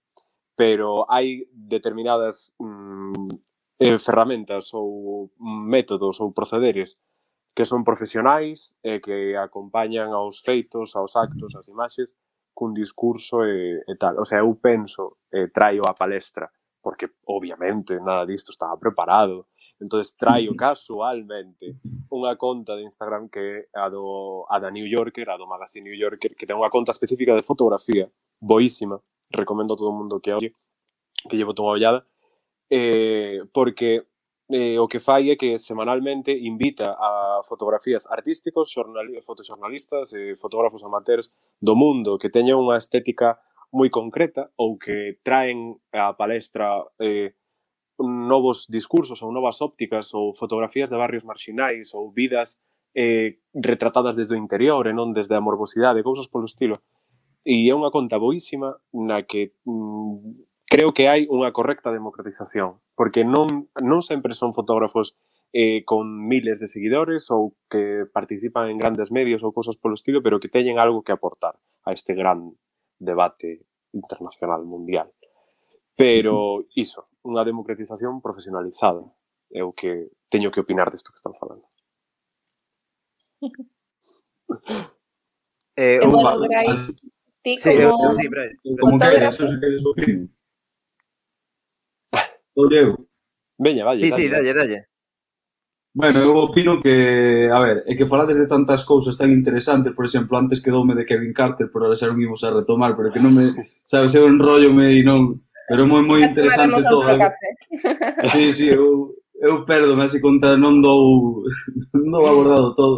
pero 0.56 1.10
hai 1.10 1.47
determinadas 1.52 2.54
mm, 2.60 3.30
eh, 3.80 3.99
ferramentas 3.99 4.73
ou 4.73 5.32
métodos 5.39 6.21
ou 6.21 6.32
procederes 6.32 6.99
que 7.54 7.65
son 7.65 7.86
profesionais 7.86 8.80
e 8.82 8.97
eh, 8.97 8.99
que 9.02 9.38
acompañan 9.38 10.13
aos 10.13 10.41
feitos, 10.41 10.97
aos 10.97 11.13
actos, 11.15 11.54
ás 11.54 11.69
imaxes, 11.69 12.17
cun 12.54 12.73
discurso 12.73 13.45
e, 13.45 13.82
e 13.86 13.93
tal. 13.97 14.17
O 14.17 14.26
sea, 14.26 14.41
eu 14.41 14.54
penso, 14.58 15.21
e 15.30 15.49
traio 15.54 15.86
a 15.86 15.93
palestra, 15.93 16.49
porque 16.82 17.13
obviamente 17.30 17.97
nada 18.02 18.26
disto 18.26 18.49
estaba 18.49 18.78
preparado, 18.78 19.49
entonces 19.84 20.15
traio 20.15 20.56
casualmente 20.56 21.76
unha 22.08 22.39
conta 22.39 22.80
de 22.80 22.88
Instagram 22.88 23.28
que 23.28 23.67
é 23.67 23.76
a, 23.76 23.91
do, 23.91 24.48
a 24.48 24.56
da 24.63 24.72
New 24.72 24.88
Yorker, 24.88 25.28
a 25.28 25.36
do 25.36 25.43
magazine 25.43 25.91
New 25.91 25.98
Yorker, 25.98 26.39
que 26.39 26.48
ten 26.48 26.56
unha 26.56 26.72
conta 26.72 26.96
específica 26.96 27.36
de 27.36 27.43
fotografía, 27.43 28.08
boísima, 28.39 29.04
recomendo 29.28 29.76
a 29.76 29.80
todo 29.80 29.91
mundo 29.91 30.24
que 30.24 30.32
olle, 30.32 30.56
que 31.28 31.36
llevo 31.36 31.52
toda 31.52 31.76
ollada, 31.76 32.08
eh, 32.72 33.43
porque 33.52 34.08
eh, 34.50 34.80
o 34.80 34.88
que 34.88 35.04
fai 35.04 35.32
é 35.32 35.36
que 35.36 35.58
semanalmente 35.60 36.32
invita 36.32 36.96
a 36.96 37.41
fotografías 37.43 38.08
artísticos, 38.08 38.72
xornal, 38.72 39.08
fotoxornalistas, 39.19 40.13
eh, 40.13 40.36
fotógrafos 40.39 40.84
amateurs 40.84 41.34
do 41.60 41.76
mundo 41.76 42.15
que 42.15 42.32
teña 42.32 42.56
unha 42.56 42.80
estética 42.80 43.36
moi 43.74 43.89
concreta 43.89 44.54
ou 44.56 44.78
que 44.78 45.17
traen 45.26 45.82
a 45.91 46.13
palestra 46.13 46.86
eh, 47.02 47.34
novos 47.99 48.65
discursos 48.69 49.21
ou 49.21 49.32
novas 49.32 49.62
ópticas 49.62 50.13
ou 50.13 50.34
fotografías 50.34 50.89
de 50.89 50.97
barrios 50.97 51.23
marxinais 51.23 51.93
ou 51.93 52.12
vidas 52.12 52.62
eh, 52.95 53.39
retratadas 53.53 54.15
desde 54.15 54.36
o 54.36 54.41
interior 54.41 54.86
e 54.88 54.93
non 54.93 55.13
desde 55.13 55.34
a 55.38 55.43
morbosidade, 55.43 56.06
cousas 56.06 56.29
polo 56.29 56.49
estilo. 56.49 56.82
E 57.43 57.67
é 57.67 57.73
unha 57.75 57.91
conta 57.91 58.21
boísima 58.21 58.79
na 58.93 59.25
que 59.25 59.58
mm, 59.65 60.63
creo 60.69 60.89
que 60.95 61.06
hai 61.06 61.29
unha 61.29 61.53
correcta 61.53 61.93
democratización, 61.93 62.82
porque 62.97 63.21
non, 63.21 63.69
non 63.77 64.01
sempre 64.01 64.34
son 64.34 64.56
fotógrafos 64.56 65.13
eh, 65.53 65.86
con 65.86 66.10
miles 66.25 66.58
de 66.58 66.71
seguidores 66.71 67.29
ou 67.29 67.53
que 67.69 68.10
participan 68.10 68.73
en 68.73 68.82
grandes 68.82 69.13
medios 69.13 69.45
ou 69.45 69.53
cosas 69.53 69.77
polo 69.77 69.93
estilo, 69.93 70.25
pero 70.25 70.41
que 70.41 70.49
teñen 70.49 70.82
algo 70.82 71.06
que 71.06 71.13
aportar 71.13 71.62
a 71.86 71.93
este 71.93 72.17
gran 72.17 72.58
debate 72.97 73.69
internacional 73.93 74.65
mundial. 74.65 75.13
Pero 75.93 76.65
iso, 76.73 77.12
unha 77.24 77.44
democratización 77.48 78.22
profesionalizada. 78.22 79.04
É 79.50 79.64
o 79.64 79.72
que 79.72 80.12
teño 80.30 80.52
que 80.52 80.60
opinar 80.60 80.92
disto 80.92 81.12
que 81.12 81.20
están 81.20 81.36
falando. 81.40 81.66
eh, 85.76 86.00
e 86.02 86.08
bueno, 86.08 86.40
Brais, 86.48 86.96
ti 87.44 87.58
sí, 87.60 87.70
como... 87.80 88.16
Sí, 88.16 88.28
Brais, 88.28 88.60
como 88.80 88.98
queres, 89.00 89.36
se 89.36 89.60
queres 89.60 89.84
opinión. 89.86 90.30
Veña, 93.58 93.86
vaya. 93.86 94.00
Sí, 94.00 94.10
dale, 94.10 94.24
sí, 94.24 94.30
dalle, 94.30 94.54
dalle. 94.54 94.86
Bueno, 95.96 96.20
eu 96.22 96.36
opino 96.38 96.82
que, 96.82 97.48
a 97.54 97.60
ver, 97.60 97.84
é 97.86 97.94
que 97.94 98.10
falades 98.10 98.36
de 98.36 98.50
tantas 98.50 98.82
cousas 98.84 99.14
tan 99.16 99.30
interesantes, 99.30 99.94
por 99.94 100.06
exemplo, 100.06 100.42
antes 100.42 100.60
quedoume 100.60 100.96
de 100.96 101.06
Kevin 101.06 101.34
Carter, 101.34 101.70
pero 101.70 101.86
ahora 101.86 101.96
xa 101.96 102.10
non 102.10 102.18
imos 102.18 102.42
a 102.42 102.50
retomar, 102.50 102.98
pero 102.98 103.14
que 103.14 103.22
non 103.22 103.30
me, 103.30 103.54
sabes, 103.86 104.17
eu 104.17 104.26
enrollome 104.26 104.90
e 104.90 105.06
non, 105.06 105.38
Pero 105.70 105.88
moi 105.88 106.04
moi 106.04 106.20
interesante 106.24 106.84
todo. 106.84 107.08
¿eh? 107.08 107.20
Sí, 108.32 108.54
sí, 108.54 108.68
eu, 108.68 109.16
eu 109.40 109.64
perdo, 109.66 109.96
así 110.02 110.20
conta, 110.20 110.58
non 110.60 110.84
dou, 110.84 111.44
non 111.96 112.08
dou 112.12 112.24
abordado 112.28 112.76
todo. 112.76 112.96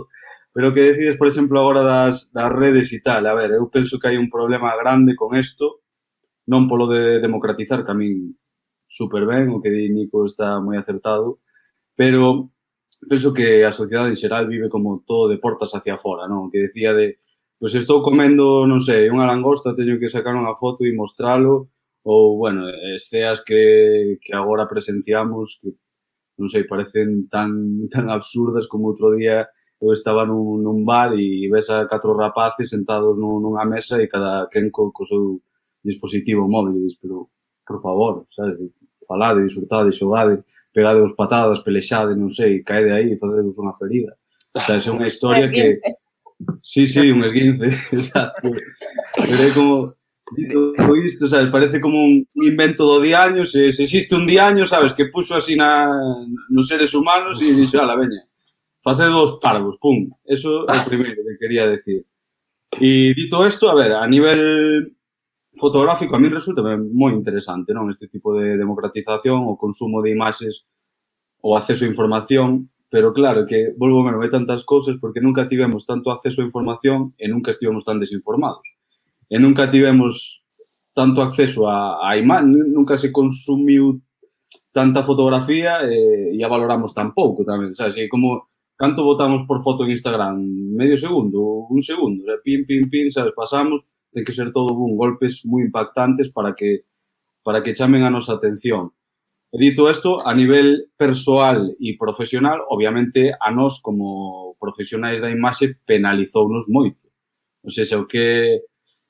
Pero 0.56 0.72
que 0.72 0.94
decides, 0.94 1.18
por 1.20 1.28
exemplo, 1.28 1.60
agora 1.60 1.84
das, 1.84 2.32
das 2.32 2.50
redes 2.50 2.90
e 2.96 3.04
tal, 3.04 3.28
a 3.28 3.36
ver, 3.36 3.60
eu 3.60 3.68
penso 3.70 4.00
que 4.00 4.08
hai 4.08 4.18
un 4.18 4.32
problema 4.32 4.72
grande 4.80 5.14
con 5.14 5.36
isto, 5.36 5.84
non 6.48 6.66
polo 6.70 6.88
de 6.88 7.20
democratizar, 7.20 7.84
que 7.84 7.92
a 7.92 7.98
min 7.98 8.34
super 8.88 9.26
ben, 9.26 9.50
o 9.52 9.60
que 9.62 9.70
di 9.70 9.90
Nico 9.92 10.24
está 10.26 10.62
moi 10.62 10.78
acertado, 10.78 11.42
pero 11.98 12.56
penso 13.10 13.34
que 13.34 13.66
a 13.66 13.72
sociedade 13.76 14.14
en 14.14 14.18
xeral 14.18 14.48
vive 14.48 14.70
como 14.70 15.04
todo 15.06 15.28
de 15.28 15.38
portas 15.38 15.76
hacia 15.76 15.98
fora, 15.98 16.26
non? 16.30 16.50
Que 16.50 16.66
decía 16.70 16.94
de, 16.94 17.20
pois 17.60 17.74
pues 17.74 17.84
estou 17.84 18.02
comendo, 18.02 18.64
non 18.70 18.80
sei, 18.80 19.10
unha 19.12 19.28
langosta, 19.28 19.76
teño 19.76 20.00
que 20.00 20.12
sacar 20.12 20.34
unha 20.38 20.56
foto 20.56 20.88
e 20.88 20.96
mostralo, 20.96 21.74
ou, 22.06 22.38
bueno, 22.38 22.70
esceas 22.96 23.42
que, 23.42 24.20
que 24.22 24.36
agora 24.36 24.70
presenciamos 24.70 25.58
que, 25.58 25.74
non 26.38 26.46
sei, 26.46 26.70
parecen 26.70 27.26
tan, 27.34 27.50
tan 27.94 28.14
absurdas 28.14 28.70
como 28.70 28.94
outro 28.94 29.18
día 29.18 29.50
eu 29.82 29.92
estaba 29.92 30.24
nun, 30.24 30.62
nun 30.62 30.86
bar 30.86 31.18
e 31.18 31.50
ves 31.52 31.68
a 31.74 31.84
catro 31.90 32.14
rapaces 32.14 32.70
sentados 32.70 33.18
nun, 33.18 33.42
nunha 33.42 33.66
mesa 33.66 33.98
e 33.98 34.08
cada 34.08 34.46
quen 34.54 34.70
co, 34.70 34.94
co 34.94 35.04
seu 35.04 35.42
dispositivo 35.82 36.46
móvil 36.46 36.78
e 36.78 36.86
dis, 36.86 36.96
pero, 37.02 37.30
por 37.66 37.82
favor, 37.82 38.30
sabes, 38.38 38.58
falade, 39.10 39.44
disfrutade, 39.44 39.92
xogade, 39.92 40.46
pegade 40.74 41.02
os 41.02 41.14
patadas, 41.18 41.66
pelexade, 41.66 42.14
non 42.14 42.30
sei, 42.30 42.62
caede 42.62 42.94
aí, 42.94 43.08
e 43.14 43.20
facedevos 43.20 43.58
unha 43.58 43.74
ferida. 43.74 44.14
O 44.54 44.62
sea, 44.62 44.78
é 44.78 44.90
unha 44.94 45.10
historia 45.12 45.50
que... 45.50 45.82
Sí, 46.62 46.86
sí, 46.86 47.10
un 47.12 47.24
esguince, 47.26 47.74
exacto. 47.98 48.54
Pero 49.18 49.42
é 49.42 49.52
como, 49.54 49.90
Dito 50.32 50.74
isto, 50.96 51.28
sabes, 51.28 51.52
parece 51.52 51.80
como 51.80 52.02
un 52.04 52.26
invento 52.42 52.84
do 52.84 53.00
diaño, 53.00 53.46
se, 53.46 53.72
se 53.72 53.84
existe 53.84 54.16
un 54.16 54.26
diaño, 54.26 54.66
sabes, 54.66 54.94
que 54.94 55.06
puxo 55.06 55.36
así 55.36 55.56
na, 55.56 55.86
nos 56.50 56.68
seres 56.68 56.94
humanos 56.98 57.38
e 57.46 57.54
dixo, 57.54 57.78
ala, 57.78 57.94
veña, 57.94 58.26
faced 58.82 59.06
dos 59.06 59.38
parvos, 59.38 59.78
pum. 59.78 60.10
Eso 60.26 60.66
é 60.66 60.74
o 60.82 60.86
primeiro 60.90 61.22
que 61.22 61.38
quería 61.38 61.70
decir. 61.70 62.10
E 62.82 63.14
dito 63.14 63.46
isto, 63.46 63.70
a 63.70 63.76
ver, 63.78 63.94
a 63.94 64.08
nivel 64.10 64.98
fotográfico 65.54 66.16
a 66.16 66.20
mí 66.20 66.28
resulta 66.28 66.62
moi 66.62 67.14
interesante, 67.14 67.70
non? 67.74 67.94
Este 67.94 68.10
tipo 68.10 68.34
de 68.34 68.58
democratización, 68.58 69.46
o 69.46 69.56
consumo 69.62 70.02
de 70.02 70.10
imaxes, 70.10 70.66
o 71.46 71.54
acceso 71.54 71.86
a 71.86 71.92
información, 71.94 72.74
pero 72.90 73.14
claro 73.14 73.46
que 73.46 73.78
volvo 73.78 74.02
a 74.10 74.18
ver 74.18 74.34
tantas 74.34 74.66
cousas 74.66 74.98
porque 74.98 75.22
nunca 75.22 75.48
tivemos 75.48 75.86
tanto 75.86 76.10
acceso 76.10 76.42
a 76.42 76.50
información 76.50 77.14
e 77.22 77.30
nunca 77.30 77.54
estivemos 77.54 77.86
tan 77.86 78.02
desinformados 78.02 78.66
e 79.30 79.40
nunca 79.40 79.70
tivemos 79.70 80.44
tanto 80.94 81.22
acceso 81.22 81.68
a, 81.68 82.00
a 82.00 82.18
imán, 82.18 82.52
nunca 82.52 82.96
se 82.98 83.12
consumiu 83.12 84.00
tanta 84.72 85.04
fotografía 85.04 85.84
e, 85.88 86.36
e 86.36 86.40
a 86.44 86.48
valoramos 86.48 86.96
tan 86.96 87.12
pouco 87.16 87.44
tamén, 87.44 87.76
sabes? 87.76 87.96
E 88.00 88.08
como 88.08 88.52
canto 88.76 89.04
votamos 89.04 89.48
por 89.48 89.64
foto 89.64 89.88
en 89.88 89.96
Instagram, 89.96 90.36
medio 90.76 91.00
segundo, 91.00 91.68
un 91.72 91.80
segundo, 91.80 92.24
o 92.24 92.28
sea, 92.28 92.40
pin, 92.44 92.68
pin, 92.68 92.92
pin, 92.92 93.08
sabes, 93.12 93.32
pasamos, 93.36 93.84
ten 94.12 94.24
que 94.24 94.36
ser 94.36 94.52
todo 94.52 94.76
un 94.76 94.96
golpes 94.96 95.44
moi 95.48 95.64
impactantes 95.64 96.32
para 96.32 96.56
que 96.56 96.88
para 97.44 97.62
que 97.62 97.76
chamen 97.76 98.04
a 98.04 98.12
nosa 98.12 98.36
atención. 98.36 98.92
E 99.52 99.60
dito 99.60 99.88
isto, 99.88 100.20
a 100.20 100.36
nivel 100.36 100.92
persoal 101.00 101.72
e 101.80 101.96
profesional, 101.96 102.68
obviamente 102.68 103.32
a 103.32 103.52
nós 103.56 103.80
como 103.80 104.60
profesionais 104.60 105.24
da 105.24 105.32
imaxe 105.32 105.80
penalizounos 105.88 106.68
moito. 106.68 107.08
O 107.64 107.72
sea, 107.72 107.88
o 107.96 108.08
que 108.08 108.60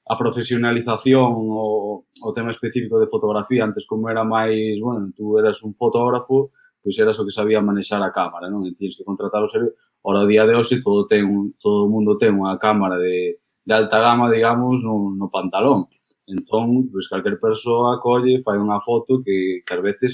a 0.05 0.13
profesionalización 0.17 1.33
o, 1.33 2.05
o 2.05 2.29
tema 2.33 2.51
específico 2.51 2.99
de 2.99 3.07
fotografía 3.07 3.65
antes 3.65 3.85
como 3.89 4.09
era 4.09 4.23
máis, 4.23 4.77
bueno, 4.77 5.09
tú 5.17 5.37
eras 5.41 5.63
un 5.65 5.73
fotógrafo, 5.73 6.53
pois 6.85 6.93
eras 7.01 7.17
o 7.17 7.25
que 7.25 7.33
sabía 7.33 7.65
manexar 7.65 7.97
a 8.05 8.13
cámara, 8.13 8.45
non? 8.45 8.61
E 8.69 8.77
tienes 8.77 8.93
que 8.93 9.01
contratar 9.01 9.41
o 9.41 9.49
servicio. 9.49 9.73
Ora, 10.05 10.21
o 10.21 10.29
día 10.29 10.45
de 10.45 10.53
hoxe, 10.53 10.85
todo 10.85 11.09
ten 11.09 11.25
un, 11.25 11.57
todo 11.57 11.89
o 11.89 11.89
mundo 11.89 12.13
ten 12.21 12.37
unha 12.37 12.61
cámara 12.61 13.01
de, 13.01 13.41
de 13.41 13.73
alta 13.73 13.97
gama, 13.97 14.29
digamos, 14.29 14.85
no, 14.85 15.09
no 15.17 15.25
pantalón. 15.33 15.89
Entón, 16.29 16.85
pois 16.93 17.09
calquer 17.09 17.41
persoa 17.41 17.97
colle, 17.97 18.37
fai 18.45 18.61
unha 18.61 18.77
foto 18.77 19.17
que, 19.25 19.65
que 19.65 19.71
ás 19.73 19.81
veces 19.81 20.11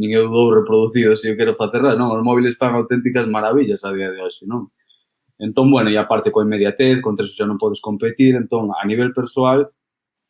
nin 0.00 0.16
eu 0.16 0.32
dou 0.32 0.50
reproducido 0.50 1.12
se 1.14 1.28
eu 1.30 1.36
quero 1.36 1.52
facerla, 1.52 1.92
non? 1.92 2.16
Os 2.16 2.24
móviles 2.24 2.56
fan 2.56 2.72
auténticas 2.72 3.28
maravillas 3.28 3.84
a 3.84 3.92
día 3.92 4.08
de 4.08 4.24
hoxe, 4.24 4.48
non? 4.48 4.72
Entón, 5.38 5.70
bueno, 5.70 5.90
e 5.90 5.98
aparte 5.98 6.30
coa 6.30 6.46
inmediatez, 6.46 7.02
contra 7.02 7.26
eso 7.26 7.34
xa 7.34 7.46
non 7.46 7.58
podes 7.58 7.82
competir, 7.82 8.38
entón, 8.38 8.70
a 8.70 8.82
nivel 8.86 9.10
persoal, 9.10 9.66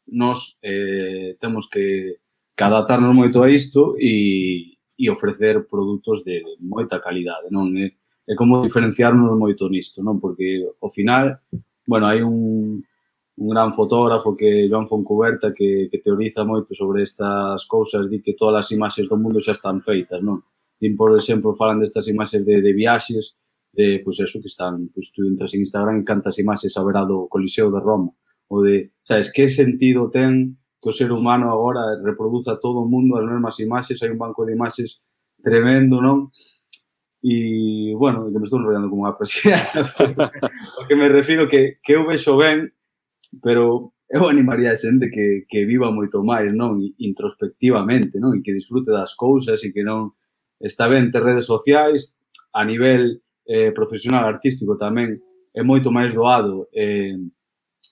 nos 0.09 0.57
eh, 0.64 1.36
temos 1.40 1.68
que, 1.68 2.20
que 2.57 2.64
adaptarnos 2.64 3.12
moito 3.12 3.44
a 3.44 3.48
isto 3.52 3.96
e, 4.00 4.76
e 4.96 5.11
ofrecer 5.11 5.66
produtos 5.68 6.24
de 6.24 6.40
moita 6.61 7.00
calidade, 7.00 7.52
non? 7.52 7.72
É, 7.76 7.92
é 8.24 8.32
como 8.32 8.64
diferenciarnos 8.64 9.36
moito 9.36 9.68
nisto, 9.68 10.00
non? 10.00 10.16
Porque, 10.16 10.64
ao 10.80 10.88
final, 10.88 11.44
bueno, 11.84 12.09
hai 12.09 12.24
un, 12.24 12.80
un 13.36 13.48
gran 13.48 13.72
fotógrafo 13.72 14.34
que 14.36 14.68
Joan 14.70 14.86
Foncuberta 14.86 15.52
que, 15.52 15.88
que 15.90 15.98
teoriza 15.98 16.44
moito 16.48 16.72
sobre 16.72 17.02
estas 17.02 17.66
cousas, 17.66 18.09
di 18.09 18.24
que 18.24 18.38
todas 18.38 18.64
as 18.64 18.70
imaxes 18.72 19.09
do 19.09 19.20
mundo 19.20 19.40
xa 19.40 19.52
están 19.52 19.80
feitas, 19.80 20.22
non? 20.22 20.40
Din, 20.78 20.96
por 20.96 21.12
exemplo, 21.16 21.52
falan 21.52 21.80
destas 21.80 22.07
imaxes 22.09 22.46
de, 22.46 22.62
de 22.62 22.72
viaxes, 22.72 23.34
de, 23.75 24.01
pois 24.05 24.20
eso 24.20 24.41
que 24.41 24.49
están, 24.49 24.89
pois 24.95 25.12
tú 25.12 25.27
entras 25.27 25.53
en 25.55 25.61
Instagram 25.61 26.05
cantas 26.05 26.39
imaxes 26.39 26.77
haberá 26.79 27.05
do 27.05 27.27
Coliseo 27.27 27.70
de 27.70 27.81
Roma, 27.83 28.14
ou 28.49 28.62
de, 28.62 28.95
sabes, 29.03 29.35
que 29.35 29.51
sentido 29.51 30.09
ten 30.11 30.59
que 30.79 30.89
o 30.89 30.97
ser 30.97 31.11
humano 31.11 31.51
agora 31.51 31.99
reproduza 32.03 32.61
todo 32.61 32.85
o 32.85 32.89
mundo 32.89 33.16
as 33.16 33.27
mesmas 33.27 33.59
imaxes, 33.59 33.99
hai 34.05 34.12
un 34.12 34.20
banco 34.20 34.47
de 34.47 34.55
imaxes 34.55 35.01
tremendo, 35.43 35.99
non? 35.99 36.31
E, 37.25 37.97
bueno, 37.97 38.29
que 38.29 38.37
me 38.39 38.45
estou 38.45 38.61
enrollando 38.61 38.93
como 38.93 39.09
unha 39.09 39.16
presiana, 39.16 39.81
o 40.79 40.85
que 40.85 40.95
me 40.95 41.09
refiro 41.09 41.49
que, 41.49 41.81
que 41.81 41.97
eu 41.97 42.05
vexo 42.05 42.37
ben, 42.37 42.68
pero 43.41 43.97
eu 44.12 44.29
animaría 44.29 44.70
a 44.70 44.79
xente 44.79 45.09
que, 45.11 45.49
que 45.49 45.64
viva 45.64 45.89
moito 45.91 46.20
máis, 46.20 46.53
non? 46.53 46.79
Introspectivamente, 47.01 48.20
non? 48.20 48.37
E 48.37 48.45
que 48.45 48.53
disfrute 48.53 48.93
das 48.93 49.16
cousas 49.16 49.64
e 49.64 49.72
que 49.72 49.83
non... 49.83 50.12
Está 50.61 50.87
ben 50.87 51.11
ter 51.11 51.25
redes 51.25 51.49
sociais 51.49 52.20
a 52.55 52.62
nivel 52.62 53.24
eh, 53.47 53.72
profesional 53.72 54.24
artístico 54.24 54.76
tamén 54.76 55.20
é 55.55 55.62
moito 55.62 55.92
máis 55.92 56.12
doado 56.12 56.68
eh, 56.74 57.14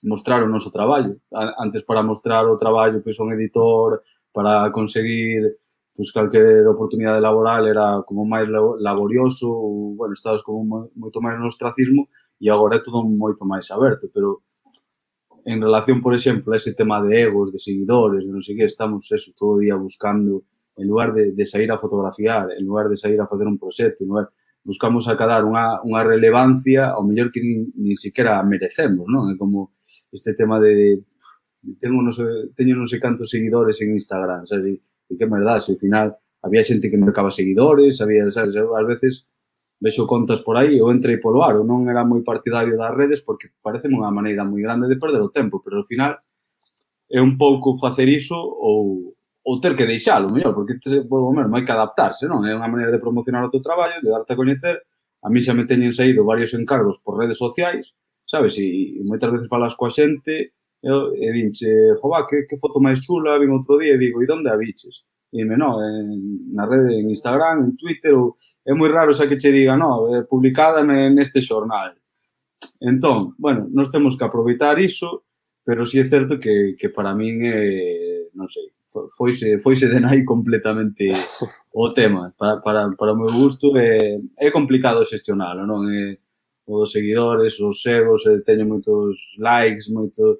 mostrar 0.03 0.43
o 0.43 0.51
noso 0.51 0.69
traballo. 0.69 1.15
Antes 1.57 1.81
para 1.87 2.03
mostrar 2.03 2.43
o 2.45 2.57
traballo 2.57 3.01
pois 3.01 3.17
un 3.19 3.31
editor, 3.33 4.03
para 4.33 4.69
conseguir 4.71 5.57
pois 5.95 6.11
calquer 6.11 6.65
oportunidade 6.67 7.21
laboral 7.21 7.67
era 7.69 8.01
como 8.01 8.25
máis 8.25 8.49
laborioso, 8.49 9.45
ou, 9.45 9.95
bueno, 9.95 10.13
estabas 10.17 10.41
como 10.41 10.89
moito 10.97 11.21
máis 11.21 11.37
no 11.37 11.47
ostracismo 11.47 12.09
e 12.41 12.49
agora 12.49 12.77
é 12.77 12.81
todo 12.81 13.05
moito 13.05 13.45
máis 13.45 13.69
aberto, 13.69 14.09
pero 14.09 14.41
en 15.45 15.61
relación, 15.61 16.01
por 16.01 16.13
exemplo, 16.17 16.53
a 16.53 16.55
ese 16.55 16.73
tema 16.73 16.97
de 17.03 17.29
egos, 17.29 17.51
de 17.51 17.59
seguidores, 17.59 18.25
de 18.25 18.33
non 18.33 18.41
sei 18.41 18.57
que, 18.57 18.65
estamos 18.65 19.05
eso 19.11 19.37
todo 19.37 19.59
o 19.59 19.61
día 19.61 19.77
buscando 19.77 20.49
en 20.73 20.85
lugar 20.89 21.13
de, 21.13 21.29
de 21.37 21.45
sair 21.45 21.69
a 21.69 21.77
fotografiar, 21.77 22.49
en 22.57 22.65
lugar 22.65 22.89
de 22.89 22.97
sair 22.97 23.21
a 23.21 23.29
facer 23.29 23.45
un 23.45 23.61
proxecto, 23.61 24.01
en 24.01 24.09
lugar 24.09 24.33
buscamos 24.63 25.11
acadar 25.11 25.43
unha, 25.43 25.83
unha 25.83 26.01
relevancia 26.07 26.95
ao 26.95 27.03
mellor 27.03 27.27
que 27.29 27.43
nin, 27.43 27.69
nin 27.75 27.99
siquiera 27.99 28.39
merecemos, 28.47 29.05
non? 29.11 29.27
É 29.29 29.35
como 29.35 29.75
este 30.09 30.31
tema 30.33 30.57
de 30.57 31.03
tengo 31.79 31.99
non 32.03 32.15
sei, 32.15 32.51
teño 32.55 32.75
non 32.75 32.87
sei 32.87 32.99
cantos 32.99 33.31
seguidores 33.31 33.79
en 33.83 33.95
Instagram, 33.95 34.47
sabes? 34.47 34.79
E, 34.79 35.11
e 35.11 35.13
que 35.19 35.27
merda, 35.27 35.59
se 35.59 35.75
ao 35.75 35.79
final 35.79 36.15
había 36.43 36.63
xente 36.63 36.91
que 36.91 36.99
mercaba 36.99 37.31
seguidores, 37.31 37.99
había, 38.03 38.27
sabes, 38.31 38.55
eu, 38.55 38.75
ás 38.75 38.87
veces 38.87 39.27
vexo 39.83 40.07
contas 40.07 40.39
por 40.39 40.55
aí, 40.55 40.79
eu 40.79 40.91
entrei 40.91 41.19
polo 41.19 41.43
aro, 41.43 41.67
non 41.67 41.87
era 41.91 42.07
moi 42.07 42.23
partidario 42.23 42.79
das 42.79 42.95
redes 42.95 43.19
porque 43.19 43.51
parece 43.59 43.91
unha 43.91 44.11
maneira 44.11 44.47
moi 44.47 44.63
grande 44.63 44.87
de 44.87 44.95
perder 44.95 45.19
o 45.19 45.31
tempo, 45.31 45.59
pero 45.59 45.83
ao 45.83 45.87
final 45.87 46.23
é 47.11 47.19
un 47.19 47.35
pouco 47.35 47.75
facer 47.75 48.07
iso 48.07 48.39
ou, 48.39 49.11
ou 49.43 49.59
ter 49.59 49.75
que 49.75 49.85
deixalo, 49.85 50.31
mellor, 50.31 50.55
porque 50.55 50.79
te, 50.79 51.01
volvo 51.01 51.33
mesmo, 51.33 51.55
hai 51.55 51.65
que 51.65 51.71
adaptarse, 51.71 52.27
non? 52.31 52.47
É 52.47 52.55
unha 52.55 52.71
maneira 52.71 52.95
de 52.95 53.03
promocionar 53.03 53.43
o 53.43 53.51
teu 53.51 53.59
traballo, 53.59 53.99
de 53.99 54.09
darte 54.09 54.33
a 54.33 54.39
coñecer. 54.39 54.79
A 55.23 55.27
mí 55.27 55.43
xa 55.43 55.51
me 55.51 55.67
teñen 55.67 55.91
saído 55.91 56.23
varios 56.23 56.55
encargos 56.55 57.03
por 57.03 57.19
redes 57.19 57.37
sociais, 57.37 57.91
sabes? 58.23 58.55
E, 58.57 58.99
e 58.99 59.01
moitas 59.03 59.31
veces 59.31 59.51
falas 59.51 59.75
coa 59.75 59.91
xente 59.91 60.55
e, 60.79 60.89
e 60.89 61.27
dinche, 61.35 61.67
jova, 61.99 62.23
que, 62.23 62.47
que 62.47 62.55
foto 62.55 62.79
máis 62.79 63.03
chula 63.03 63.35
vin 63.39 63.51
outro 63.51 63.75
día 63.75 63.95
e 63.95 64.01
digo, 64.01 64.23
e 64.23 64.27
onde 64.31 64.47
a 64.47 64.55
biches? 64.55 65.03
E 65.33 65.43
dime, 65.43 65.59
no, 65.59 65.75
en, 65.83 66.53
na 66.55 66.63
rede, 66.63 66.99
en 67.03 67.11
Instagram, 67.11 67.67
en 67.67 67.71
Twitter, 67.75 68.15
ou, 68.15 68.35
é 68.63 68.71
moi 68.71 68.87
raro 68.87 69.11
xa 69.11 69.27
que 69.27 69.35
che 69.35 69.51
diga, 69.51 69.75
no, 69.75 70.07
é 70.15 70.23
publicada 70.23 70.83
neste 70.87 71.43
xornal. 71.43 71.91
Entón, 72.79 73.35
bueno, 73.39 73.67
nos 73.71 73.91
temos 73.91 74.15
que 74.15 74.23
aproveitar 74.23 74.79
iso, 74.79 75.27
pero 75.63 75.83
si 75.83 75.99
sí 75.99 76.03
é 76.03 76.05
certo 76.07 76.39
que, 76.39 76.75
que 76.79 76.89
para 76.89 77.15
min 77.15 77.43
é, 77.43 78.27
non 78.35 78.47
sei, 78.51 78.67
foise, 79.17 79.57
foise 79.59 79.87
de 79.89 79.99
nai 79.99 80.23
completamente 80.23 81.11
o 81.73 81.93
tema. 81.93 82.33
Para, 82.37 82.61
para, 82.61 82.81
para 82.95 83.13
o 83.13 83.17
meu 83.17 83.31
gusto 83.31 83.75
é, 83.77 84.19
é 84.37 84.51
complicado 84.51 85.03
xestionalo, 85.05 85.65
non? 85.65 85.85
É, 85.89 86.17
os 86.65 86.91
seguidores, 86.91 87.59
os 87.59 87.85
egos, 87.85 88.25
eh, 88.25 88.39
e 88.39 88.43
teño 88.43 88.65
moitos 88.65 89.35
likes, 89.39 89.91
moito 89.91 90.39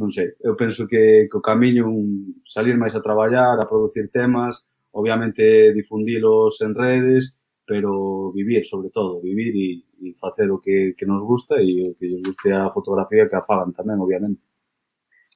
non 0.00 0.08
sei, 0.10 0.32
eu 0.40 0.56
penso 0.56 0.86
que, 0.86 1.28
que 1.28 1.36
o 1.36 1.44
camiño 1.44 1.84
un 1.90 2.40
salir 2.46 2.76
máis 2.80 2.94
a 2.96 3.04
traballar, 3.04 3.60
a 3.60 3.68
producir 3.68 4.08
temas, 4.08 4.64
obviamente 4.92 5.74
difundilos 5.74 6.60
en 6.62 6.72
redes, 6.74 7.36
pero 7.66 8.32
vivir 8.32 8.64
sobre 8.64 8.90
todo, 8.90 9.20
vivir 9.20 9.52
e, 9.56 9.68
e 10.00 10.14
facer 10.16 10.50
o 10.50 10.58
que, 10.58 10.94
que 10.96 11.06
nos 11.06 11.22
gusta 11.22 11.60
e 11.60 11.80
o 11.84 11.94
que 11.96 12.08
lles 12.08 12.22
guste 12.24 12.52
a 12.52 12.68
fotografía 12.68 13.26
que 13.28 13.36
a 13.36 13.44
fagan 13.44 13.72
tamén, 13.72 14.00
obviamente. 14.00 14.48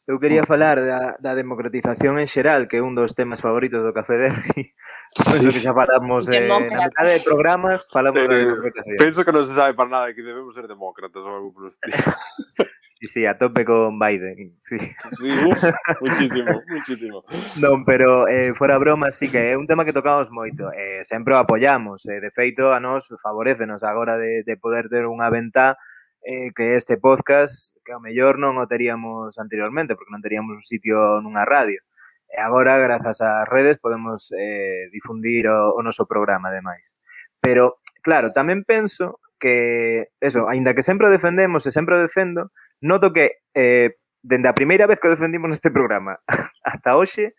Eu 0.09 0.19
quería 0.19 0.47
falar 0.47 0.81
da, 0.81 1.21
da 1.21 1.37
democratización 1.37 2.17
en 2.17 2.25
xeral, 2.25 2.65
que 2.65 2.81
é 2.81 2.83
un 2.83 2.97
dos 2.97 3.13
temas 3.13 3.45
favoritos 3.45 3.85
do 3.85 3.93
Café 3.93 4.17
Derri. 4.17 4.73
Penso 5.13 5.53
que 5.53 5.61
xa 5.61 5.77
falamos 5.77 6.33
eh, 6.33 6.49
na 6.49 6.65
metade 6.65 7.21
de 7.21 7.21
programas, 7.21 7.85
falamos 7.93 8.25
eh, 8.25 8.29
da 8.33 8.41
democratización. 8.41 8.97
Penso 8.97 9.21
que 9.21 9.37
non 9.37 9.45
se 9.45 9.53
sabe 9.53 9.77
para 9.77 9.93
nada 9.93 10.17
que 10.17 10.25
debemos 10.25 10.57
ser 10.57 10.65
demócratas 10.65 11.21
ou 11.21 11.29
algo 11.29 11.53
por 11.53 11.69
sí, 12.81 13.05
sí, 13.05 13.29
a 13.29 13.37
tope 13.37 13.69
con 13.69 14.01
Biden. 14.01 14.57
Sí, 14.65 14.81
sí 14.81 15.29
uf, 15.45 15.61
muchísimo, 16.01 16.57
muchísimo. 16.73 17.17
Non, 17.61 17.85
pero 17.85 18.25
eh, 18.33 18.57
fora 18.57 18.81
broma, 18.81 19.13
sí 19.13 19.29
que 19.29 19.53
é 19.53 19.61
un 19.61 19.69
tema 19.69 19.85
que 19.85 19.93
tocamos 19.93 20.33
moito. 20.33 20.73
Eh, 20.73 21.05
sempre 21.05 21.37
o 21.37 21.39
apoyamos. 21.45 22.09
Eh, 22.09 22.17
de 22.25 22.33
feito, 22.33 22.73
a 22.73 22.81
nos 22.81 23.13
favorecenos 23.21 23.85
agora 23.85 24.17
de, 24.17 24.41
de 24.41 24.57
poder 24.57 24.89
ter 24.89 25.05
unha 25.05 25.29
ventá 25.29 25.77
eh, 26.29 26.53
que 26.55 26.77
este 26.77 26.99
podcast 26.99 27.75
que 27.85 27.97
ao 27.97 28.05
mellor 28.05 28.37
non 28.37 28.61
o 28.61 28.69
teríamos 28.69 29.41
anteriormente 29.41 29.97
porque 29.97 30.13
non 30.13 30.21
teríamos 30.21 30.61
un 30.61 30.67
sitio 30.67 31.25
nunha 31.25 31.49
radio. 31.49 31.81
E 32.29 32.37
agora, 32.37 32.77
grazas 32.77 33.25
ás 33.25 33.49
redes, 33.49 33.81
podemos 33.81 34.29
eh, 34.37 34.93
difundir 34.93 35.49
o, 35.49 35.73
o 35.73 35.81
noso 35.81 36.05
programa, 36.05 36.53
ademais. 36.53 37.01
Pero, 37.41 37.81
claro, 38.05 38.37
tamén 38.37 38.61
penso 38.69 39.25
que, 39.41 40.13
eso, 40.21 40.53
aínda 40.53 40.77
que 40.77 40.85
sempre 40.85 41.09
o 41.09 41.15
defendemos 41.15 41.65
e 41.65 41.73
sempre 41.73 41.97
o 41.97 42.05
defendo, 42.05 42.53
noto 42.85 43.17
que 43.17 43.41
eh, 43.57 43.97
dende 44.21 44.53
a 44.53 44.59
primeira 44.59 44.85
vez 44.85 45.01
que 45.01 45.09
o 45.09 45.15
defendimos 45.17 45.49
neste 45.49 45.73
programa 45.73 46.21
ata 46.61 46.93
hoxe, 47.01 47.33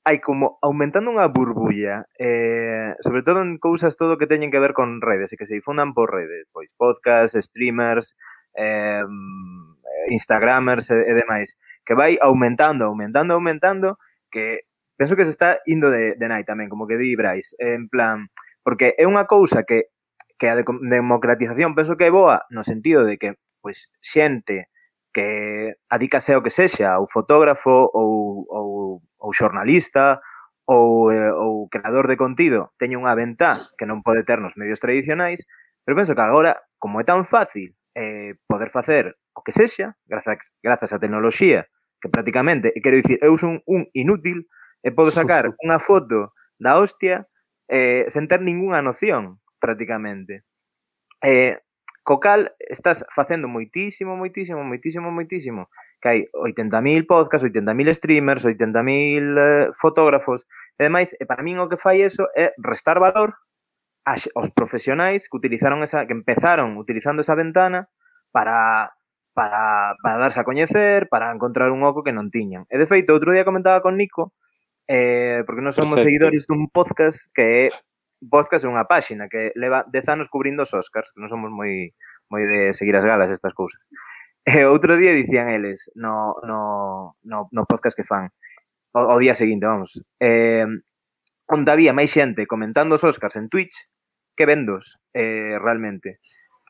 hai 0.00 0.16
como 0.16 0.56
aumentando 0.64 1.12
unha 1.12 1.28
burbulla, 1.28 2.08
eh, 2.16 2.96
sobre 3.04 3.20
todo 3.20 3.44
en 3.44 3.60
cousas 3.60 4.00
todo 4.00 4.16
que 4.16 4.24
teñen 4.24 4.48
que 4.48 4.62
ver 4.62 4.72
con 4.72 5.04
redes 5.04 5.28
e 5.32 5.36
que 5.36 5.44
se 5.44 5.60
difundan 5.60 5.92
por 5.92 6.08
redes, 6.08 6.48
pois 6.48 6.72
podcast, 6.72 7.36
streamers, 7.36 8.16
eh, 8.54 9.04
instagramers 10.10 10.90
e, 10.90 11.10
e 11.10 11.12
demais, 11.14 11.56
que 11.84 11.94
vai 11.94 12.18
aumentando, 12.20 12.84
aumentando, 12.84 13.34
aumentando, 13.34 13.98
que 14.30 14.66
penso 14.96 15.16
que 15.16 15.24
se 15.24 15.30
está 15.30 15.58
indo 15.66 15.90
de, 15.90 16.14
de 16.16 16.26
nai 16.28 16.44
tamén, 16.44 16.68
como 16.68 16.86
que 16.86 16.98
di 16.98 17.16
Brais, 17.16 17.56
en 17.58 17.88
plan, 17.88 18.28
porque 18.62 18.94
é 18.98 19.04
unha 19.06 19.26
cousa 19.26 19.64
que 19.64 19.90
que 20.40 20.48
a 20.48 20.56
democratización 20.56 21.76
penso 21.76 22.00
que 22.00 22.08
é 22.08 22.10
boa 22.10 22.48
no 22.48 22.64
sentido 22.64 23.04
de 23.04 23.20
que 23.20 23.36
pois 23.60 23.92
xente 24.00 24.72
que 25.12 25.76
adícase 25.92 26.32
ao 26.32 26.40
que 26.40 26.48
sexa, 26.48 26.96
ou 26.96 27.04
fotógrafo 27.04 27.92
ou, 27.92 28.48
ou, 28.48 29.02
ou 29.20 29.30
xornalista 29.36 30.24
ou, 30.64 31.12
eh, 31.12 31.28
ou 31.28 31.68
creador 31.68 32.08
de 32.08 32.16
contido 32.16 32.72
teña 32.80 32.96
unha 32.96 33.12
ventá 33.12 33.60
que 33.76 33.84
non 33.84 34.00
pode 34.00 34.24
ter 34.24 34.40
nos 34.40 34.56
medios 34.56 34.80
tradicionais, 34.80 35.44
pero 35.84 35.92
penso 35.92 36.16
que 36.16 36.24
agora, 36.24 36.56
como 36.80 37.02
é 37.02 37.04
tan 37.04 37.28
fácil 37.28 37.76
eh, 37.94 38.34
poder 38.46 38.70
facer 38.70 39.16
o 39.34 39.42
que 39.42 39.52
sexa, 39.52 39.96
grazas, 40.06 40.54
grazas 40.62 40.92
á 40.92 40.98
tecnoloxía, 40.98 41.68
que 42.00 42.08
prácticamente, 42.08 42.72
quero 42.82 42.96
dicir, 42.96 43.18
eu 43.22 43.36
son 43.36 43.62
un 43.66 43.88
inútil 43.92 44.48
e 44.82 44.90
podo 44.90 45.12
sacar 45.12 45.50
unha 45.64 45.78
foto 45.78 46.32
da 46.56 46.76
hostia 46.80 47.28
eh, 47.68 48.04
sen 48.08 48.26
ter 48.26 48.40
ningunha 48.42 48.82
noción, 48.82 49.38
prácticamente. 49.60 50.44
Eh, 51.22 51.60
co 52.02 52.18
cal, 52.18 52.56
estás 52.58 53.04
facendo 53.12 53.46
moitísimo, 53.46 54.16
moitísimo, 54.16 54.64
moitísimo, 54.64 55.12
moitísimo, 55.12 55.68
que 56.00 56.08
hai 56.08 56.20
80.000 56.32 57.06
podcasts, 57.06 57.44
80.000 57.44 57.94
streamers, 57.94 58.42
80.000 58.44 59.36
eh, 59.38 59.68
fotógrafos, 59.76 60.48
e 60.80 60.88
demais, 60.88 61.12
e 61.20 61.28
para 61.28 61.44
min 61.44 61.60
o 61.60 61.68
que 61.68 61.76
fai 61.76 62.00
eso 62.00 62.26
é 62.34 62.56
restar 62.58 62.98
valor 62.98 63.36
os 64.34 64.48
profesionais 64.50 65.28
que 65.28 65.36
utilizaron 65.36 65.82
esa 65.82 66.06
que 66.06 66.16
empezaron 66.16 66.78
utilizando 66.78 67.20
esa 67.20 67.34
ventana 67.34 67.88
para 68.30 68.94
para, 69.32 69.94
para 70.02 70.18
darse 70.18 70.40
a 70.40 70.44
coñecer, 70.44 71.08
para 71.08 71.32
encontrar 71.32 71.70
un 71.70 71.82
oco 71.86 72.02
que 72.02 72.12
non 72.12 72.28
tiñan. 72.28 72.66
E 72.68 72.76
de 72.76 72.86
feito, 72.90 73.14
outro 73.14 73.30
día 73.30 73.46
comentaba 73.46 73.80
con 73.80 73.96
Nico 73.96 74.34
eh, 74.90 75.46
porque 75.46 75.62
non 75.62 75.70
somos 75.70 75.94
Perfecto. 75.94 76.06
seguidores 76.10 76.42
dun 76.50 76.66
podcast 76.68 77.30
que 77.30 77.70
é 77.70 77.72
podcast 78.20 78.66
é 78.66 78.68
unha 78.68 78.84
páxina 78.90 79.30
que 79.30 79.54
leva 79.56 79.86
10 79.88 80.12
anos 80.12 80.26
cubrindo 80.28 80.66
os 80.66 80.74
Oscars, 80.74 81.14
que 81.14 81.20
non 81.22 81.30
somos 81.30 81.48
moi 81.48 81.94
moi 82.28 82.42
de 82.46 82.74
seguir 82.74 82.94
as 82.98 83.06
galas 83.06 83.30
estas 83.30 83.54
cousas. 83.54 83.80
E 84.44 84.66
outro 84.66 84.98
día 84.98 85.14
dicían 85.14 85.52
eles 85.52 85.92
no, 85.94 86.36
no, 86.42 87.14
no, 87.22 87.48
no 87.52 87.62
podcast 87.68 87.94
que 87.94 88.08
fan 88.08 88.28
o, 88.92 89.00
o 89.14 89.16
día 89.22 89.34
seguinte, 89.34 89.66
vamos. 89.66 90.02
Eh, 90.18 90.66
onde 91.46 91.70
había 91.70 91.94
máis 91.94 92.10
xente 92.10 92.46
comentando 92.46 92.98
os 92.98 93.06
Oscars 93.06 93.38
en 93.38 93.46
Twitch 93.50 93.86
que 94.40 94.48
vendos 94.48 94.96
eh, 95.12 95.60
realmente. 95.60 96.16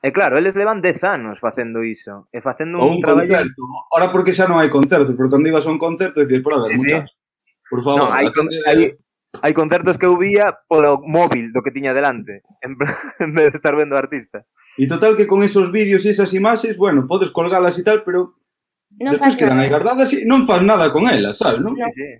E 0.02 0.10
claro, 0.10 0.42
eles 0.42 0.58
levan 0.58 0.82
10 0.82 1.04
anos 1.04 1.38
facendo 1.38 1.86
iso. 1.86 2.26
E 2.34 2.42
facendo 2.42 2.82
un, 2.82 2.98
un 2.98 3.00
traballo... 3.04 3.30
Concerto. 3.30 3.62
Ahora 3.94 4.10
porque 4.10 4.34
xa 4.34 4.50
non 4.50 4.58
hai 4.58 4.66
concertos, 4.66 5.14
porque 5.14 5.38
cando 5.38 5.46
ibas 5.46 5.68
a 5.68 5.70
un 5.70 5.78
concerto 5.78 6.18
dices, 6.18 6.42
por 6.42 6.58
a 6.58 6.66
ver, 6.66 6.74
sí, 6.74 6.82
sí. 6.82 6.98
por 7.70 7.86
favor. 7.86 8.02
No, 8.02 8.06
hai, 8.10 8.26
con, 8.34 8.50
hai, 8.66 8.98
hai 9.38 9.52
concertos 9.54 9.94
que 9.94 10.08
eu 10.08 10.18
vía 10.18 10.50
polo 10.66 10.98
móvil 11.04 11.54
do 11.54 11.62
que 11.62 11.70
tiña 11.70 11.94
delante, 11.94 12.42
en, 12.66 12.74
en 13.22 13.30
vez 13.36 13.54
de 13.54 13.58
estar 13.60 13.78
vendo 13.78 13.94
artista. 13.94 14.42
E 14.74 14.90
total 14.90 15.14
que 15.14 15.30
con 15.30 15.46
esos 15.46 15.70
vídeos 15.70 16.02
e 16.08 16.10
esas 16.10 16.34
imaxes, 16.34 16.74
bueno, 16.74 17.06
podes 17.06 17.30
colgalas 17.30 17.78
e 17.78 17.86
tal, 17.86 18.02
pero 18.02 18.40
non 18.98 19.14
despois 19.14 19.38
quedan 19.38 19.62
aí 19.62 19.70
guardadas 19.70 20.10
e 20.16 20.26
non 20.26 20.42
fas 20.42 20.64
nada 20.64 20.90
con 20.90 21.06
elas, 21.06 21.38
sabes, 21.38 21.62
non? 21.62 21.76
No. 21.76 21.86
Sí, 21.92 22.02
sí. 22.02 22.10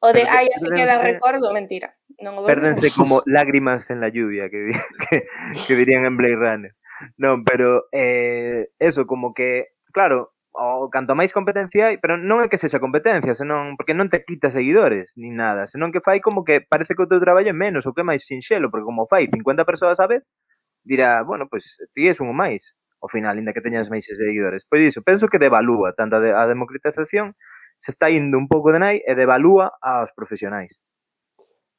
O 0.00 0.12
de, 0.12 0.22
ay, 0.28 0.48
así 0.54 0.68
queda 0.70 1.02
recordo, 1.02 1.52
mentira. 1.52 1.94
Non 2.22 2.38
o 2.38 2.46
Pérdense 2.46 2.90
como 2.98 3.22
lágrimas 3.26 3.90
en 3.90 3.98
la 3.98 4.08
lluvia, 4.08 4.50
que, 4.50 4.70
que, 5.10 5.26
que 5.66 5.74
dirían 5.74 6.06
en 6.06 6.16
Blade 6.16 6.38
Runner. 6.38 6.72
Non, 7.18 7.42
pero 7.46 7.86
eh, 7.90 8.70
eso, 8.78 9.06
como 9.06 9.34
que, 9.34 9.74
claro, 9.92 10.34
o 10.58 10.90
canto 10.90 11.14
máis 11.14 11.30
competencia 11.30 11.86
hai, 11.86 11.96
pero 12.02 12.18
non 12.18 12.42
é 12.42 12.50
que 12.50 12.58
sexa 12.58 12.82
competencia, 12.82 13.30
senón 13.30 13.78
porque 13.78 13.94
non 13.94 14.10
te 14.10 14.26
quita 14.26 14.50
seguidores 14.50 15.14
ni 15.14 15.30
nada, 15.30 15.70
senón 15.70 15.94
que 15.94 16.02
fai 16.02 16.18
como 16.18 16.42
que 16.42 16.58
parece 16.58 16.98
que 16.98 17.06
o 17.06 17.10
teu 17.10 17.22
traballo 17.22 17.54
é 17.54 17.54
menos 17.54 17.86
ou 17.86 17.94
que 17.94 18.02
é 18.02 18.06
máis 18.06 18.26
sinxelo, 18.26 18.66
porque 18.66 18.82
como 18.82 19.06
fai 19.06 19.30
50 19.30 19.62
persoas 19.62 20.02
a 20.02 20.10
vez, 20.10 20.26
dirá, 20.82 21.22
bueno, 21.22 21.46
pois 21.46 21.78
pues, 21.78 21.90
ti 21.94 22.10
és 22.10 22.18
un 22.18 22.34
máis 22.34 22.74
ao 22.98 23.06
final, 23.06 23.38
inda 23.38 23.54
que 23.54 23.62
teñas 23.62 23.86
máis 23.86 24.02
seguidores. 24.10 24.66
Pois 24.66 24.82
iso, 24.82 25.06
penso 25.06 25.30
que 25.30 25.38
devalúa 25.38 25.94
tanto 25.94 26.18
a 26.18 26.44
democratización 26.50 27.38
se 27.78 27.94
está 27.94 28.10
indo 28.10 28.36
un 28.36 28.50
pouco 28.50 28.74
de 28.74 28.82
nai 28.82 28.96
e 29.06 29.14
devalúa 29.14 29.78
aos 29.80 30.10
profesionais. 30.12 30.82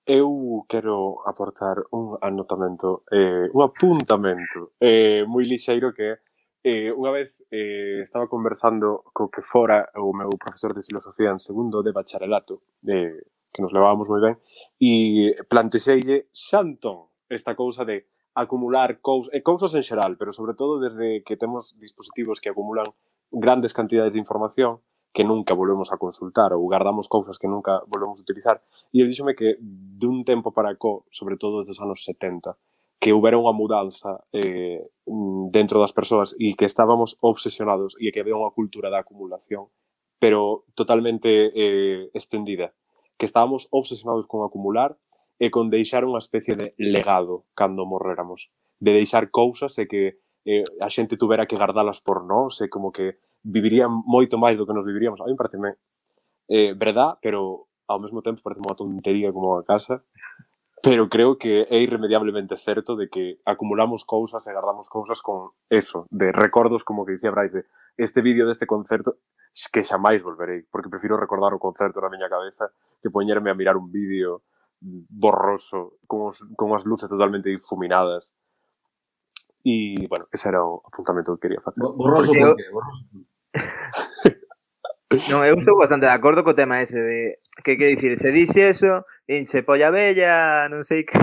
Eu 0.08 0.66
quero 0.66 1.22
aportar 1.28 1.86
un 1.94 2.18
anotamento, 2.18 3.04
eh, 3.12 3.46
un 3.54 3.62
apuntamento 3.62 4.74
eh, 4.80 5.22
moi 5.28 5.46
lixeiro 5.46 5.94
que 5.94 6.18
é 6.18 6.18
eh, 6.64 6.92
unha 6.92 7.12
vez 7.12 7.44
eh, 7.52 8.02
estaba 8.04 8.28
conversando 8.28 9.04
co 9.14 9.30
que 9.30 9.44
fora 9.44 9.88
o 9.96 10.12
meu 10.12 10.32
profesor 10.36 10.74
de 10.74 10.84
filosofía 10.84 11.32
en 11.32 11.40
segundo 11.40 11.84
de 11.84 11.92
bacharelato, 11.96 12.64
eh, 12.88 13.16
que 13.52 13.62
nos 13.62 13.72
levábamos 13.72 14.08
moi 14.08 14.20
ben, 14.20 14.36
e 14.80 15.36
plantexeille 15.48 16.28
xantón 16.34 17.12
esta 17.30 17.56
cousa 17.56 17.86
de 17.86 18.10
acumular 18.36 19.00
cousas, 19.00 19.32
e 19.34 19.40
eh, 19.40 19.44
cousas 19.44 19.72
en 19.76 19.84
xeral, 19.84 20.18
pero 20.20 20.32
sobre 20.36 20.54
todo 20.54 20.80
desde 20.80 21.24
que 21.24 21.38
temos 21.38 21.80
dispositivos 21.80 22.40
que 22.42 22.50
acumulan 22.50 22.88
grandes 23.32 23.74
cantidades 23.74 24.14
de 24.14 24.24
información, 24.24 24.82
que 25.12 25.24
nunca 25.24 25.58
volvemos 25.58 25.92
a 25.92 25.98
consultar 25.98 26.54
ou 26.54 26.66
guardamos 26.66 27.10
cousas 27.10 27.38
que 27.42 27.50
nunca 27.50 27.82
volvemos 27.90 28.22
a 28.22 28.26
utilizar. 28.26 28.62
E 28.94 29.02
el 29.02 29.10
díxome 29.10 29.34
que 29.34 29.58
dun 29.62 30.22
tempo 30.24 30.54
para 30.54 30.78
co, 30.78 31.06
sobre 31.10 31.36
todo 31.36 31.66
dos 31.66 31.82
anos 31.82 32.06
70, 32.06 32.54
que 33.00 33.16
houbera 33.16 33.40
unha 33.40 33.56
mudanza 33.56 34.28
eh, 34.36 34.84
dentro 35.50 35.80
das 35.80 35.96
persoas 35.96 36.36
e 36.36 36.54
que 36.60 36.68
estábamos 36.68 37.16
obsesionados 37.24 37.96
e 37.96 38.12
que 38.12 38.20
había 38.20 38.36
unha 38.36 38.52
cultura 38.52 38.92
da 38.92 39.02
acumulación 39.02 39.72
pero 40.20 40.68
totalmente 40.76 41.48
eh, 41.56 42.12
extendida 42.12 42.76
que 43.16 43.24
estábamos 43.24 43.72
obsesionados 43.72 44.28
con 44.28 44.44
acumular 44.44 45.00
e 45.40 45.48
con 45.48 45.72
deixar 45.72 46.04
unha 46.04 46.20
especie 46.20 46.60
de 46.60 46.76
legado 46.76 47.48
cando 47.56 47.88
morréramos 47.88 48.52
de 48.84 48.92
deixar 48.92 49.32
cousas 49.32 49.80
e 49.80 49.88
que 49.88 50.20
eh, 50.44 50.68
a 50.84 50.92
xente 50.92 51.16
tuvera 51.16 51.48
que 51.48 51.56
gardalas 51.56 52.04
por 52.04 52.28
nós 52.28 52.60
e 52.60 52.68
como 52.68 52.92
que 52.92 53.16
vivirían 53.44 53.92
moito 54.06 54.38
máis 54.38 54.58
do 54.58 54.68
que 54.68 54.76
nos 54.76 54.86
viviríamos. 54.86 55.22
A 55.22 55.28
mí 55.28 55.36
pareceme 55.36 55.76
eh, 56.50 56.74
verdad, 56.74 57.18
pero 57.22 57.70
ao 57.88 58.00
mesmo 58.00 58.22
tempo 58.22 58.42
parece 58.44 58.62
unha 58.62 58.78
tontería 58.78 59.34
como 59.34 59.58
a 59.58 59.66
casa. 59.66 60.06
Pero 60.80 61.12
creo 61.12 61.36
que 61.36 61.68
é 61.68 61.78
irremediablemente 61.84 62.56
certo 62.56 62.96
de 62.96 63.12
que 63.12 63.44
acumulamos 63.44 64.08
cousas 64.08 64.40
e 64.48 64.56
guardamos 64.56 64.88
cousas 64.88 65.20
con 65.20 65.52
eso, 65.68 66.08
de 66.08 66.32
recordos, 66.32 66.88
como 66.88 67.04
que 67.04 67.20
dicía 67.20 67.36
Bryce, 67.36 67.68
de 67.68 67.68
este 68.00 68.24
vídeo 68.24 68.48
deste 68.48 68.64
concerto 68.64 69.20
que 69.76 69.84
xa 69.84 70.00
máis 70.00 70.24
volverei, 70.24 70.64
porque 70.72 70.88
prefiro 70.88 71.20
recordar 71.20 71.52
o 71.52 71.60
concerto 71.60 72.00
na 72.00 72.08
miña 72.08 72.32
cabeza 72.32 72.72
que 73.04 73.12
poñerme 73.12 73.52
a 73.52 73.60
mirar 73.60 73.76
un 73.76 73.92
vídeo 73.92 74.48
borroso, 74.80 76.00
con, 76.08 76.32
os, 76.32 76.40
con 76.56 76.72
as 76.72 76.88
luces 76.88 77.12
totalmente 77.12 77.52
difuminadas 77.52 78.32
E, 79.64 80.08
bueno, 80.08 80.26
ese 80.32 80.50
era 80.50 80.64
o 80.64 80.82
apuntamento 80.86 81.36
que 81.36 81.48
quería 81.48 81.62
facer. 81.62 81.84
Borroso 81.84 82.32
porque... 82.32 82.46
porque... 82.46 82.64
Borroso. 82.72 83.04
non, 85.34 85.42
eu 85.42 85.58
estou 85.58 85.74
bastante 85.74 86.06
de 86.06 86.14
acordo 86.14 86.46
co 86.46 86.54
tema 86.54 86.86
ese 86.86 87.02
de 87.02 87.42
que 87.66 87.82
que 87.82 87.90
dicir, 87.90 88.14
se 88.22 88.30
dixe 88.30 88.70
eso, 88.70 89.02
inche 89.26 89.66
polla 89.66 89.90
bella, 89.90 90.70
non 90.70 90.86
sei 90.86 91.02
que, 91.02 91.18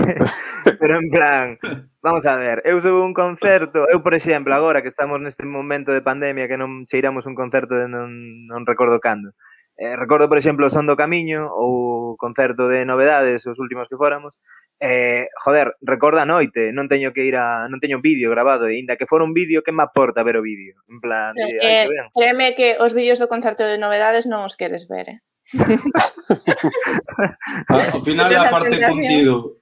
pero 0.75 0.99
en 0.99 1.07
plan, 1.07 1.55
vamos 2.03 2.27
a 2.27 2.35
ver, 2.35 2.59
eu 2.67 2.83
sou 2.83 2.99
un 2.99 3.15
concerto, 3.15 3.87
eu 3.87 4.03
por 4.03 4.11
exemplo, 4.11 4.51
agora 4.51 4.83
que 4.83 4.91
estamos 4.91 5.23
neste 5.23 5.47
momento 5.47 5.95
de 5.95 6.03
pandemia 6.03 6.51
que 6.51 6.59
non 6.59 6.83
cheiramos 6.83 7.31
un 7.31 7.35
concerto 7.39 7.79
de 7.79 7.87
non, 7.87 8.11
non 8.51 8.67
recordo 8.67 8.99
cando, 8.99 9.31
Eh, 9.77 9.95
recordo, 9.95 10.27
por 10.27 10.41
exemplo, 10.41 10.65
o 10.65 10.73
Son 10.73 10.89
do 10.89 10.97
Camiño 10.97 11.53
ou 11.53 12.13
o 12.13 12.17
concerto 12.17 12.65
de 12.65 12.81
novedades, 12.81 13.45
os 13.45 13.61
últimos 13.61 13.85
que 13.85 13.95
fóramos. 13.95 14.41
Eh, 14.81 15.29
joder, 15.37 15.77
recorda 15.85 16.25
a 16.25 16.29
noite, 16.29 16.73
non 16.73 16.89
teño 16.89 17.13
que 17.13 17.29
ir 17.29 17.37
a 17.37 17.69
non 17.69 17.77
teño 17.77 18.01
vídeo 18.01 18.33
grabado, 18.33 18.65
e 18.65 18.81
inda 18.81 18.97
que 18.97 19.05
fora 19.05 19.21
un 19.21 19.37
vídeo, 19.37 19.61
que 19.61 19.69
me 19.69 19.85
aporta 19.85 20.25
ver 20.25 20.41
o 20.41 20.45
vídeo? 20.45 20.81
En 20.89 20.97
plan, 20.97 21.37
eh, 21.37 21.61
eh, 21.61 21.85
que 21.85 21.93
créeme 22.17 22.57
que 22.57 22.81
os 22.81 22.97
vídeos 22.97 23.21
do 23.21 23.29
concerto 23.29 23.69
de 23.69 23.77
novedades 23.77 24.25
non 24.25 24.49
os 24.49 24.57
queres 24.57 24.89
ver, 24.89 25.13
eh. 25.13 25.21
Ao 27.69 28.01
final 28.01 28.33
a 28.33 28.51
parte 28.51 28.81
contido 28.81 29.61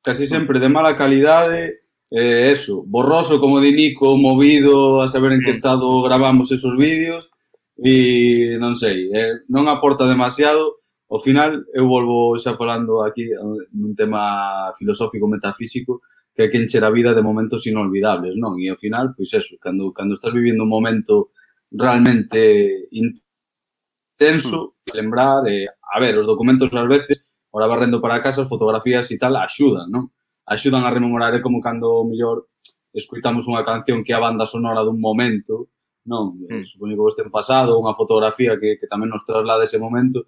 casi 0.00 0.26
sempre 0.26 0.58
de 0.62 0.70
mala 0.70 0.96
calidade 0.96 1.82
eh, 2.14 2.52
eso, 2.52 2.84
borroso 2.86 3.40
como 3.40 3.60
di 3.60 3.72
Nico, 3.72 4.16
movido 4.16 5.02
a 5.02 5.08
saber 5.08 5.32
en 5.32 5.40
que 5.40 5.50
mm. 5.50 5.58
estado 5.58 6.02
gravamos 6.02 6.52
esos 6.52 6.76
vídeos 6.76 7.31
e 7.76 8.56
non 8.60 8.74
sei, 8.74 9.08
eh, 9.12 9.44
non 9.48 9.68
aporta 9.68 10.04
demasiado. 10.04 10.82
Ao 11.12 11.20
final, 11.20 11.60
eu 11.76 11.84
volvo 11.88 12.36
xa 12.40 12.56
falando 12.56 13.04
aquí 13.04 13.28
eh, 13.28 13.38
nun 13.76 13.92
tema 13.96 14.72
filosófico 14.76 15.28
metafísico 15.28 16.00
que 16.34 16.42
é 16.44 16.48
que 16.48 16.56
encher 16.56 16.84
a 16.84 16.90
vida 16.90 17.14
de 17.14 17.22
momentos 17.22 17.66
inolvidables, 17.66 18.34
non? 18.40 18.56
E 18.56 18.72
ao 18.72 18.80
final, 18.80 19.12
pois 19.12 19.28
eso, 19.36 19.60
cando, 19.60 19.92
cando 19.92 20.16
estás 20.16 20.32
vivindo 20.32 20.64
un 20.64 20.72
momento 20.72 21.36
realmente 21.68 22.88
intenso, 22.92 24.80
mm. 24.80 24.96
lembrar, 24.96 25.44
eh, 25.48 25.68
a 25.68 26.00
ver, 26.00 26.16
os 26.16 26.24
documentos 26.24 26.72
ás 26.72 26.88
veces, 26.88 27.20
ora 27.52 27.68
barrendo 27.68 28.00
para 28.00 28.20
casa, 28.24 28.42
as 28.42 28.48
fotografías 28.48 29.10
e 29.12 29.20
tal, 29.20 29.36
axudan, 29.36 29.92
non? 29.92 30.08
Axudan 30.48 30.88
a 30.88 30.90
rememorar, 30.90 31.36
é 31.36 31.44
como 31.44 31.60
cando, 31.60 32.08
mellor, 32.08 32.48
escoitamos 32.96 33.44
unha 33.48 33.64
canción 33.64 34.00
que 34.00 34.12
é 34.12 34.16
a 34.16 34.24
banda 34.24 34.48
sonora 34.48 34.84
dun 34.84 34.96
momento, 35.00 35.71
non? 36.04 36.38
Mm. 36.38 36.66
Supoño 36.66 36.94
que 36.98 37.04
vos 37.04 37.16
ten 37.16 37.30
pasado 37.30 37.78
unha 37.78 37.94
fotografía 37.94 38.58
que, 38.58 38.74
que 38.74 38.90
tamén 38.90 39.10
nos 39.10 39.22
traslada 39.22 39.62
ese 39.62 39.78
momento, 39.78 40.26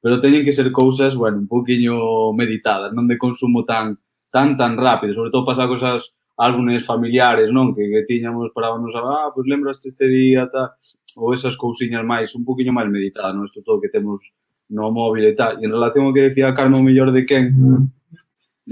pero 0.00 0.20
teñen 0.20 0.44
que 0.44 0.56
ser 0.56 0.72
cousas, 0.72 1.12
bueno, 1.12 1.44
un 1.44 1.48
poquinho 1.48 2.32
meditadas, 2.32 2.92
non 2.96 3.04
de 3.04 3.20
consumo 3.20 3.68
tan 3.68 4.00
tan 4.32 4.56
tan 4.56 4.80
rápido, 4.80 5.12
sobre 5.12 5.30
todo 5.30 5.44
pasa 5.44 5.68
cosas 5.68 6.16
álbumes 6.40 6.86
familiares, 6.88 7.52
non? 7.52 7.76
Que, 7.76 7.84
que 7.92 8.08
tiñamos, 8.08 8.48
parábamos, 8.56 8.96
ah, 8.96 9.28
pois 9.34 9.44
pues 9.44 9.46
lembraste 9.52 9.92
este 9.92 10.08
día, 10.08 10.48
tal, 10.48 10.72
ou 11.20 11.36
esas 11.36 11.52
cousiñas 11.60 12.00
máis, 12.00 12.32
un 12.32 12.48
poquinho 12.48 12.72
máis 12.72 12.88
meditadas, 12.88 13.36
non? 13.36 13.44
Isto 13.44 13.60
todo 13.60 13.82
que 13.82 13.92
temos 13.92 14.32
no 14.72 14.88
móvil 14.88 15.28
e 15.28 15.34
tal. 15.36 15.60
E 15.60 15.68
en 15.68 15.72
relación 15.74 16.08
ao 16.08 16.14
que 16.16 16.32
decía 16.32 16.56
Carmo 16.56 16.80
mellor 16.80 17.12
de 17.12 17.28
quen, 17.28 17.52
mm. 17.52 17.82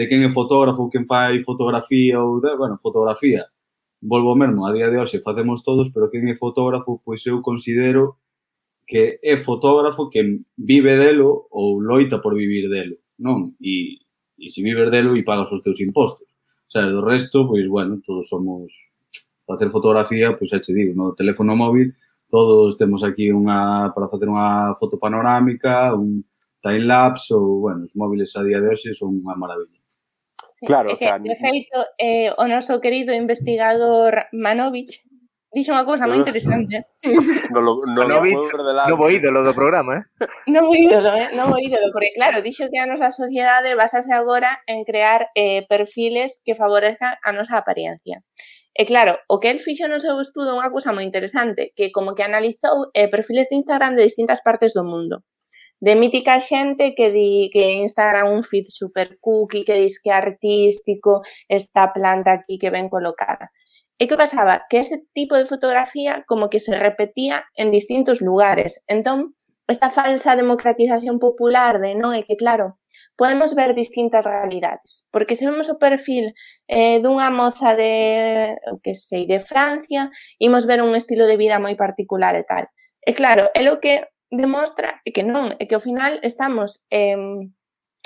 de 0.01 0.05
quen 0.09 0.25
é 0.25 0.31
fotógrafo, 0.33 0.89
quen 0.89 1.05
fai 1.05 1.45
fotografía 1.45 2.25
ou 2.25 2.41
de, 2.41 2.57
bueno, 2.57 2.81
fotografía 2.81 3.45
volvo 4.01 4.37
mesmo, 4.37 4.67
a 4.67 4.73
día 4.73 4.91
de 4.91 4.99
hoxe 4.99 5.21
facemos 5.21 5.63
todos, 5.63 5.91
pero 5.91 6.11
quen 6.11 6.29
é 6.31 6.35
fotógrafo, 6.35 7.03
pois 7.05 7.25
eu 7.27 7.43
considero 7.43 8.19
que 8.89 9.21
é 9.23 9.37
fotógrafo 9.37 10.09
que 10.09 10.43
vive 10.57 10.97
delo 10.97 11.47
ou 11.51 11.81
loita 11.81 12.21
por 12.23 12.35
vivir 12.35 12.71
delo, 12.71 12.97
non? 13.21 13.59
E, 13.61 14.01
e 14.39 14.47
se 14.49 14.63
vives 14.63 14.89
delo 14.91 15.13
e 15.19 15.27
pagas 15.27 15.53
os 15.53 15.61
teus 15.61 15.81
impostos. 15.85 16.27
O 16.69 16.71
sea, 16.71 16.87
do 16.89 17.05
resto, 17.05 17.49
pois, 17.49 17.67
bueno, 17.69 18.01
todos 18.05 18.29
somos... 18.29 18.73
Para 19.45 19.57
facer 19.57 19.71
fotografía, 19.73 20.37
pois, 20.37 20.51
xa 20.51 20.61
te 20.61 20.77
digo, 20.77 20.93
no 20.93 21.17
teléfono 21.17 21.57
móvil, 21.57 21.97
todos 22.29 22.77
temos 22.77 23.01
aquí 23.05 23.33
unha 23.33 23.89
para 23.97 24.09
facer 24.09 24.29
unha 24.29 24.77
foto 24.77 25.01
panorámica, 25.01 25.97
un 25.97 26.21
time 26.61 26.85
lapse 26.85 27.33
ou, 27.33 27.65
bueno, 27.65 27.89
os 27.89 27.97
móviles 27.97 28.37
a 28.37 28.45
día 28.45 28.61
de 28.61 28.69
hoxe 28.69 28.93
son 28.93 29.17
unha 29.25 29.33
maravilla. 29.37 29.78
Claro, 30.61 30.93
o 30.93 30.97
sea, 30.97 31.19
de 31.19 31.37
feito, 31.37 31.79
eh, 31.99 32.33
o 32.37 32.47
noso 32.51 32.81
querido 32.81 33.15
investigador 33.15 34.27
Manovich 34.33 35.07
dixo 35.49 35.73
unha 35.73 35.89
cousa 35.89 36.05
moi 36.05 36.21
interesante. 36.21 36.85
No, 37.55 37.65
no, 37.65 37.81
no, 37.81 37.97
Manovich, 38.05 38.45
novo 38.53 39.09
ídolo 39.09 39.41
do 39.41 39.57
programa, 39.57 39.97
eh? 39.97 40.05
Novo 40.55 40.77
ídolo, 40.77 41.09
eh? 41.17 41.33
Novo 41.33 41.57
ídolo, 41.57 41.89
porque 41.93 42.13
claro, 42.13 42.45
dixo 42.45 42.69
que 42.69 42.77
a 42.77 42.85
nosa 42.85 43.09
sociedade 43.09 43.73
basase 43.73 44.13
agora 44.13 44.61
en 44.69 44.85
crear 44.85 45.33
eh, 45.33 45.65
perfiles 45.65 46.45
que 46.45 46.53
favorezcan 46.53 47.17
a 47.25 47.31
nosa 47.33 47.57
apariencia. 47.57 48.21
E 48.77 48.85
claro, 48.85 49.19
o 49.27 49.41
que 49.41 49.51
el 49.51 49.59
fixo 49.59 49.89
no 49.89 49.99
seu 49.99 50.21
estudo 50.21 50.55
é 50.55 50.59
unha 50.61 50.71
cousa 50.71 50.93
moi 50.93 51.03
interesante, 51.03 51.73
que 51.73 51.91
como 51.91 52.13
que 52.13 52.23
analizou 52.23 52.93
eh, 52.93 53.09
perfiles 53.09 53.49
de 53.49 53.59
Instagram 53.59 53.97
de 53.97 54.05
distintas 54.05 54.45
partes 54.45 54.77
do 54.77 54.85
mundo 54.85 55.25
de 55.81 55.95
mítica 55.95 56.41
xente 56.41 56.95
que 56.95 57.11
di 57.11 57.51
que 57.53 57.79
Instagram 57.85 58.33
un 58.33 58.43
feed 58.43 58.67
super 58.69 59.19
cookie, 59.21 59.65
que 59.65 59.81
dis 59.81 60.01
que 60.03 60.11
artístico, 60.11 61.23
esta 61.49 61.93
planta 61.93 62.33
aquí 62.33 62.59
que 62.59 62.71
ven 62.71 62.89
colocada. 62.89 63.51
E 63.99 64.07
que 64.07 64.17
pasaba? 64.17 64.67
Que 64.71 64.79
ese 64.79 65.03
tipo 65.13 65.35
de 65.35 65.47
fotografía 65.47 66.23
como 66.27 66.51
que 66.51 66.61
se 66.63 66.79
repetía 66.79 67.47
en 67.59 67.71
distintos 67.71 68.23
lugares. 68.23 68.83
Entón, 68.87 69.35
esta 69.67 69.91
falsa 69.91 70.37
democratización 70.37 71.19
popular 71.19 71.83
de 71.83 71.99
non 71.99 72.15
é 72.15 72.23
que, 72.23 72.39
claro, 72.39 72.79
podemos 73.19 73.59
ver 73.59 73.75
distintas 73.75 74.25
realidades. 74.25 75.05
Porque 75.11 75.35
se 75.35 75.51
vemos 75.51 75.67
o 75.69 75.83
perfil 75.83 76.33
eh, 76.71 77.03
dunha 77.03 77.29
moza 77.35 77.75
de, 77.75 78.55
que 78.83 78.95
sei, 78.95 79.27
de 79.27 79.43
Francia, 79.43 80.15
imos 80.39 80.65
ver 80.71 80.81
un 80.81 80.95
estilo 80.95 81.27
de 81.27 81.37
vida 81.37 81.59
moi 81.59 81.75
particular 81.75 82.39
e 82.39 82.47
tal. 82.47 82.71
E 83.03 83.13
claro, 83.19 83.51
é 83.53 83.67
lo 83.67 83.83
que 83.83 84.07
demostra 84.31 85.01
que 85.05 85.25
non, 85.25 85.57
é 85.59 85.65
que 85.67 85.77
ao 85.77 85.85
final 85.85 86.21
estamos 86.23 86.85
eh, 86.93 87.17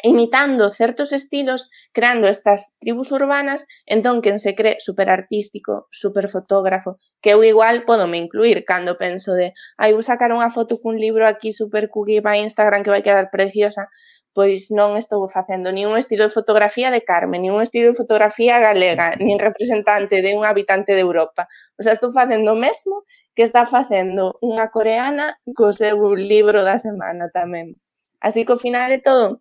imitando 0.02 0.70
certos 0.70 1.12
estilos, 1.12 1.70
creando 1.92 2.26
estas 2.26 2.74
tribus 2.80 3.12
urbanas, 3.12 3.66
entón 3.86 4.20
quen 4.22 4.38
se 4.38 4.54
cree 4.54 4.80
super 4.80 5.08
artístico, 5.10 5.86
super 5.90 6.28
fotógrafo, 6.28 6.98
que 7.22 7.30
eu 7.30 7.44
igual 7.44 7.84
podo 7.84 8.08
me 8.08 8.18
incluir 8.18 8.64
cando 8.64 8.98
penso 8.98 9.32
de, 9.34 9.54
ai, 9.78 9.94
vou 9.94 10.02
sacar 10.02 10.34
unha 10.34 10.50
foto 10.50 10.82
cun 10.82 10.98
libro 10.98 11.22
aquí 11.26 11.54
super 11.54 11.86
cookie 11.86 12.18
para 12.18 12.42
Instagram 12.42 12.82
que 12.82 12.90
vai 12.90 13.02
quedar 13.06 13.30
preciosa, 13.30 13.86
pois 14.34 14.72
non 14.72 14.98
estou 14.98 15.22
facendo 15.28 15.70
ningún 15.70 16.00
estilo 16.00 16.26
de 16.26 16.34
fotografía 16.34 16.90
de 16.90 17.04
Carmen, 17.04 17.44
ningún 17.44 17.62
estilo 17.62 17.92
de 17.92 17.98
fotografía 17.98 18.58
galega, 18.58 19.14
nin 19.20 19.38
representante 19.38 20.24
de 20.24 20.34
un 20.34 20.42
habitante 20.42 20.96
de 20.96 21.04
Europa. 21.04 21.46
O 21.78 21.84
sea, 21.84 21.92
estou 21.92 22.10
facendo 22.10 22.56
o 22.56 22.58
mesmo 22.58 23.04
que 23.34 23.42
está 23.42 23.64
facendo 23.64 24.36
unha 24.44 24.68
coreana 24.68 25.40
co 25.56 25.72
seu 25.72 25.96
libro 26.14 26.60
da 26.62 26.76
semana 26.76 27.32
tamén. 27.32 27.76
Así 28.20 28.44
que 28.44 28.52
ao 28.52 28.60
final 28.60 28.92
de 28.92 29.00
todo 29.00 29.40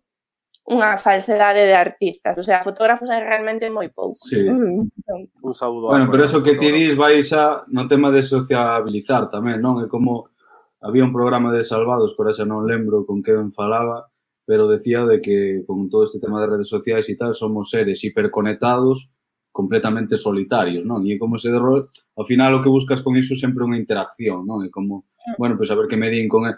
unha 0.62 0.94
falsedade 0.94 1.66
de 1.66 1.74
artistas, 1.74 2.38
o 2.38 2.44
sea, 2.46 2.62
fotógrafos 2.62 3.10
hai 3.10 3.18
realmente 3.18 3.66
moi 3.66 3.90
poucos. 3.90 4.30
Sí. 4.30 4.46
Mm. 4.46 4.86
Un 5.42 5.54
saúdo. 5.54 5.90
Bueno, 5.90 6.06
pero 6.06 6.22
eso 6.22 6.38
que 6.38 6.54
ti 6.54 6.70
dis 6.70 6.94
vai 6.94 7.18
xa 7.20 7.66
no 7.68 7.90
tema 7.90 8.14
de 8.14 8.22
sociabilizar 8.22 9.26
tamén, 9.26 9.58
non? 9.58 9.82
É 9.82 9.90
como 9.90 10.30
había 10.78 11.02
un 11.02 11.14
programa 11.14 11.50
de 11.50 11.66
Salvados, 11.66 12.14
por 12.14 12.30
xa 12.30 12.46
non 12.46 12.62
lembro 12.64 13.02
con 13.02 13.26
que 13.26 13.34
en 13.34 13.50
falaba, 13.50 14.06
pero 14.46 14.70
decía 14.70 15.02
de 15.02 15.18
que 15.18 15.66
con 15.66 15.90
todo 15.90 16.06
este 16.06 16.22
tema 16.22 16.38
de 16.38 16.50
redes 16.54 16.70
sociais 16.70 17.10
e 17.10 17.18
tal 17.18 17.34
somos 17.34 17.70
seres 17.70 18.02
hiperconectados 18.06 19.10
completamente 19.52 20.16
solitarios, 20.16 20.82
non? 20.82 21.04
E 21.04 21.20
como 21.20 21.36
se 21.36 21.52
derro... 21.52 21.76
ao 22.16 22.24
final 22.24 22.56
o 22.56 22.62
que 22.64 22.72
buscas 22.72 23.00
con 23.00 23.16
iso 23.16 23.36
sempre 23.36 23.64
unha 23.64 23.78
interacción, 23.78 24.44
non? 24.48 24.64
É 24.64 24.68
como, 24.72 25.04
mm. 25.04 25.36
bueno, 25.36 25.54
pois 25.56 25.68
pues 25.68 25.72
a 25.72 25.78
ver 25.78 25.86
que 25.88 26.00
me 26.00 26.08
din 26.08 26.28
con, 26.28 26.48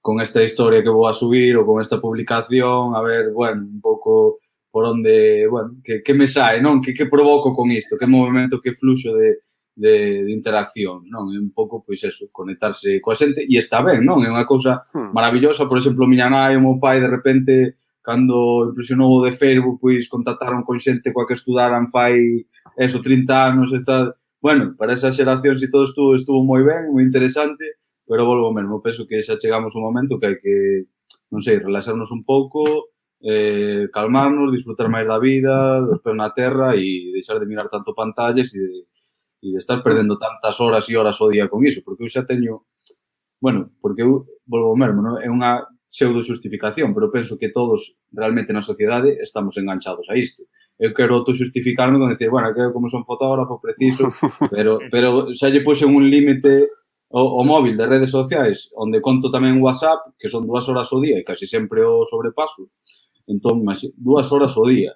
con 0.00 0.20
esta 0.20 0.42
historia 0.42 0.82
que 0.82 0.92
vou 0.92 1.08
a 1.08 1.16
subir 1.16 1.56
ou 1.56 1.64
con 1.64 1.80
esta 1.80 2.00
publicación, 2.00 2.96
a 2.96 3.00
ver, 3.04 3.30
bueno, 3.32 3.64
un 3.64 3.80
pouco 3.80 4.40
por 4.68 4.84
onde, 4.84 5.48
bueno, 5.48 5.80
que, 5.84 6.02
que 6.04 6.12
me 6.12 6.28
sae, 6.28 6.60
non? 6.60 6.80
Que, 6.80 6.92
que 6.92 7.08
provoco 7.08 7.56
con 7.56 7.72
isto, 7.72 7.96
que 7.96 8.08
movimento, 8.08 8.60
que 8.60 8.76
fluxo 8.76 9.16
de, 9.16 9.40
de, 9.76 10.24
de 10.24 10.32
interacción, 10.32 11.08
non? 11.08 11.32
É 11.32 11.40
un 11.40 11.52
pouco, 11.56 11.80
pois, 11.80 12.04
eso, 12.04 12.28
conectarse 12.28 13.00
coa 13.00 13.16
xente, 13.16 13.48
e 13.48 13.56
está 13.56 13.80
ben, 13.80 14.04
non? 14.04 14.20
É 14.20 14.28
unha 14.28 14.44
cousa 14.44 14.84
hmm. 14.92 15.16
maravillosa, 15.16 15.64
por 15.64 15.80
exemplo, 15.80 16.04
miña 16.04 16.28
nai 16.28 16.56
e 16.56 16.60
o 16.60 16.64
meu 16.64 16.76
pai, 16.76 17.00
de 17.00 17.08
repente, 17.08 17.80
cando 18.02 18.68
impresionou 18.70 19.10
o 19.18 19.24
de 19.24 19.32
Facebook, 19.32 19.78
pois 19.80 20.08
contactaron 20.08 20.62
con 20.62 20.78
xente 20.78 21.12
coa 21.12 21.26
que 21.26 21.36
estudaran 21.36 21.86
fai 21.88 22.46
eso, 22.76 23.02
30 23.02 23.32
anos, 23.32 23.72
esta... 23.72 24.14
Bueno, 24.40 24.74
para 24.78 24.94
esa 24.94 25.10
xeración, 25.10 25.58
si 25.58 25.66
todo 25.70 25.84
estuvo, 25.84 26.14
estuvo 26.14 26.40
moi 26.46 26.62
ben, 26.62 26.94
moi 26.94 27.02
interesante, 27.02 27.76
pero 28.06 28.24
volvo 28.24 28.54
mesmo, 28.54 28.80
penso 28.80 29.04
que 29.04 29.20
xa 29.20 29.36
chegamos 29.36 29.74
un 29.74 29.82
momento 29.82 30.16
que 30.16 30.26
hai 30.30 30.36
que, 30.38 30.86
non 31.28 31.42
sei, 31.42 31.58
relaxarnos 31.58 32.08
un 32.14 32.22
pouco, 32.22 32.94
eh, 33.20 33.90
calmarnos, 33.92 34.54
disfrutar 34.54 34.88
máis 34.88 35.06
da 35.10 35.18
vida, 35.18 35.82
dos 35.82 36.00
pés 36.00 36.14
na 36.14 36.30
terra 36.30 36.78
e 36.78 37.10
deixar 37.12 37.42
de 37.42 37.50
mirar 37.50 37.68
tanto 37.68 37.94
pantallas 37.94 38.54
e 38.54 38.62
de, 38.62 38.78
e 39.42 39.48
de 39.52 39.58
estar 39.58 39.82
perdendo 39.82 40.18
tantas 40.18 40.56
horas 40.62 40.86
e 40.88 40.94
horas 40.96 41.18
o 41.20 41.28
día 41.28 41.50
con 41.50 41.66
iso, 41.66 41.82
porque 41.82 42.06
eu 42.06 42.10
xa 42.10 42.22
teño, 42.22 42.64
bueno, 43.42 43.74
porque 43.82 44.02
eu 44.02 44.26
volvo 44.46 44.74
mesmo, 44.78 45.02
non? 45.02 45.18
é 45.18 45.28
unha 45.30 45.66
pseudo 45.88 46.20
xustificación, 46.20 46.92
pero 46.92 47.10
penso 47.10 47.40
que 47.40 47.48
todos 47.48 47.96
realmente 48.12 48.52
na 48.52 48.60
sociedade 48.60 49.16
estamos 49.24 49.56
enganchados 49.56 50.04
a 50.12 50.14
isto. 50.20 50.44
Eu 50.76 50.92
quero 50.92 51.16
autoxustificarme 51.16 51.96
con 51.96 52.12
decir, 52.12 52.28
bueno, 52.28 52.52
que 52.52 52.60
como 52.70 52.92
son 52.92 53.08
fotógrafo 53.08 53.56
preciso, 53.56 54.12
pero, 54.54 54.78
pero 54.92 55.32
xa 55.32 55.48
lle 55.48 55.64
puxen 55.64 55.88
un 55.88 56.04
límite 56.04 56.68
o, 57.08 57.40
o 57.40 57.42
móvil 57.42 57.74
de 57.74 57.88
redes 57.88 58.12
sociais, 58.12 58.68
onde 58.76 59.00
conto 59.00 59.32
tamén 59.32 59.64
WhatsApp, 59.64 60.12
que 60.20 60.28
son 60.28 60.44
dúas 60.44 60.68
horas 60.68 60.92
ao 60.92 61.00
día 61.00 61.16
e 61.16 61.24
casi 61.24 61.48
sempre 61.48 61.80
o 61.80 62.04
sobrepaso. 62.04 62.68
Entón, 63.24 63.64
mas, 63.64 63.80
dúas 63.96 64.28
horas 64.28 64.52
ao 64.60 64.68
día. 64.68 64.92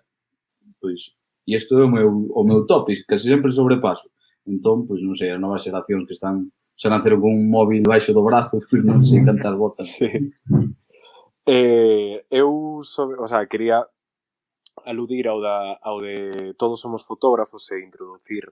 Pois, 0.76 1.16
e 1.48 1.56
isto 1.56 1.80
é 1.80 1.88
o 1.88 1.90
meu, 1.90 2.28
o 2.36 2.42
meu 2.44 2.68
top, 2.68 2.92
casi 3.08 3.32
sempre 3.32 3.48
sobrepaso. 3.48 4.12
Entón, 4.44 4.84
pois, 4.84 5.00
non 5.00 5.16
sei, 5.16 5.32
as 5.32 5.40
novas 5.40 5.64
xeracións 5.64 6.04
que 6.04 6.12
están 6.12 6.52
xa 6.76 6.88
naceron 6.90 7.20
con 7.22 7.30
un 7.30 7.46
móvil 7.48 7.82
baixo 7.86 8.12
do 8.12 8.24
brazo, 8.26 8.60
non 8.88 9.00
sei 9.00 9.22
cantar 9.24 9.56
botas. 9.56 9.86
Sí. 9.86 10.08
Eh, 11.46 12.24
eu 12.30 12.80
sobre, 12.84 13.18
o 13.18 13.26
sea, 13.26 13.46
quería 13.46 13.86
aludir 14.86 15.28
ao, 15.28 15.40
da, 15.40 15.78
ao 15.82 16.00
de 16.00 16.54
todos 16.54 16.80
somos 16.80 17.04
fotógrafos 17.04 17.70
e 17.72 17.82
introducir 17.82 18.46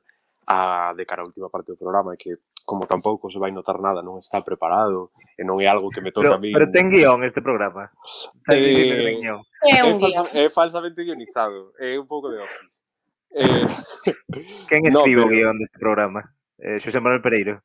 a 0.46 0.92
de 0.96 1.06
cara 1.06 1.22
á 1.22 1.26
última 1.26 1.48
parte 1.48 1.72
do 1.72 1.78
programa 1.78 2.16
que 2.16 2.34
como 2.64 2.86
tampouco 2.86 3.30
se 3.30 3.38
vai 3.38 3.50
notar 3.50 3.80
nada, 3.80 4.02
non 4.02 4.18
está 4.18 4.42
preparado 4.42 5.10
e 5.38 5.42
non 5.42 5.58
é 5.58 5.66
algo 5.66 5.90
que 5.90 6.02
me 6.02 6.14
toca 6.14 6.34
a 6.34 6.42
mí. 6.42 6.54
Pero 6.54 6.70
ten 6.70 6.90
guión 6.90 7.22
este 7.26 7.42
programa. 7.42 7.90
Eh, 8.46 9.18
é, 9.18 9.82
un 9.82 9.98
guión. 9.98 10.26
é, 10.34 10.46
falsamente 10.50 11.02
guionizado, 11.02 11.74
é 11.78 11.98
un 11.98 12.06
pouco 12.06 12.30
de 12.30 12.38
office. 12.38 12.82
Eh, 13.34 13.66
Quen 14.70 14.86
escribe 14.90 15.22
no, 15.22 15.30
pero, 15.30 15.34
guión 15.34 15.58
deste 15.58 15.78
programa? 15.78 16.26
eh, 16.62 16.78
Xosé 16.78 17.00
Manuel 17.00 17.22
Pereiro. 17.22 17.62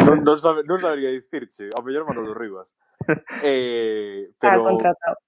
non, 0.00 0.24
non, 0.24 0.36
sabe, 0.40 0.64
non 0.64 0.80
sabería 0.80 1.12
dicirche, 1.12 1.68
ao 1.76 1.84
mellor 1.84 2.08
Manolo 2.08 2.32
Rivas. 2.32 2.72
Eh, 3.44 4.32
pero... 4.40 4.64
Ah, 4.64 4.68
contratado. 4.72 5.18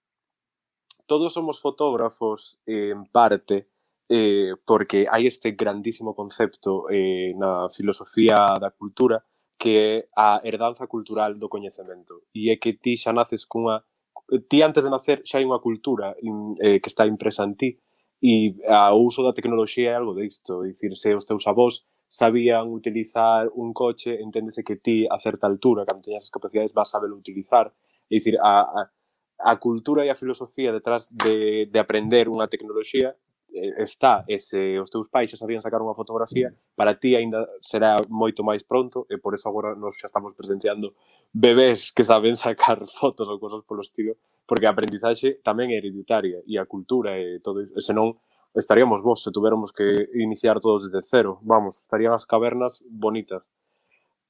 Todos 1.09 1.33
somos 1.33 1.61
fotógrafos 1.61 2.61
eh, 2.66 2.93
en 2.93 3.09
parte 3.09 3.69
eh, 4.09 4.53
porque 4.64 5.09
hai 5.09 5.29
este 5.29 5.53
grandísimo 5.53 6.12
concepto 6.12 6.89
eh, 6.89 7.33
na 7.37 7.69
filosofía 7.73 8.57
da 8.61 8.73
cultura 8.73 9.25
que 9.59 9.73
é 9.77 9.93
a 10.16 10.41
herdanza 10.45 10.87
cultural 10.87 11.37
do 11.37 11.49
coñecemento. 11.49 12.29
E 12.33 12.49
é 12.53 12.57
que 12.57 12.77
ti 12.77 12.97
xa 12.97 13.12
naces 13.12 13.45
cunha... 13.45 13.85
Ti 14.29 14.61
antes 14.61 14.85
de 14.85 14.93
nacer 14.93 15.25
xa 15.25 15.41
hai 15.41 15.45
unha 15.45 15.61
cultura 15.61 16.12
eh, 16.61 16.81
que 16.81 16.89
está 16.93 17.09
impresa 17.09 17.45
en 17.45 17.57
ti 17.57 17.77
E 18.21 18.57
a, 18.66 18.93
o 18.95 19.07
uso 19.07 19.23
da 19.23 19.33
tecnoloxía 19.33 19.91
é 19.91 19.95
algo 19.95 20.14
disto, 20.14 20.62
dicir, 20.62 20.97
se 20.97 21.14
os 21.14 21.25
teus 21.25 21.47
avós 21.47 21.87
sabían 22.11 22.66
utilizar 22.69 23.49
un 23.55 23.73
coche, 23.73 24.21
enténdese 24.21 24.64
que 24.64 24.77
ti 24.77 25.07
a 25.07 25.19
certa 25.19 25.47
altura, 25.47 25.87
cando 25.87 26.03
teñas 26.03 26.25
as 26.25 26.31
capacidades, 26.31 26.73
vas 26.73 26.89
a 26.89 26.93
sabelo 26.99 27.16
utilizar. 27.16 27.71
É 28.11 28.16
dicir, 28.16 28.39
a, 28.41 28.64
a, 28.64 28.91
a 29.39 29.57
cultura 29.57 30.05
e 30.05 30.11
a 30.11 30.16
filosofía 30.16 30.73
detrás 30.73 31.14
de, 31.14 31.66
de 31.66 31.79
aprender 31.79 32.27
unha 32.27 32.51
tecnoloxía 32.51 33.14
está 33.53 34.24
e 34.28 34.38
se 34.38 34.78
os 34.78 34.90
teus 34.90 35.09
pais 35.09 35.30
xa 35.30 35.36
sabían 35.40 35.64
sacar 35.64 35.80
unha 35.80 35.96
fotografía, 35.96 36.53
mm. 36.53 36.76
para 36.76 36.94
ti 36.96 37.16
aínda 37.16 37.49
será 37.64 37.96
moito 38.09 38.44
máis 38.44 38.62
pronto 38.62 39.09
e 39.09 39.16
por 39.18 39.34
eso 39.34 39.49
agora 39.49 39.74
nos 39.74 39.96
xa 39.99 40.07
estamos 40.07 40.36
presenciando 40.36 40.94
bebés 41.32 41.90
que 41.90 42.05
saben 42.05 42.36
sacar 42.36 42.84
fotos 42.99 43.28
ou 43.28 43.40
cosas 43.40 43.64
polo 43.64 43.82
estilo, 43.82 44.16
porque 44.46 44.66
a 44.68 44.72
aprendizaxe 44.72 45.40
tamén 45.42 45.72
é 45.72 45.80
hereditaria 45.80 46.44
e 46.46 46.61
a 46.61 46.68
cultura 46.68 47.16
e 47.16 47.40
todo 47.40 47.64
iso, 47.64 47.74
senón 47.80 48.20
estaríamos 48.55 49.03
vos 49.03 49.22
se 49.22 49.30
tuviéramos 49.30 49.72
que 49.72 49.84
mm. 49.84 50.20
iniciar 50.20 50.61
todos 50.61 50.88
desde 50.88 51.03
cero, 51.07 51.40
vamos, 51.42 51.78
estarían 51.78 52.12
as 52.12 52.26
cavernas 52.26 52.84
bonitas. 52.88 53.49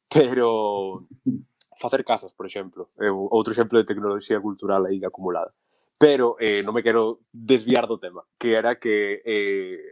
Pero 0.08 1.04
facer 1.78 2.04
casas, 2.04 2.32
por 2.32 2.46
exemplo, 2.46 2.90
é 2.98 3.10
outro 3.10 3.52
exemplo 3.54 3.78
de 3.78 3.86
tecnoloxía 3.86 4.40
cultural 4.40 4.86
aí 4.86 5.04
acumulada. 5.04 5.54
Pero 5.98 6.38
eh, 6.38 6.62
non 6.62 6.72
me 6.78 6.86
quero 6.86 7.26
desviar 7.34 7.90
do 7.90 7.98
tema, 7.98 8.22
que 8.38 8.54
era 8.54 8.78
que 8.78 9.18
eh, 9.26 9.82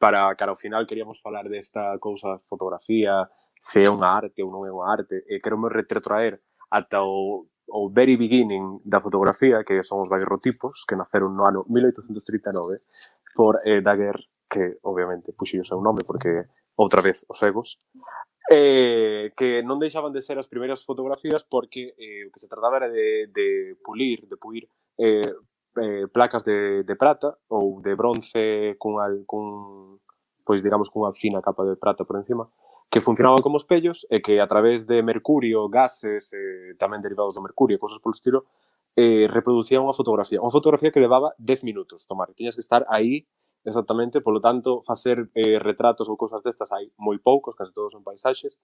para 0.00 0.32
cara 0.32 0.56
ao 0.56 0.58
final 0.58 0.88
queríamos 0.88 1.20
falar 1.20 1.52
desta 1.52 2.00
cousa 2.00 2.40
fotografía, 2.48 3.28
se 3.60 3.84
é 3.84 3.92
unha 3.92 4.08
arte 4.08 4.40
ou 4.40 4.48
non 4.48 4.64
é 4.64 4.72
unha 4.72 4.88
arte, 4.88 5.20
eh, 5.28 5.36
e 5.36 5.42
quero 5.44 5.60
me 5.60 5.68
retrotraer 5.68 6.40
ata 6.72 7.04
o, 7.04 7.44
o 7.68 7.92
very 7.92 8.16
beginning 8.16 8.80
da 8.88 9.04
fotografía, 9.04 9.60
que 9.60 9.84
son 9.84 10.00
os 10.00 10.08
daguerrotipos, 10.08 10.88
que 10.88 10.96
naceron 10.96 11.36
no 11.36 11.44
ano 11.44 11.68
1839, 11.68 12.80
por 13.36 13.60
eh, 13.68 13.84
Daguerre, 13.84 14.32
que 14.48 14.80
obviamente 14.82 15.36
puxillo 15.36 15.60
o 15.60 15.68
seu 15.68 15.84
nome 15.84 16.08
porque 16.08 16.48
outra 16.74 17.04
vez 17.04 17.28
os 17.28 17.36
egos, 17.44 17.76
eh, 18.50 19.30
que 19.38 19.62
non 19.62 19.78
deixaban 19.78 20.10
de 20.10 20.18
ser 20.18 20.34
as 20.34 20.50
primeiras 20.50 20.82
fotografías 20.82 21.46
porque 21.46 21.94
eh, 21.94 22.26
o 22.26 22.34
que 22.34 22.42
se 22.42 22.50
trataba 22.50 22.82
era 22.82 22.90
de, 22.90 23.30
de 23.30 23.78
pulir, 23.78 24.26
de 24.26 24.34
puir 24.34 24.66
eh, 24.98 25.22
eh, 25.78 26.10
placas 26.10 26.42
de, 26.42 26.82
de 26.82 26.94
prata 26.98 27.38
ou 27.46 27.78
de 27.78 27.94
bronce 27.94 28.74
cun, 28.74 28.98
al, 28.98 29.22
cun 29.22 30.02
pois 30.42 30.66
digamos 30.66 30.90
cunha 30.90 31.14
fina 31.14 31.38
capa 31.38 31.62
de 31.62 31.78
prata 31.78 32.02
por 32.02 32.18
encima 32.18 32.50
que 32.90 33.00
funcionaban 33.00 33.38
como 33.38 33.62
espellos 33.62 34.02
e 34.10 34.18
que 34.18 34.42
a 34.42 34.50
través 34.50 34.82
de 34.90 34.98
mercurio, 34.98 35.70
gases 35.70 36.34
eh, 36.34 36.74
tamén 36.74 36.98
derivados 36.98 37.38
do 37.38 37.46
mercurio, 37.46 37.78
cousas 37.78 38.02
polo 38.02 38.18
estilo 38.18 38.50
eh, 38.98 39.30
reproducían 39.30 39.86
unha 39.86 39.94
fotografía, 39.94 40.42
unha 40.42 40.50
fotografía 40.50 40.90
que 40.90 40.98
levaba 40.98 41.30
10 41.38 41.62
minutos 41.62 42.02
tomar, 42.02 42.34
tiñas 42.34 42.58
que 42.58 42.66
estar 42.66 42.82
aí 42.90 43.30
Exactamente, 43.64 44.20
polo 44.20 44.40
tanto, 44.40 44.80
facer 44.82 45.28
eh, 45.34 45.58
retratos 45.58 46.08
ou 46.08 46.16
cousas 46.16 46.42
destas 46.42 46.72
hai 46.72 46.88
moi 46.96 47.18
poucos, 47.20 47.54
case 47.54 47.72
todos 47.76 47.92
son 47.92 48.02
paisaxes. 48.02 48.56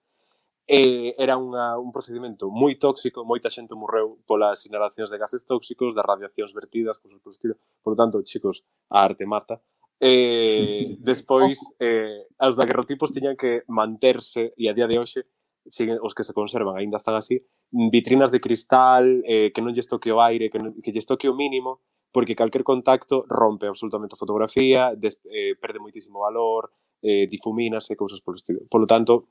eh, 0.67 1.15
era 1.17 1.39
unha, 1.39 1.79
un 1.79 1.95
procedimento 1.95 2.51
moi 2.51 2.75
tóxico, 2.75 3.23
moita 3.23 3.47
xente 3.47 3.71
morreu 3.71 4.19
polas 4.27 4.67
inhalacións 4.67 5.07
de 5.07 5.17
gases 5.17 5.47
tóxicos, 5.47 5.95
das 5.95 6.03
radiacións 6.03 6.51
vertidas, 6.51 6.99
cousas 6.99 7.23
por 7.23 7.31
estilo. 7.31 7.55
Por 7.79 7.95
tanto, 7.95 8.19
chicos, 8.21 8.67
a 8.91 8.99
arte 9.07 9.23
mata. 9.25 9.63
Eh, 9.99 10.99
despois, 10.99 11.57
eh, 11.79 12.27
os 12.35 12.59
daguerrotipos 12.59 13.15
tiñan 13.15 13.39
que 13.39 13.63
manterse, 13.71 14.51
e 14.59 14.67
a 14.67 14.75
día 14.75 14.91
de 14.91 14.99
hoxe, 14.99 15.23
siguen, 15.71 16.03
os 16.03 16.11
que 16.11 16.27
se 16.27 16.35
conservan 16.35 16.75
aínda 16.75 16.99
están 16.99 17.15
así, 17.15 17.39
vitrinas 17.71 18.31
de 18.35 18.43
cristal, 18.43 19.23
eh, 19.23 19.55
que 19.55 19.63
non 19.63 19.71
lles 19.71 19.87
toque 19.87 20.11
o 20.11 20.19
aire, 20.19 20.51
que, 20.51 20.59
non, 20.59 20.75
que 20.83 20.91
lles 20.91 21.07
toque 21.07 21.31
o 21.31 21.35
mínimo, 21.35 21.79
porque 22.11 22.35
calquer 22.35 22.63
contacto 22.63 23.25
rompe 23.27 23.67
absolutamente 23.67 24.15
a 24.15 24.21
fotografía, 24.21 24.95
des, 24.95 25.19
eh, 25.29 25.55
perde 25.59 25.79
moitísimo 25.79 26.19
valor, 26.19 26.71
eh, 27.01 27.27
difumínase, 27.27 27.95
cousas 27.95 28.21
polo 28.21 28.35
estilo. 28.35 28.61
Polo 28.69 28.87
tanto, 28.87 29.29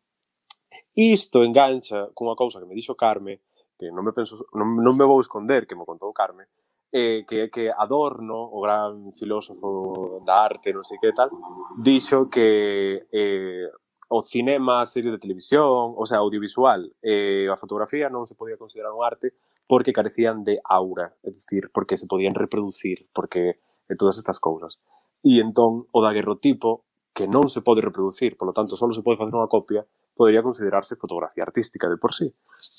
isto 0.95 1.43
engancha 1.43 2.09
cunha 2.15 2.35
cousa 2.35 2.61
que 2.61 2.67
me 2.67 2.75
dixo 2.75 2.95
Carme, 2.95 3.41
que 3.77 3.93
non 3.93 4.05
me 4.05 4.13
penso, 4.13 4.49
non, 4.57 4.81
non 4.81 4.95
me 4.97 5.05
vou 5.05 5.21
esconder, 5.21 5.67
que 5.69 5.77
me 5.77 5.85
contou 5.85 6.13
Carme, 6.13 6.49
eh, 6.93 7.25
que, 7.29 7.51
que 7.51 7.69
Adorno, 7.69 8.39
o 8.39 8.61
gran 8.61 9.13
filósofo 9.13 10.23
da 10.25 10.47
arte, 10.47 10.73
non 10.73 10.87
sei 10.87 10.97
que 10.97 11.13
tal, 11.13 11.29
dixo 11.77 12.31
que 12.31 13.05
eh, 13.13 13.69
o 14.09 14.23
cinema, 14.23 14.81
a 14.81 14.87
serie 14.87 15.11
de 15.11 15.19
televisión, 15.19 15.93
o 15.99 16.07
sea, 16.07 16.23
audiovisual, 16.23 16.95
eh, 17.03 17.51
a 17.51 17.57
fotografía 17.59 18.09
non 18.09 18.25
se 18.25 18.39
podía 18.39 18.57
considerar 18.57 18.95
un 18.95 19.03
arte 19.03 19.35
porque 19.67 19.93
carecían 19.93 20.43
de 20.43 20.59
aura, 20.63 21.15
é 21.23 21.31
dicir, 21.31 21.71
porque 21.75 21.99
se 21.99 22.07
podían 22.07 22.35
reproducir, 22.35 23.11
porque 23.13 23.59
e 23.89 23.95
todas 23.95 24.19
estas 24.19 24.39
cousas. 24.43 24.79
E 25.23 25.39
entón 25.39 25.87
o 25.91 25.99
daguerrotipo, 26.03 26.87
que 27.15 27.27
non 27.27 27.49
se 27.49 27.63
pode 27.65 27.81
reproducir, 27.81 28.37
polo 28.37 28.53
tanto, 28.53 28.77
só 28.77 28.87
se 28.93 29.03
pode 29.03 29.17
facer 29.17 29.33
unha 29.33 29.49
copia, 29.49 29.87
podería 30.13 30.45
considerarse 30.45 31.01
fotografía 31.01 31.45
artística 31.45 31.89
de 31.89 31.97
por 31.97 32.13
sí. 32.13 32.29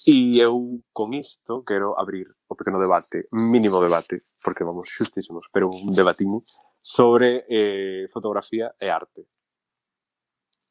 E 0.05 0.37
eu 0.37 0.77
con 0.93 1.13
isto 1.17 1.65
quero 1.65 1.97
abrir 1.97 2.29
o 2.49 2.53
pequeno 2.53 2.77
debate, 2.77 3.29
mínimo 3.33 3.81
debate, 3.81 4.29
porque 4.41 4.63
vamos 4.63 4.89
xustísimos, 4.89 5.49
pero 5.49 5.69
un 5.73 5.93
debatiño 5.93 6.43
sobre 6.81 7.45
eh, 7.49 8.05
fotografía 8.07 8.71
e 8.79 8.87
arte. 8.87 9.25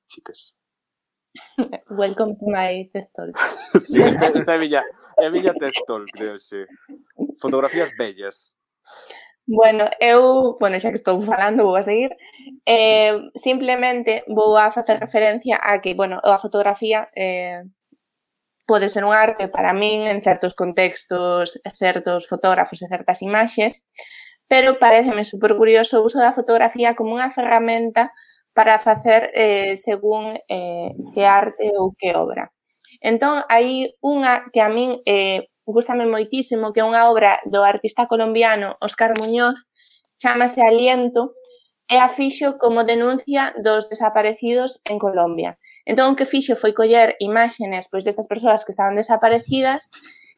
Chicas. 0.07 0.55
Welcome 1.91 2.37
to 2.37 2.47
my 2.47 2.89
test 2.93 3.11
talk. 3.15 3.37
Sí, 3.83 4.03
esta, 4.03 4.27
esta 4.29 4.53
é 4.53 4.57
a 4.57 4.59
miña, 4.59 4.83
é 5.19 5.27
a 5.27 5.31
miña 5.31 5.53
test 5.55 5.81
talk 5.87 6.07
de. 6.15 6.67
Fotografías 7.41 7.91
bellas. 7.99 8.57
Bueno, 9.47 9.89
eu, 10.01 10.57
bueno, 10.59 10.79
xa 10.81 10.91
que 10.91 10.99
estou 10.99 11.21
falando, 11.21 11.65
vou 11.65 11.77
a 11.77 11.83
seguir. 11.83 12.11
Eh, 12.67 13.15
simplemente 13.37 14.25
vou 14.27 14.57
a 14.57 14.71
facer 14.71 14.99
referencia 14.99 15.61
a 15.63 15.81
que, 15.81 15.95
bueno, 15.95 16.19
a 16.23 16.39
fotografía 16.39 17.09
eh, 17.15 17.63
pode 18.67 18.89
ser 18.89 19.05
un 19.05 19.15
arte 19.15 19.47
para 19.47 19.73
min 19.73 20.03
en 20.11 20.19
certos 20.23 20.55
contextos, 20.55 21.61
certos 21.79 22.27
fotógrafos 22.27 22.83
e 22.83 22.91
certas 22.91 23.23
imaxes, 23.23 23.87
pero 24.49 24.79
pareceme 24.83 25.23
super 25.23 25.55
curioso 25.55 26.03
o 26.03 26.07
uso 26.07 26.19
da 26.19 26.35
fotografía 26.35 26.99
como 26.99 27.15
unha 27.15 27.31
ferramenta 27.31 28.11
para 28.57 28.79
facer 28.79 29.31
eh, 29.35 29.77
según 29.77 30.41
eh, 30.49 30.97
que 31.13 31.27
arte 31.29 31.77
ou 31.77 31.93
que 31.93 32.17
obra. 32.17 32.49
Entón, 33.05 33.45
hai 33.53 33.93
unha 34.01 34.49
que 34.49 34.65
a 34.65 34.73
min 34.73 34.97
eh, 35.05 35.53
gustame 35.69 36.09
moitísimo, 36.09 36.73
que 36.73 36.81
é 36.81 36.89
unha 36.89 37.05
obra 37.13 37.45
do 37.45 37.61
artista 37.61 38.09
colombiano 38.09 38.81
Óscar 38.81 39.13
Muñoz, 39.21 39.69
chamase 40.17 40.65
Aliento, 40.65 41.37
e 41.85 42.01
a 42.01 42.09
fixo 42.09 42.57
como 42.57 42.89
denuncia 42.89 43.53
dos 43.61 43.93
desaparecidos 43.93 44.81
en 44.89 44.97
Colombia. 44.97 45.61
Entón, 45.85 46.17
o 46.17 46.17
que 46.17 46.25
fixo 46.25 46.57
foi 46.57 46.73
coller 46.73 47.15
imágenes 47.21 47.93
pois 47.93 48.09
destas 48.09 48.27
persoas 48.27 48.65
que 48.65 48.73
estaban 48.73 48.97
desaparecidas 48.97 49.93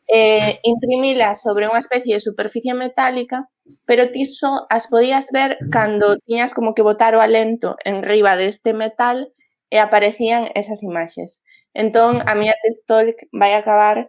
eh, 0.09 0.59
imprimilas 0.65 1.45
sobre 1.45 1.69
unha 1.69 1.79
especie 1.79 2.17
de 2.17 2.25
superficie 2.25 2.73
metálica, 2.73 3.47
pero 3.85 4.09
ti 4.09 4.25
só 4.25 4.65
as 4.73 4.89
podías 4.89 5.29
ver 5.31 5.61
cando 5.69 6.17
tiñas 6.25 6.57
como 6.57 6.73
que 6.73 6.83
botar 6.83 7.13
o 7.13 7.21
alento 7.21 7.77
en 7.85 8.01
riba 8.01 8.41
deste 8.41 8.73
metal 8.73 9.29
e 9.69 9.77
aparecían 9.79 10.49
esas 10.57 10.81
imaxes. 10.83 11.45
Entón, 11.77 12.25
a 12.25 12.33
miña 12.33 12.57
TED 12.65 12.81
Talk 12.89 13.17
vai 13.37 13.53
acabar 13.53 14.09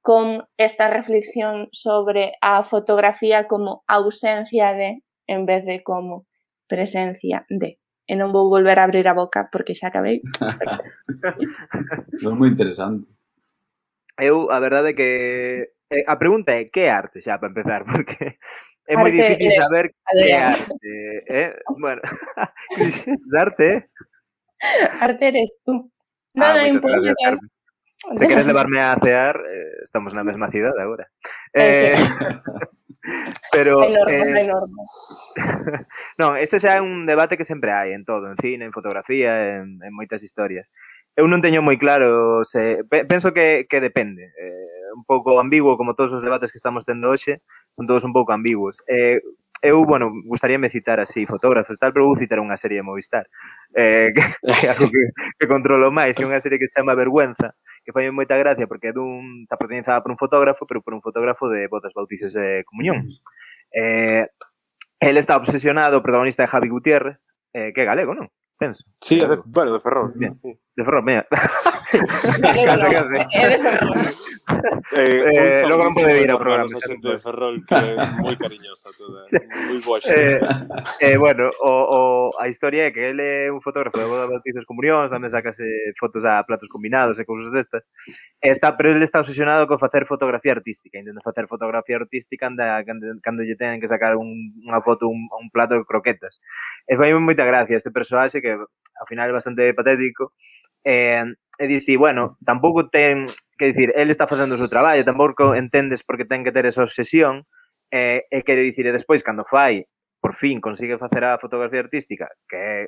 con 0.00 0.48
esta 0.56 0.88
reflexión 0.88 1.68
sobre 1.72 2.36
a 2.40 2.64
fotografía 2.64 3.46
como 3.46 3.84
ausencia 3.86 4.72
de 4.72 5.04
en 5.28 5.46
vez 5.46 5.64
de 5.64 5.84
como 5.84 6.26
presencia 6.66 7.44
de. 7.48 7.78
E 8.04 8.12
non 8.16 8.32
vou 8.32 8.52
volver 8.52 8.76
a 8.80 8.84
abrir 8.84 9.08
a 9.08 9.16
boca 9.16 9.48
porque 9.48 9.76
xa 9.76 9.88
acabei. 9.88 10.20
non 12.24 12.36
moi 12.36 12.52
interesante 12.52 13.13
eu 14.18 14.50
a 14.50 14.58
verdade 14.60 14.90
é 14.90 14.94
que 14.94 15.10
eh, 15.90 16.04
a 16.06 16.16
pregunta 16.16 16.52
é 16.52 16.66
que 16.66 16.88
arte 16.88 17.20
xa 17.20 17.38
para 17.38 17.50
empezar, 17.50 17.84
porque 17.90 18.38
é 18.86 18.94
moi 18.96 19.10
difícil 19.10 19.50
eres... 19.50 19.64
saber 19.64 19.86
que 19.90 20.32
arte, 20.32 20.92
eh? 21.28 21.52
Bueno, 21.78 22.02
que 22.76 23.38
arte, 23.38 23.66
eh? 23.72 23.80
Arte 25.00 25.24
eres 25.26 25.60
tú. 25.64 25.90
Non, 26.34 26.50
ah, 26.50 26.66
non, 26.66 26.82
gracias, 26.82 27.38
Se 28.16 28.28
queres 28.28 28.46
levarme 28.46 28.80
a 28.80 28.96
cear, 29.00 29.36
eh, 29.36 29.80
estamos 29.82 30.12
na 30.14 30.24
mesma 30.24 30.50
cidade 30.50 30.76
agora. 30.82 31.08
Eh, 31.54 31.96
pero 33.52 33.84
enorme, 33.84 34.12
eh, 34.12 34.44
enorme. 34.44 34.82
non, 36.20 36.36
eso 36.36 36.60
xa 36.60 36.76
é 36.76 36.84
un 36.84 37.08
debate 37.08 37.38
que 37.40 37.48
sempre 37.48 37.72
hai 37.72 37.96
en 37.96 38.04
todo, 38.04 38.28
en 38.28 38.36
cine, 38.36 38.68
en 38.68 38.76
fotografía, 38.76 39.56
en, 39.56 39.80
en 39.80 39.92
moitas 39.94 40.20
historias 40.20 40.68
eu 41.14 41.26
non 41.30 41.38
teño 41.38 41.62
moi 41.62 41.78
claro 41.78 42.42
se 42.42 42.82
penso 43.06 43.30
que, 43.30 43.70
que 43.70 43.78
depende 43.78 44.34
eh, 44.34 44.66
un 44.94 45.06
pouco 45.06 45.38
ambiguo 45.38 45.78
como 45.78 45.94
todos 45.94 46.12
os 46.12 46.22
debates 46.22 46.50
que 46.50 46.58
estamos 46.58 46.82
tendo 46.82 47.10
hoxe 47.10 47.42
son 47.70 47.86
todos 47.86 48.02
un 48.02 48.12
pouco 48.12 48.34
ambiguos 48.34 48.82
eh, 48.90 49.22
eu, 49.64 49.86
bueno, 49.86 50.12
gustaríame 50.26 50.68
citar 50.68 51.00
así 51.00 51.24
fotógrafos 51.24 51.78
tal, 51.78 51.92
pero 51.94 52.04
vou 52.04 52.20
citar 52.20 52.36
unha 52.36 52.60
serie 52.60 52.84
de 52.84 52.86
Movistar 52.86 53.24
eh, 53.72 54.12
que, 54.12 54.20
que, 54.60 54.66
algo 54.68 54.92
que, 54.92 55.02
que 55.40 55.46
controlo 55.48 55.88
máis, 55.88 56.12
que 56.12 56.22
é 56.22 56.28
unha 56.28 56.42
serie 56.42 56.60
que 56.60 56.68
se 56.68 56.76
chama 56.76 56.92
Vergüenza 56.92 57.56
que 57.80 57.92
foi 57.92 58.04
moita 58.12 58.36
gracia 58.36 58.68
porque 58.68 58.92
é 58.92 58.96
dun, 58.96 59.48
está 59.48 59.56
protagonizada 59.56 60.04
por 60.04 60.12
un 60.12 60.20
fotógrafo 60.20 60.68
pero 60.68 60.84
por 60.84 60.92
un 60.92 61.00
fotógrafo 61.00 61.48
de 61.48 61.64
bodas, 61.72 61.96
bautizos 61.96 62.36
e 62.36 62.60
comunións 62.68 63.24
eh, 63.72 64.28
el 65.00 65.16
está 65.16 65.36
obsesionado, 65.36 65.96
o 65.96 66.04
protagonista 66.04 66.44
é 66.44 66.48
Javi 66.48 66.68
Gutiérrez 66.68 67.16
eh, 67.56 67.72
que 67.72 67.80
é 67.80 67.88
galego, 67.88 68.12
non? 68.12 68.28
Penso. 68.56 68.84
Sì, 68.98 69.18
è 69.18 69.40
bello 69.44 69.72
De 69.72 69.80
Ferrol. 69.80 70.12
De 70.16 70.84
Ferrol, 70.84 71.02
me. 71.02 71.26
Eh, 74.92 75.62
eh, 75.62 75.66
logo 75.66 75.88
non 75.88 75.96
pode 75.96 76.12
vir 76.20 76.28
ao 76.28 76.36
programa. 76.36 76.68
A 76.68 76.84
xente 76.84 77.08
de 77.08 77.16
Ferrol 77.16 77.56
que 77.64 77.72
é 77.72 77.96
moi 78.20 78.36
cariñosa 78.36 78.92
toda, 78.92 79.24
moi 79.24 79.80
boa 79.80 79.98
xente. 80.04 80.44
Eh, 81.00 81.12
eh, 81.12 81.16
bueno, 81.16 81.48
o, 81.64 81.72
o, 81.72 82.00
a 82.36 82.44
historia 82.52 82.88
é 82.88 82.92
que 82.92 83.00
ele 83.00 83.48
é 83.48 83.52
un 83.52 83.64
fotógrafo 83.64 83.96
de 83.96 84.04
bodas, 84.04 84.28
bautizos, 84.28 84.68
comunións, 84.68 85.08
tamén 85.08 85.32
sacase 85.32 85.64
eh, 85.64 85.96
fotos 85.96 86.28
a 86.28 86.44
platos 86.44 86.68
combinados 86.68 87.16
eh, 87.16 87.24
e 87.24 87.28
cousas 87.28 87.48
destas. 87.48 87.88
E 88.44 88.52
está, 88.52 88.76
pero 88.76 88.92
ele 88.92 89.08
está 89.08 89.24
obsesionado 89.24 89.64
con 89.64 89.80
facer 89.80 90.04
fotografía 90.04 90.52
artística, 90.52 91.00
intenta 91.00 91.24
facer 91.24 91.48
fotografía 91.48 91.96
artística 91.96 92.44
anda, 92.44 92.84
cando, 92.84 93.16
cando 93.24 93.40
lle 93.48 93.56
teñen 93.56 93.80
que 93.80 93.88
sacar 93.88 94.20
un, 94.20 94.28
unha 94.60 94.80
foto 94.84 95.08
un, 95.08 95.24
un 95.32 95.48
plato 95.48 95.80
de 95.80 95.88
croquetas. 95.88 96.44
E 96.84 97.00
vai 97.00 97.16
moita 97.16 97.48
gracia 97.48 97.80
este 97.80 97.88
personaxe 97.88 98.44
que 98.44 98.60
ao 98.60 99.06
final 99.08 99.24
é 99.24 99.32
bastante 99.32 99.72
patético, 99.72 100.36
eh, 100.84 101.24
e 101.56 101.64
diste, 101.66 101.96
bueno, 101.96 102.36
tampouco 102.44 102.90
ten 102.92 103.24
que 103.58 103.66
dicir, 103.70 103.92
el 103.94 104.10
está 104.10 104.26
facendo 104.26 104.54
o 104.54 104.60
seu 104.60 104.68
traballo, 104.68 105.04
tampouco 105.04 105.54
entendes 105.54 106.02
porque 106.02 106.26
ten 106.26 106.42
que 106.42 106.52
ter 106.52 106.66
esa 106.66 106.82
obsesión, 106.82 107.46
e, 107.90 108.26
e 108.30 108.38
quero 108.42 108.62
dicir, 108.62 108.86
e 108.86 108.92
despois, 108.92 109.22
cando 109.22 109.46
fai, 109.46 109.86
por 110.18 110.34
fin, 110.34 110.58
consigue 110.60 110.98
facer 110.98 111.22
a 111.24 111.38
fotografía 111.38 111.84
artística, 111.84 112.26
que 112.48 112.56
é, 112.56 112.78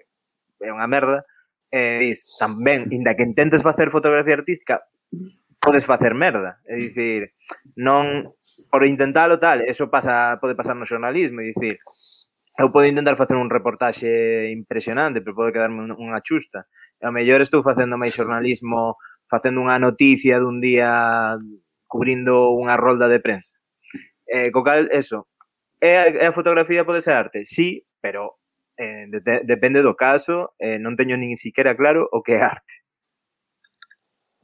é 0.64 0.70
unha 0.72 0.88
merda, 0.90 1.22
e 1.70 2.00
dis, 2.00 2.24
tamén, 2.40 2.88
inda 2.90 3.14
que 3.14 3.26
intentes 3.26 3.62
facer 3.62 3.92
fotografía 3.92 4.34
artística, 4.34 4.82
podes 5.60 5.84
facer 5.84 6.14
merda. 6.14 6.62
É 6.64 6.78
dicir, 6.78 7.34
non 7.76 8.34
por 8.70 8.86
intentalo 8.86 9.36
tal, 9.42 9.66
eso 9.66 9.90
pasa, 9.90 10.38
pode 10.38 10.54
pasar 10.54 10.78
no 10.78 10.88
xornalismo, 10.88 11.42
é 11.42 11.50
dicir, 11.50 11.82
eu 12.56 12.72
podo 12.72 12.88
intentar 12.88 13.20
facer 13.20 13.36
un 13.36 13.52
reportaxe 13.52 14.48
impresionante, 14.48 15.20
pero 15.20 15.36
pode 15.36 15.52
quedarme 15.52 15.92
unha 15.92 16.24
chusta. 16.24 16.64
E 16.96 17.04
ao 17.04 17.12
mellor 17.12 17.44
estou 17.44 17.60
facendo 17.60 18.00
máis 18.00 18.16
xornalismo 18.16 18.96
facendo 19.30 19.62
unha 19.62 19.78
noticia 19.78 20.38
dun 20.38 20.62
día 20.62 21.34
cubrindo 21.86 22.54
unha 22.54 22.74
rolda 22.78 23.06
de 23.10 23.22
prensa. 23.22 23.58
Eh, 24.26 24.50
co 24.50 24.66
cal, 24.66 24.90
eso, 24.90 25.30
é 25.80 25.92
a, 25.98 26.04
é 26.06 26.26
a 26.26 26.36
fotografía 26.36 26.86
pode 26.86 27.00
ser 27.02 27.14
arte? 27.14 27.44
Sí, 27.46 27.86
pero 28.00 28.38
eh, 28.78 29.06
de, 29.10 29.42
depende 29.44 29.82
do 29.82 29.94
caso, 29.94 30.54
eh, 30.58 30.78
non 30.78 30.98
teño 30.98 31.16
nin 31.16 31.38
siquiera 31.38 31.78
claro 31.78 32.06
o 32.10 32.22
que 32.22 32.38
é 32.38 32.42
arte. 32.42 32.86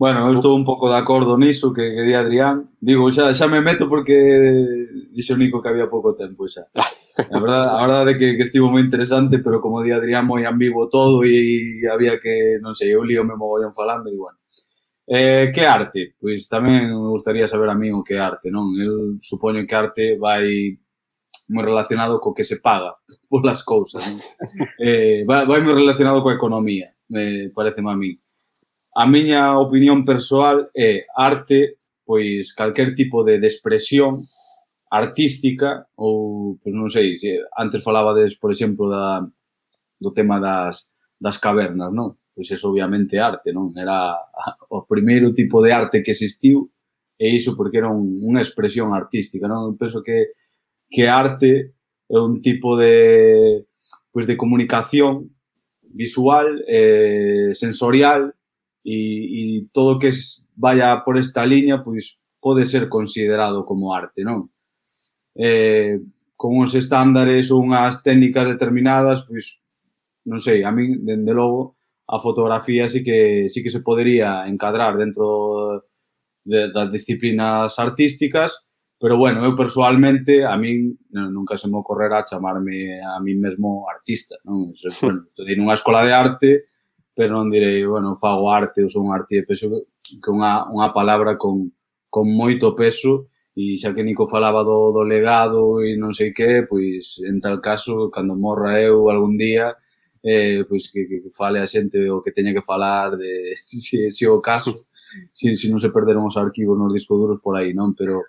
Bueno, 0.02 0.26
eu 0.26 0.34
estou 0.34 0.58
un 0.58 0.66
pouco 0.66 0.90
de 0.90 0.98
acordo 0.98 1.38
niso 1.38 1.70
que, 1.70 1.94
que 1.94 2.02
di 2.02 2.14
Adrián. 2.14 2.74
Digo, 2.82 3.06
xa, 3.14 3.30
xa 3.30 3.46
me 3.46 3.62
meto 3.62 3.86
porque 3.86 4.18
dixo 5.14 5.38
Nico 5.38 5.62
que 5.62 5.70
había 5.70 5.86
pouco 5.86 6.14
tempo 6.18 6.42
xa. 6.50 6.66
A 7.12 7.38
verdade, 7.38 7.68
a 7.68 7.80
verdade 7.86 8.10
é 8.12 8.16
que, 8.16 8.28
que 8.40 8.42
estivo 8.48 8.72
moi 8.72 8.80
interesante, 8.80 9.38
pero 9.44 9.60
como 9.60 9.84
di 9.84 9.92
Adrián, 9.92 10.24
moi 10.24 10.48
ambiguo 10.48 10.88
todo 10.88 11.22
e, 11.28 11.84
e 11.84 11.86
había 11.86 12.16
que, 12.16 12.56
non 12.64 12.72
sei, 12.72 12.96
eu 12.96 13.04
lío 13.04 13.20
me 13.22 13.36
mogollón 13.36 13.70
falando 13.70 14.08
e 14.08 14.16
bueno. 14.16 14.41
Eh, 15.14 15.52
que 15.52 15.60
arte? 15.66 16.16
Pois 16.16 16.48
tamén 16.48 16.88
me 16.88 17.12
gustaría 17.12 17.44
saber 17.44 17.68
a 17.68 17.76
mí 17.76 17.92
o 17.92 18.00
que 18.00 18.16
é 18.16 18.20
arte, 18.24 18.48
non? 18.48 18.72
Eu 18.80 19.20
supoño 19.20 19.68
que 19.68 19.76
arte 19.76 20.16
vai 20.16 20.72
moi 21.52 21.64
relacionado 21.68 22.16
co 22.16 22.32
que 22.32 22.48
se 22.48 22.64
paga 22.64 22.96
polas 23.28 23.60
cousas, 23.60 24.00
non? 24.08 24.16
Eh, 24.80 25.20
vai, 25.28 25.44
vai 25.44 25.60
moi 25.60 25.76
relacionado 25.76 26.24
coa 26.24 26.32
economía, 26.32 26.96
me 27.12 27.52
parece 27.52 27.84
a 27.84 27.92
mí. 27.92 28.16
A 28.96 29.04
miña 29.04 29.60
opinión 29.60 30.00
persoal 30.08 30.72
é 30.72 31.04
arte, 31.12 31.76
pois 32.08 32.56
calquer 32.56 32.96
tipo 32.96 33.20
de, 33.20 33.36
de 33.36 33.48
expresión 33.52 34.24
artística 34.88 35.92
ou, 36.00 36.56
pois 36.56 36.72
non 36.72 36.88
sei, 36.88 37.20
se 37.20 37.36
antes 37.60 37.84
falabades, 37.84 38.40
por 38.40 38.48
exemplo, 38.48 38.88
da, 38.88 39.20
do 40.00 40.10
tema 40.16 40.40
das, 40.40 40.88
das 41.20 41.36
cavernas, 41.36 41.92
non? 41.92 42.16
pois 42.34 42.50
é 42.50 42.56
obviamente 42.66 43.18
arte, 43.18 43.52
non? 43.52 43.72
Era 43.76 44.16
o 44.76 44.82
primeiro 44.88 45.32
tipo 45.32 45.60
de 45.60 45.72
arte 45.72 46.02
que 46.02 46.12
existiu 46.12 46.72
e 47.20 47.36
iso 47.36 47.54
porque 47.54 47.78
era 47.78 47.92
un, 47.92 48.18
unha 48.24 48.40
expresión 48.40 48.90
artística, 48.96 49.46
non? 49.46 49.72
Eu 49.72 49.74
penso 49.76 50.00
que 50.00 50.32
que 50.92 51.08
arte 51.08 51.72
é 52.08 52.18
un 52.20 52.44
tipo 52.44 52.76
de 52.76 53.64
pois 54.12 54.28
de 54.28 54.36
comunicación 54.36 55.32
visual, 55.80 56.60
eh, 56.68 57.52
sensorial 57.52 58.34
e, 58.84 58.96
e 59.32 59.42
todo 59.72 59.98
que 59.98 60.08
es, 60.08 60.44
vaya 60.56 61.00
por 61.04 61.16
esta 61.16 61.44
liña 61.46 61.84
pois 61.84 62.20
pode 62.40 62.66
ser 62.66 62.88
considerado 62.88 63.64
como 63.64 63.94
arte, 63.94 64.24
non? 64.24 64.52
Eh, 65.32 65.96
con 66.36 66.58
uns 66.58 66.74
estándares 66.74 67.48
ou 67.54 67.62
unhas 67.62 68.02
técnicas 68.02 68.50
determinadas, 68.50 69.24
pois 69.24 69.62
non 70.26 70.42
sei, 70.42 70.66
a 70.66 70.70
min 70.74 71.06
dende 71.06 71.32
logo 71.32 71.78
a 72.06 72.18
fotografía 72.18 72.88
sí 72.88 73.02
que, 73.02 73.48
sí 73.48 73.62
que 73.62 73.70
se 73.70 73.80
podería 73.80 74.46
encadrar 74.46 74.96
dentro 74.96 75.84
de, 76.44 76.70
das 76.72 76.90
disciplinas 76.90 77.78
artísticas, 77.78 78.66
pero 79.02 79.16
bueno, 79.16 79.44
eu 79.44 79.54
persoalmente 79.58 80.46
a 80.46 80.54
min 80.54 80.94
non, 81.10 81.34
nunca 81.34 81.58
se 81.58 81.66
me 81.66 81.74
ocorrerá 81.74 82.22
chamarme 82.22 83.02
a 83.02 83.18
min 83.18 83.42
mesmo 83.42 83.90
artista, 83.90 84.38
non? 84.46 84.70
Bueno, 85.02 85.26
estudei 85.26 85.58
nunha 85.58 85.74
escola 85.74 86.06
de 86.06 86.14
arte, 86.14 86.50
pero 87.10 87.34
non 87.34 87.50
direi, 87.50 87.82
bueno, 87.82 88.14
fago 88.14 88.54
arte 88.54 88.86
ou 88.86 88.90
son 88.90 89.10
arte, 89.10 89.42
penso 89.42 89.66
que 90.22 90.30
unha, 90.30 90.70
unha 90.70 90.94
palabra 90.94 91.34
con, 91.34 91.74
con 92.06 92.30
moito 92.30 92.78
peso 92.78 93.26
e 93.58 93.74
xa 93.74 93.90
que 93.90 94.06
Nico 94.06 94.30
falaba 94.30 94.62
do, 94.62 94.94
do 94.94 95.02
legado 95.02 95.82
e 95.82 95.98
non 95.98 96.14
sei 96.14 96.30
que, 96.30 96.62
pois 96.64 97.18
en 97.26 97.42
tal 97.42 97.58
caso, 97.58 98.06
cando 98.06 98.38
morra 98.38 98.78
eu 98.80 99.10
algún 99.10 99.34
día, 99.34 99.74
eh, 100.22 100.64
pois 100.68 100.90
que, 100.90 101.06
que, 101.06 101.30
fale 101.30 101.58
a 101.58 101.66
xente 101.66 101.98
o 102.10 102.22
que 102.22 102.30
teña 102.30 102.54
que 102.54 102.62
falar 102.62 103.18
de 103.18 103.54
se, 103.66 104.10
se 104.10 104.24
o 104.28 104.40
caso, 104.40 104.86
se, 105.34 105.54
se 105.56 105.66
non 105.68 105.82
se 105.82 105.90
perderon 105.90 106.26
os 106.26 106.38
arquivos 106.38 106.78
nos 106.78 106.94
discos 106.94 107.18
duros 107.18 107.38
por 107.42 107.58
aí, 107.58 107.74
non? 107.74 107.92
Pero 107.98 108.22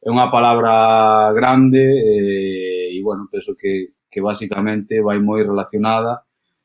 é 0.00 0.08
unha 0.08 0.30
palabra 0.32 1.28
grande 1.36 1.82
eh, 1.82 2.94
e, 2.94 2.98
bueno, 3.02 3.28
penso 3.28 3.52
que, 3.58 3.98
que 4.08 4.20
basicamente 4.22 5.02
vai 5.02 5.18
moi 5.20 5.42
relacionada 5.42 6.24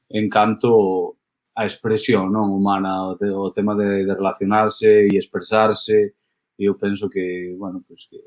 en 0.09 0.29
canto 0.29 1.17
a 1.55 1.63
expresión 1.63 2.31
non 2.31 2.51
humana, 2.51 3.15
o 3.15 3.49
tema 3.55 3.73
de, 3.79 4.03
de 4.03 4.13
relacionarse 4.13 5.07
e 5.07 5.15
expresarse, 5.15 6.13
e 6.59 6.61
eu 6.67 6.75
penso 6.75 7.07
que, 7.09 7.55
bueno, 7.57 7.83
pues 7.87 8.07
que, 8.11 8.19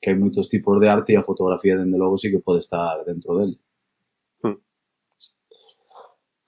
que 0.00 0.10
hai 0.10 0.16
moitos 0.16 0.48
tipos 0.48 0.80
de 0.80 0.88
arte 0.88 1.12
e 1.12 1.20
a 1.20 1.22
fotografía, 1.22 1.76
dende 1.76 2.00
logo, 2.00 2.16
sí 2.16 2.32
que 2.32 2.40
pode 2.40 2.60
estar 2.64 3.04
dentro 3.04 3.36
dele. 3.36 3.56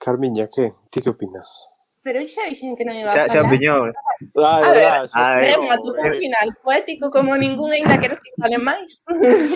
Carmiña, 0.04 0.48
que? 0.52 0.74
Ti 0.90 1.00
que 1.00 1.08
opinas? 1.08 1.70
Pero 2.04 2.20
xa 2.28 2.44
dixen 2.44 2.76
que 2.76 2.84
non 2.84 2.92
iba 2.92 3.08
a 3.08 3.16
falar. 3.16 3.32
Xa, 3.32 3.40
xa 3.40 3.48
opinión. 3.48 3.88
Ah, 4.36 4.60
a 4.60 4.70
ver, 4.76 4.92
a 5.00 5.28
ver, 5.40 5.56
tema, 5.56 5.80
tú 5.80 5.96
un 5.96 6.12
final 6.12 6.48
poético 6.60 7.08
como 7.08 7.32
ningún 7.40 7.72
ainda 7.72 7.96
queres 7.96 8.20
que 8.20 8.28
fale 8.36 8.60
máis. 8.60 9.00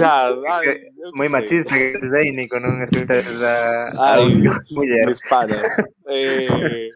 Xa, 0.01 0.33
vale. 0.33 0.89
Moi 1.13 1.29
machista 1.29 1.77
que 1.77 2.01
estes 2.01 2.17
aí, 2.17 2.33
Nico, 2.33 2.57
non 2.57 2.81
escoitas 2.81 3.29
a, 3.45 3.93
Ai, 3.93 4.41
muller. 4.73 5.05
Mis 5.13 5.21
panas. 5.29 5.61
eh, 6.09 6.89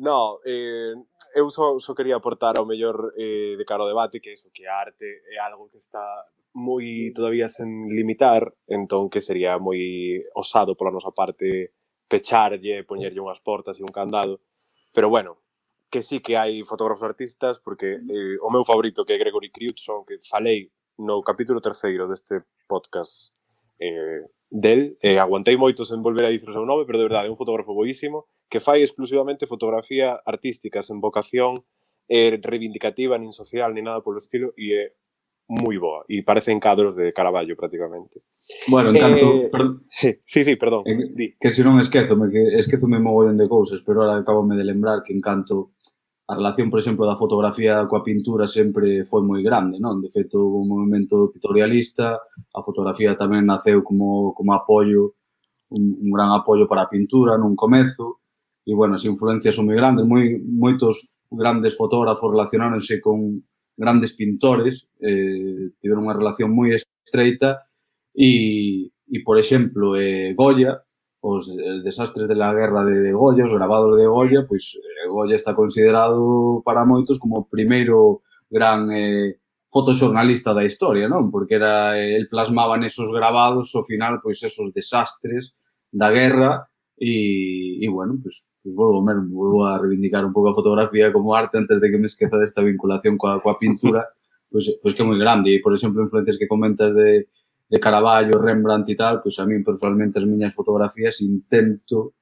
no, 0.00 0.40
eh, 0.48 0.96
eu 1.36 1.52
só, 1.52 1.76
só 1.76 1.92
quería 1.92 2.16
aportar 2.16 2.56
ao 2.56 2.64
mellor 2.64 3.12
eh, 3.20 3.52
de 3.60 3.64
cara 3.68 3.84
ao 3.84 3.92
debate 3.92 4.24
que 4.24 4.32
iso 4.32 4.48
que 4.48 4.64
a 4.64 4.80
arte 4.80 5.20
é 5.28 5.36
algo 5.44 5.68
que 5.68 5.76
está 5.76 6.00
moi 6.56 7.12
todavía 7.12 7.52
sen 7.52 7.92
limitar, 7.92 8.48
entón 8.64 9.12
que 9.12 9.20
sería 9.20 9.60
moi 9.60 10.24
osado 10.32 10.72
pola 10.72 10.92
nosa 10.92 11.12
parte 11.12 11.76
pecharlle, 12.12 12.84
poñerlle 12.84 13.24
unhas 13.24 13.40
portas 13.40 13.80
e 13.80 13.82
un 13.82 13.88
candado. 13.88 14.44
Pero 14.92 15.08
bueno, 15.08 15.40
que 15.88 16.04
sí 16.04 16.20
que 16.20 16.36
hai 16.36 16.60
fotógrafos 16.68 17.08
artistas, 17.08 17.56
porque 17.64 17.96
eh, 17.96 18.36
o 18.44 18.52
meu 18.52 18.64
favorito 18.68 19.04
que 19.08 19.16
é 19.16 19.20
Gregory 19.20 19.48
Crewdson, 19.48 20.04
que 20.04 20.20
falei 20.20 20.68
no 21.00 21.24
capítulo 21.24 21.64
terceiro 21.64 22.04
deste 22.04 22.44
podcast 22.68 23.32
eh, 23.80 24.28
del, 24.52 25.00
eh, 25.00 25.16
aguantei 25.16 25.56
moito 25.56 25.88
sen 25.88 26.04
volver 26.04 26.28
a 26.28 26.32
dicir 26.32 26.52
o 26.52 26.56
seu 26.56 26.68
nome, 26.68 26.84
pero 26.84 27.00
de 27.00 27.08
verdade 27.08 27.28
é 27.28 27.32
un 27.32 27.40
fotógrafo 27.40 27.72
boísimo, 27.72 28.28
que 28.52 28.60
fai 28.60 28.84
exclusivamente 28.84 29.48
fotografía 29.48 30.20
artística, 30.28 30.84
sen 30.84 31.00
vocación 31.00 31.64
eh, 32.08 32.36
reivindicativa, 32.36 33.16
nin 33.16 33.32
social, 33.32 33.72
nin 33.72 33.88
nada 33.88 34.04
polo 34.04 34.20
estilo, 34.20 34.52
e 34.60 34.76
é 34.76 34.92
moi 35.48 35.76
boa 35.78 36.04
e 36.08 36.22
parecen 36.22 36.60
cadros 36.60 36.94
de 36.96 37.12
Caravaggio 37.12 37.56
prácticamente. 37.56 38.22
Bueno, 38.68 38.90
en 38.90 38.98
tanto, 38.98 39.26
eh, 39.34 39.48
per... 39.50 39.62
sí, 40.24 40.44
sí, 40.44 40.56
perdón. 40.56 40.82
Eh, 40.86 41.12
di. 41.14 41.26
Que 41.38 41.50
se 41.50 41.64
non 41.64 41.78
esquezome, 41.82 42.30
que 42.30 42.58
esquezome 42.58 43.02
mogollón 43.02 43.36
de 43.36 43.48
cousas, 43.48 43.82
pero 43.84 44.02
ahora 44.02 44.22
acabome 44.22 44.56
de 44.56 44.64
lembrar 44.64 45.02
que 45.02 45.12
en 45.12 45.20
canto 45.20 45.72
a 46.28 46.34
relación, 46.34 46.70
por 46.70 46.78
exemplo, 46.78 47.04
da 47.04 47.18
fotografía 47.18 47.84
coa 47.90 48.00
pintura 48.00 48.46
sempre 48.46 49.04
foi 49.04 49.20
moi 49.26 49.42
grande, 49.42 49.76
non? 49.82 50.00
De 50.00 50.08
feito, 50.08 50.38
o 50.40 50.64
movimento 50.64 51.28
pictorialista, 51.28 52.22
a 52.22 52.60
fotografía 52.62 53.18
tamén 53.18 53.44
naceu 53.44 53.82
como, 53.82 54.32
como 54.32 54.54
apoio, 54.54 55.18
un, 55.74 55.82
un 55.98 56.10
gran 56.14 56.30
apoio 56.32 56.64
para 56.64 56.86
a 56.86 56.90
pintura 56.90 57.36
nun 57.36 57.58
comezo, 57.58 58.22
e, 58.64 58.72
bueno, 58.72 58.94
as 58.94 59.04
influencias 59.04 59.52
son 59.58 59.66
moi 59.66 59.76
grandes, 59.76 60.06
moi, 60.06 60.38
moitos 60.38 61.20
grandes 61.28 61.74
fotógrafos 61.74 62.30
relacionáronse 62.30 63.02
con, 63.02 63.42
grandes 63.82 64.14
pintores, 64.14 64.86
eh, 65.02 65.74
tiveron 65.82 66.06
unha 66.06 66.14
relación 66.14 66.54
moi 66.54 66.70
estreita 66.78 67.66
e, 68.14 68.94
e 69.10 69.16
por 69.26 69.42
exemplo, 69.42 69.98
eh, 69.98 70.38
Goya, 70.38 70.78
os 71.18 71.50
eh, 71.50 71.82
desastres 71.82 72.30
de 72.30 72.38
la 72.38 72.54
guerra 72.54 72.86
de 72.86 73.10
Goya, 73.10 73.42
os 73.42 73.54
grabados 73.54 73.98
de 73.98 74.06
Goya, 74.06 74.46
pois 74.46 74.78
eh, 74.78 75.10
Goya 75.10 75.34
está 75.34 75.50
considerado 75.50 76.62
para 76.62 76.86
moitos 76.86 77.18
como 77.18 77.42
o 77.42 77.48
primeiro 77.50 78.22
gran 78.46 78.86
eh, 78.94 79.42
fotoxornalista 79.72 80.52
da 80.54 80.62
historia, 80.62 81.08
non? 81.08 81.32
Porque 81.32 81.56
era 81.56 81.98
eh, 81.98 82.14
el 82.14 82.30
plasmaba 82.30 82.78
nesos 82.78 83.10
grabados 83.10 83.74
ao 83.74 83.82
final 83.82 84.22
pois 84.22 84.38
esos 84.44 84.70
desastres 84.70 85.56
da 85.90 86.12
guerra 86.12 86.68
e, 87.00 87.82
e 87.82 87.86
bueno, 87.90 88.20
pois 88.22 88.46
pues 88.62 88.74
volvo 88.76 89.02
mesmo, 89.02 89.34
volvo 89.34 89.66
a 89.66 89.78
reivindicar 89.78 90.24
un 90.24 90.32
pouco 90.32 90.50
a 90.50 90.54
fotografía 90.54 91.12
como 91.12 91.34
arte 91.34 91.58
antes 91.58 91.80
de 91.80 91.90
que 91.90 91.98
me 91.98 92.06
esqueza 92.06 92.38
desta 92.38 92.62
vinculación 92.62 93.18
coa, 93.18 93.42
coa 93.42 93.58
pintura, 93.58 94.06
pois 94.50 94.66
pues, 94.66 94.78
pues 94.82 94.94
que 94.94 95.02
é 95.02 95.06
moi 95.06 95.18
grande. 95.18 95.50
E, 95.50 95.60
por 95.60 95.74
exemplo, 95.74 96.02
influencias 96.02 96.38
que 96.38 96.46
comentas 96.46 96.94
de, 96.94 97.26
de 97.68 97.78
Caravaggio, 97.80 98.38
Rembrandt 98.38 98.88
e 98.90 98.96
tal, 98.96 99.18
pois 99.18 99.34
pues 99.34 99.42
a 99.42 99.46
mí 99.46 99.58
personalmente 99.64 100.18
as 100.22 100.26
miñas 100.26 100.54
fotografías 100.54 101.20
intento 101.20 102.14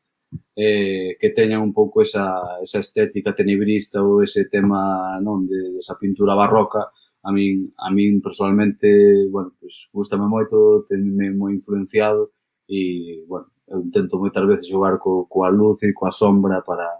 eh, 0.57 1.16
que 1.20 1.30
teñan 1.30 1.61
un 1.61 1.72
pouco 1.74 2.03
esa, 2.03 2.59
esa 2.62 2.78
estética 2.80 3.34
tenebrista 3.34 4.01
ou 4.01 4.22
ese 4.22 4.47
tema 4.49 5.18
non 5.20 5.45
de, 5.45 5.76
de 5.76 5.78
esa 5.82 5.99
pintura 5.99 6.38
barroca, 6.38 6.88
a 7.22 7.30
min, 7.32 7.68
a 7.76 7.91
min 7.91 8.20
personalmente, 8.22 8.88
bueno, 9.28 9.53
pues, 9.61 9.88
gustame 9.93 10.24
moito, 10.24 10.84
tenme 10.88 11.30
moi 11.34 11.53
influenciado 11.53 12.32
e, 12.64 13.24
bueno, 13.26 13.53
eu 13.71 13.79
intento 13.79 14.18
moitas 14.18 14.45
veces 14.47 14.68
xogar 14.68 14.99
co, 14.99 15.27
coa 15.31 15.49
luz 15.49 15.83
e 15.83 15.95
coa 15.95 16.11
sombra 16.11 16.61
para, 16.62 16.91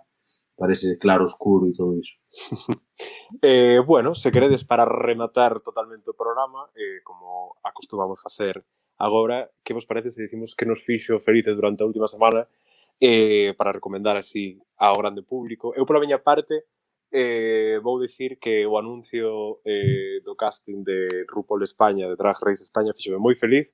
para 0.57 0.73
ese 0.73 0.97
claro 0.99 1.25
oscuro 1.25 1.67
e 1.67 1.73
todo 1.75 1.99
iso. 1.99 2.23
eh, 3.43 3.83
bueno, 3.85 4.15
se 4.15 4.31
queredes 4.31 4.65
para 4.65 4.87
rematar 4.87 5.61
totalmente 5.61 6.11
o 6.11 6.15
programa, 6.15 6.71
eh, 6.77 7.03
como 7.03 7.57
acostumamos 7.65 8.23
facer 8.23 8.65
agora, 8.99 9.51
que 9.65 9.75
vos 9.75 9.87
parece 9.87 10.11
se 10.11 10.23
dicimos 10.23 10.55
que 10.55 10.67
nos 10.67 10.85
fixo 10.85 11.19
felices 11.19 11.57
durante 11.57 11.83
a 11.83 11.87
última 11.87 12.07
semana 12.07 12.47
eh, 13.01 13.55
para 13.57 13.73
recomendar 13.73 14.17
así 14.17 14.61
ao 14.77 14.97
grande 14.99 15.23
público. 15.23 15.73
Eu, 15.75 15.87
pola 15.87 16.01
miña 16.01 16.23
parte, 16.23 16.65
eh, 17.11 17.81
vou 17.83 17.99
dicir 17.99 18.39
que 18.39 18.67
o 18.67 18.77
anuncio 18.77 19.61
eh, 19.65 20.21
do 20.23 20.37
casting 20.37 20.85
de 20.85 21.25
RuPaul 21.27 21.65
España, 21.65 22.07
de 22.07 22.17
Drag 22.17 22.37
Race 22.45 22.63
España, 22.63 22.93
fixome 22.93 23.19
moi 23.19 23.35
feliz, 23.35 23.67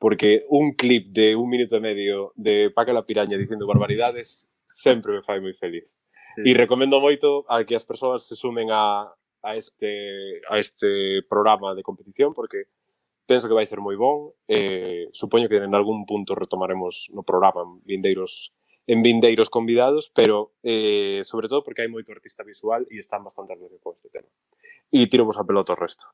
porque 0.00 0.46
un 0.48 0.72
clip 0.72 1.12
de 1.12 1.36
un 1.36 1.52
minuto 1.52 1.76
e 1.76 1.84
medio 1.84 2.32
de 2.34 2.72
Paca 2.72 2.96
la 2.96 3.04
Piraña 3.04 3.36
dicindo 3.36 3.68
barbaridades 3.68 4.48
sempre 4.64 5.12
me 5.12 5.22
fai 5.22 5.44
moi 5.44 5.52
feliz. 5.52 5.84
Sí. 6.32 6.40
E 6.48 6.56
recomendo 6.56 7.04
moito 7.04 7.44
a 7.52 7.62
que 7.68 7.76
as 7.76 7.84
persoas 7.84 8.24
se 8.24 8.32
sumen 8.32 8.72
a, 8.72 9.12
a, 9.44 9.50
este, 9.60 10.40
a 10.48 10.56
este 10.56 11.20
programa 11.28 11.76
de 11.76 11.84
competición 11.84 12.32
porque 12.32 12.64
penso 13.28 13.44
que 13.44 13.54
vai 13.54 13.68
ser 13.68 13.84
moi 13.84 13.94
bon. 13.94 14.32
Eh, 14.48 15.12
supoño 15.12 15.52
que 15.52 15.60
en 15.60 15.76
algún 15.76 16.08
punto 16.08 16.32
retomaremos 16.32 17.12
no 17.12 17.20
programa 17.20 17.60
en 17.68 17.84
vindeiros 17.84 18.56
en 18.88 19.04
vindeiros 19.04 19.50
convidados, 19.50 20.10
pero 20.10 20.56
eh, 20.64 21.22
sobre 21.28 21.46
todo 21.46 21.62
porque 21.62 21.84
hai 21.84 21.92
moito 21.92 22.10
artista 22.10 22.42
visual 22.42 22.88
e 22.88 22.98
están 22.98 23.20
bastante 23.20 23.52
ardidos 23.52 23.78
con 23.84 23.92
este 23.92 24.08
tema. 24.08 24.26
E 24.88 25.06
tiro 25.06 25.28
vos 25.28 25.36
a 25.36 25.44
pelota 25.44 25.76
o 25.76 25.78
resto 25.78 26.08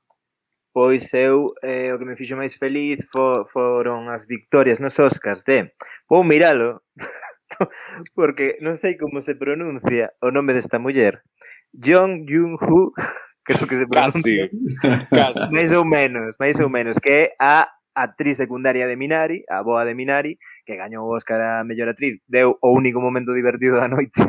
pois 0.77 1.09
eu 1.15 1.57
eh, 1.65 1.89
o 1.89 1.97
que 1.97 2.05
me 2.05 2.21
fixo 2.21 2.37
máis 2.37 2.53
feliz 2.53 3.01
fo, 3.09 3.49
foron 3.49 4.13
as 4.13 4.29
victorias 4.29 4.77
nos 4.77 5.01
Oscars 5.01 5.41
de 5.41 5.73
vou 6.05 6.21
miralo 6.21 6.85
porque 8.13 8.61
non 8.61 8.77
sei 8.77 9.01
como 9.01 9.25
se 9.25 9.41
pronuncia 9.41 10.13
o 10.21 10.29
nome 10.29 10.53
desta 10.53 10.77
muller. 10.77 11.25
Jong 11.73 12.29
Jung-hoo 12.29 12.93
que 13.49 13.57
é 13.57 13.57
o 13.57 13.65
que 13.65 13.81
se 13.81 13.89
pronuncia. 13.89 14.53
Casi, 15.17 15.49
máis 15.57 15.73
ou 15.73 15.89
menos 15.89 16.37
máis 16.37 16.61
ou 16.61 16.69
menos 16.69 17.01
que 17.01 17.09
é 17.09 17.25
a 17.41 17.73
actriz 17.97 18.37
secundaria 18.37 18.85
de 18.85 19.01
Minari, 19.01 19.49
a 19.49 19.65
boa 19.65 19.81
de 19.89 19.97
Minari, 19.97 20.37
que 20.69 20.77
gañou 20.77 21.09
o 21.09 21.17
Oscar 21.17 21.41
a 21.41 21.65
mellor 21.65 21.89
actriz, 21.89 22.21
deu 22.29 22.53
o 22.61 22.69
único 22.77 23.01
momento 23.01 23.33
divertido 23.33 23.81
da 23.81 23.89
noite 23.89 24.21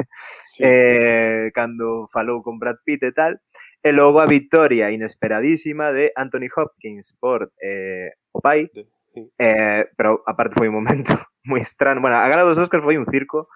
sí. 0.56 0.64
eh, 0.64 1.52
cando 1.52 2.08
falou 2.08 2.39
con 2.39 2.56
Brad 2.56 2.80
Pitt 2.88 3.04
e 3.04 3.12
tal, 3.12 3.36
E 3.84 3.91
logo 3.91 4.19
a 4.19 4.25
victoria 4.25 4.91
inesperadísima 4.91 5.91
de 5.91 6.11
Anthony 6.15 6.49
Hopkins 6.53 7.13
por 7.19 7.53
eh, 7.61 8.11
o 8.32 8.41
pai. 8.41 8.69
Eh, 9.38 9.86
pero 9.95 10.21
aparte 10.25 10.55
foi 10.55 10.67
un 10.67 10.75
momento 10.75 11.13
moi 11.49 11.61
estranho. 11.61 12.01
Bueno, 12.01 12.17
a 12.17 12.28
gala 12.28 12.43
dos 12.43 12.57
Oscars 12.57 12.84
foi 12.84 12.97
un 12.97 13.05
circo 13.05 13.47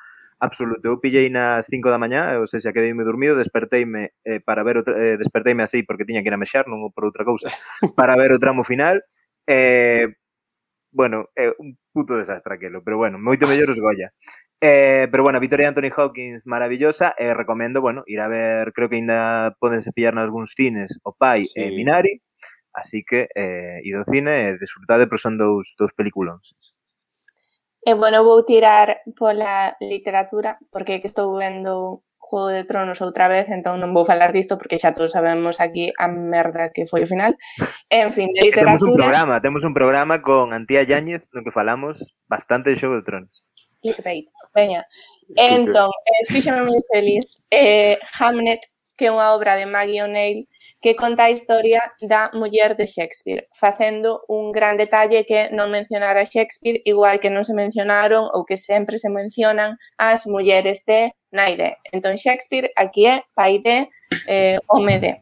absoluto. 0.41 0.88
Eu 0.88 0.97
pillei 0.97 1.30
nas 1.30 1.69
5 1.69 1.89
da 1.89 2.01
mañá, 2.01 2.39
ou 2.39 2.47
seja, 2.49 2.74
quedeime 2.74 3.05
dormido, 3.05 3.38
desperteime 3.38 4.17
eh, 4.26 4.41
para 4.41 4.63
ver 4.63 4.82
o 4.82 4.84
eh, 4.89 5.17
desperteime 5.17 5.63
así 5.63 5.84
porque 5.84 6.05
tiña 6.05 6.22
que 6.22 6.30
ir 6.30 6.34
a 6.34 6.41
mexar, 6.41 6.65
non 6.65 6.89
por 6.89 7.05
outra 7.05 7.24
cousa, 7.24 7.53
para 7.97 8.17
ver 8.17 8.34
o 8.34 8.41
tramo 8.41 8.65
final. 8.65 9.05
Eh, 9.45 10.17
bueno, 10.91 11.30
é 11.36 11.47
eh, 11.49 11.55
un 11.61 11.78
puto 11.93 12.17
desastre 12.17 12.55
aquilo, 12.55 12.84
pero 12.84 12.97
bueno, 12.97 13.22
moito 13.22 13.47
mellor 13.47 13.69
os 13.69 13.80
Goya. 13.80 14.11
Eh, 14.64 15.07
pero 15.09 15.24
bueno, 15.24 15.39
Victoria 15.39 15.68
Anthony 15.68 15.89
Hawkins, 15.95 16.45
maravillosa. 16.45 17.16
Eh, 17.18 17.34
recomendo, 17.34 17.82
bueno, 17.82 18.03
ir 18.05 18.20
a 18.20 18.28
ver, 18.28 18.74
creo 18.74 18.89
que 18.89 18.97
ainda 18.97 19.55
podense 19.59 19.91
pillar 19.91 20.14
nalgúns 20.14 20.53
cines 20.55 20.99
o 21.01 21.14
Pai 21.18 21.45
sí. 21.45 21.57
e 21.57 21.72
Minari. 21.74 22.22
Así 22.74 23.03
que, 23.03 23.28
eh, 23.36 23.82
ido 23.84 23.99
ao 23.99 24.05
cine 24.05 24.32
eh, 24.32 24.49
e 24.55 24.62
disfrutade, 24.62 25.09
pero 25.09 25.18
son 25.18 25.36
dous, 25.36 25.76
dous 25.76 25.91
peliculóns. 25.97 26.55
E 27.82 27.91
eh, 27.91 27.95
bueno, 27.97 28.22
vou 28.24 28.45
tirar 28.45 29.01
pola 29.18 29.76
literatura, 29.82 30.62
porque 30.70 31.01
que 31.01 31.09
estou 31.09 31.34
vendo 31.36 32.05
Juego 32.22 32.53
de 32.53 32.64
Tronos 32.64 33.01
outra 33.01 33.28
vez, 33.28 33.49
entón 33.49 33.82
non 33.82 33.91
vou 33.91 34.05
falar 34.05 34.30
disto 34.32 34.55
porque 34.55 34.78
xa 34.78 34.93
todos 34.93 35.18
sabemos 35.18 35.57
aquí 35.57 35.89
a 35.97 36.07
merda 36.07 36.70
que 36.70 36.86
foi 36.86 37.03
o 37.03 37.09
final. 37.09 37.34
En 37.89 38.14
fin, 38.14 38.30
de 38.32 38.45
literatura... 38.45 38.78
Temos 38.78 38.86
un 38.88 38.95
programa, 38.95 39.36
temos 39.41 39.64
un 39.66 39.74
programa 39.74 40.16
con 40.22 40.53
Antía 40.53 40.86
Yáñez 40.86 41.28
no 41.34 41.43
que 41.43 41.51
falamos 41.51 42.16
bastante 42.30 42.70
de 42.70 42.78
Xogo 42.78 43.01
de 43.01 43.03
Tronos 43.03 43.49
clickbait, 43.82 44.30
veña. 44.56 44.86
Entón, 45.36 45.90
eh, 46.06 46.24
fíxeme 46.32 46.62
moi 46.64 46.82
feliz. 46.92 47.24
Eh, 47.52 47.98
Hamnet, 48.20 48.62
que 48.98 49.10
é 49.10 49.12
unha 49.12 49.34
obra 49.34 49.58
de 49.58 49.66
Maggie 49.66 50.04
O'Neill 50.06 50.46
que 50.82 50.96
conta 50.96 51.26
a 51.26 51.30
historia 51.30 51.80
da 52.02 52.32
muller 52.34 52.76
de 52.76 52.86
Shakespeare, 52.88 53.48
facendo 53.54 54.26
un 54.28 54.52
gran 54.52 54.78
detalle 54.78 55.26
que 55.26 55.50
non 55.54 55.70
mencionar 55.70 56.18
a 56.18 56.26
Shakespeare, 56.26 56.82
igual 56.86 57.22
que 57.22 57.30
non 57.30 57.46
se 57.46 57.54
mencionaron 57.54 58.26
ou 58.34 58.42
que 58.50 58.58
sempre 58.58 58.98
se 58.98 59.10
mencionan 59.10 59.78
as 60.02 60.26
mulleres 60.26 60.82
de 60.90 61.14
Naide. 61.30 61.78
Entón, 61.94 62.18
Shakespeare 62.18 62.74
aquí 62.74 63.06
é 63.06 63.22
pai 63.38 63.62
de 63.62 63.86
eh, 64.26 64.58
home 64.66 64.98
de. 64.98 65.22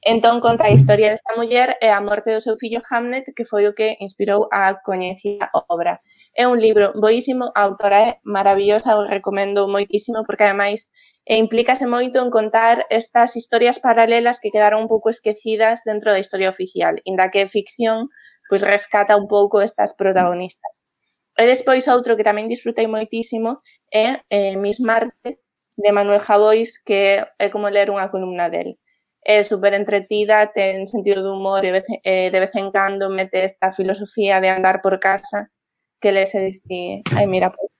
Entón 0.00 0.40
conta 0.40 0.64
a 0.64 0.72
historia 0.72 1.10
desta 1.10 1.36
muller 1.36 1.76
e 1.84 1.92
a 1.92 2.00
morte 2.00 2.32
do 2.32 2.40
seu 2.40 2.56
fillo 2.56 2.80
Hamlet, 2.88 3.28
que 3.36 3.44
foi 3.44 3.68
o 3.68 3.74
que 3.76 4.00
inspirou 4.00 4.48
a 4.48 4.80
coñecida 4.80 5.50
obra. 5.68 6.00
É 6.32 6.48
un 6.48 6.56
libro 6.56 6.96
boísimo, 6.96 7.52
a 7.52 7.60
autora 7.68 7.98
é 8.00 8.10
maravillosa, 8.24 8.96
o 8.96 9.04
recomendo 9.04 9.68
moitísimo 9.68 10.24
porque 10.24 10.48
ademais 10.48 10.88
e 11.22 11.38
implícase 11.38 11.86
moito 11.86 12.18
en 12.18 12.30
contar 12.34 12.86
estas 12.90 13.36
historias 13.36 13.78
paralelas 13.78 14.40
que 14.40 14.50
quedaron 14.50 14.82
un 14.82 14.88
pouco 14.88 15.10
esquecidas 15.10 15.82
dentro 15.86 16.10
da 16.10 16.18
historia 16.18 16.50
oficial, 16.50 16.98
inda 17.04 17.30
que 17.30 17.46
ficción 17.46 18.08
pois 18.48 18.62
rescata 18.62 19.16
un 19.16 19.28
pouco 19.28 19.62
estas 19.62 19.94
protagonistas. 19.94 20.92
E 21.38 21.46
despois 21.48 21.88
outro 21.88 22.18
que 22.18 22.26
tamén 22.26 22.50
disfrutei 22.50 22.84
moitísimo 22.90 23.62
é 23.88 24.20
eh, 24.28 24.56
Miss 24.58 24.82
Marte, 24.82 25.40
de 25.76 25.90
Manuel 25.92 26.20
Javois, 26.20 26.82
que 26.82 27.24
é 27.38 27.46
como 27.48 27.72
ler 27.72 27.88
unha 27.88 28.12
columna 28.12 28.52
del. 28.52 28.76
É 29.24 29.42
super 29.46 29.70
entretida, 29.72 30.50
ten 30.50 30.82
sentido 30.90 31.22
de 31.22 31.30
humor 31.30 31.62
e 31.64 31.70
vez, 31.70 31.86
eh, 32.02 32.30
de 32.34 32.38
vez 32.42 32.50
en 32.58 32.74
cando 32.74 33.06
mete 33.08 33.46
esta 33.46 33.70
filosofía 33.70 34.40
de 34.42 34.50
andar 34.50 34.82
por 34.82 34.98
casa 34.98 35.46
que 36.02 36.10
le 36.10 36.26
se 36.26 36.40
disti, 36.42 37.06
ai 37.14 37.26
mira, 37.30 37.54
pois, 37.54 37.70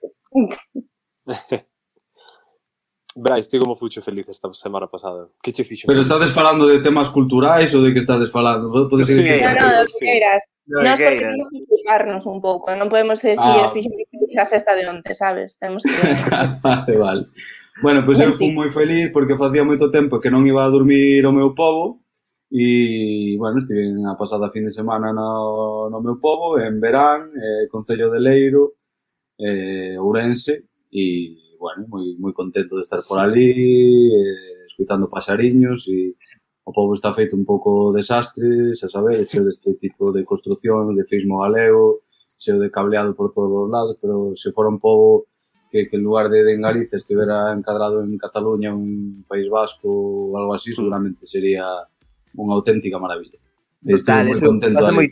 Brais, 3.14 3.50
ti 3.50 3.58
como 3.58 3.76
fucho 3.76 4.00
feliz 4.00 4.26
esta 4.28 4.48
semana 4.54 4.86
pasada? 4.86 5.28
Que 5.42 5.52
che 5.52 5.64
fixo? 5.64 5.84
Pero 5.86 6.00
estades 6.00 6.30
falando 6.32 6.64
de 6.66 6.80
temas 6.80 7.10
culturais 7.10 7.74
ou 7.76 7.82
de 7.84 7.92
que 7.92 7.98
estades 8.00 8.32
falando? 8.32 8.72
Podes 8.88 9.06
Sí. 9.06 9.20
decir 9.20 9.36
No, 9.42 9.52
no, 9.52 9.68
do 9.68 9.84
Sí. 9.84 9.98
que 10.00 10.06
queiras. 10.06 10.42
Que 10.64 10.80
Nos 10.80 10.96
porque 10.96 11.20
temos 11.20 11.48
que 11.50 11.58
explicarnos 11.60 12.24
un 12.24 12.40
pouco, 12.40 12.72
non 12.72 12.88
podemos 12.88 13.20
decir 13.20 13.36
Ah. 13.36 13.68
fixo 13.68 13.90
que 13.92 14.40
a 14.40 14.46
sexta 14.48 14.72
de 14.72 14.88
onte, 14.88 15.12
sabes? 15.12 15.58
Temos 15.60 15.82
que... 15.84 15.92
vale, 16.64 16.94
vale. 16.96 17.22
Bueno, 17.80 18.04
pois 18.04 18.20
eu 18.20 18.34
fui 18.34 18.52
moi 18.52 18.68
feliz 18.70 19.10
porque 19.12 19.38
facía 19.38 19.64
moito 19.64 19.90
tempo 19.90 20.20
que 20.20 20.28
non 20.28 20.44
iba 20.44 20.60
a 20.64 20.68
dormir 20.68 21.24
o 21.24 21.32
meu 21.32 21.54
povo 21.56 22.04
e, 22.52 23.34
bueno, 23.40 23.56
estive 23.56 23.88
a 24.04 24.14
pasada 24.14 24.52
fin 24.52 24.68
de 24.68 24.70
semana 24.70 25.08
no, 25.12 25.88
no 25.88 25.98
meu 26.04 26.20
povo, 26.20 26.60
en 26.60 26.76
Verán, 26.78 27.32
eh, 27.32 27.64
Concello 27.72 28.12
de 28.12 28.20
Leiro, 28.20 28.76
eh, 29.40 29.96
Ourense 29.96 30.68
e, 30.92 31.56
bueno, 31.56 31.88
moi, 31.88 32.12
moi 32.20 32.32
contento 32.36 32.76
de 32.76 32.84
estar 32.84 33.00
por 33.08 33.18
ali, 33.18 33.56
eh, 34.20 34.68
escutando 34.68 35.08
pasariños 35.08 35.88
e 35.88 36.12
o 36.64 36.70
povo 36.76 36.92
está 36.92 37.10
feito 37.10 37.34
un 37.34 37.44
pouco 37.48 37.90
desastre, 37.90 38.76
xa 38.76 38.86
saber, 38.86 39.24
cheo 39.24 39.48
deste 39.48 39.74
tipo 39.80 40.12
de 40.12 40.22
construcción, 40.28 40.94
de 40.94 41.08
feismo 41.08 41.40
galego, 41.40 42.04
cheo 42.38 42.60
de 42.60 42.70
cableado 42.70 43.16
por 43.16 43.32
todos 43.32 43.66
os 43.66 43.70
lados, 43.72 43.96
pero 44.00 44.36
se 44.36 44.52
for 44.52 44.68
un 44.68 44.78
povo 44.78 45.26
que, 45.72 45.88
que 45.88 45.96
en 45.96 46.02
lugar 46.02 46.28
de, 46.28 46.44
de 46.44 46.52
en 46.52 46.60
Galicia 46.60 46.96
estivera 46.96 47.50
encadrado 47.50 48.04
en 48.04 48.18
Cataluña, 48.18 48.74
un 48.74 49.24
País 49.26 49.48
Vasco 49.48 49.88
ou 49.88 50.36
algo 50.36 50.52
así, 50.52 50.76
seguramente 50.76 51.24
sería 51.24 51.64
unha 52.36 52.52
auténtica 52.52 53.00
maravilla. 53.00 53.40
Total, 53.80 54.28
moi 54.28 54.36
eso 54.36 54.52
contento 54.52 54.76
pasa, 54.76 54.92
moi, 54.92 55.08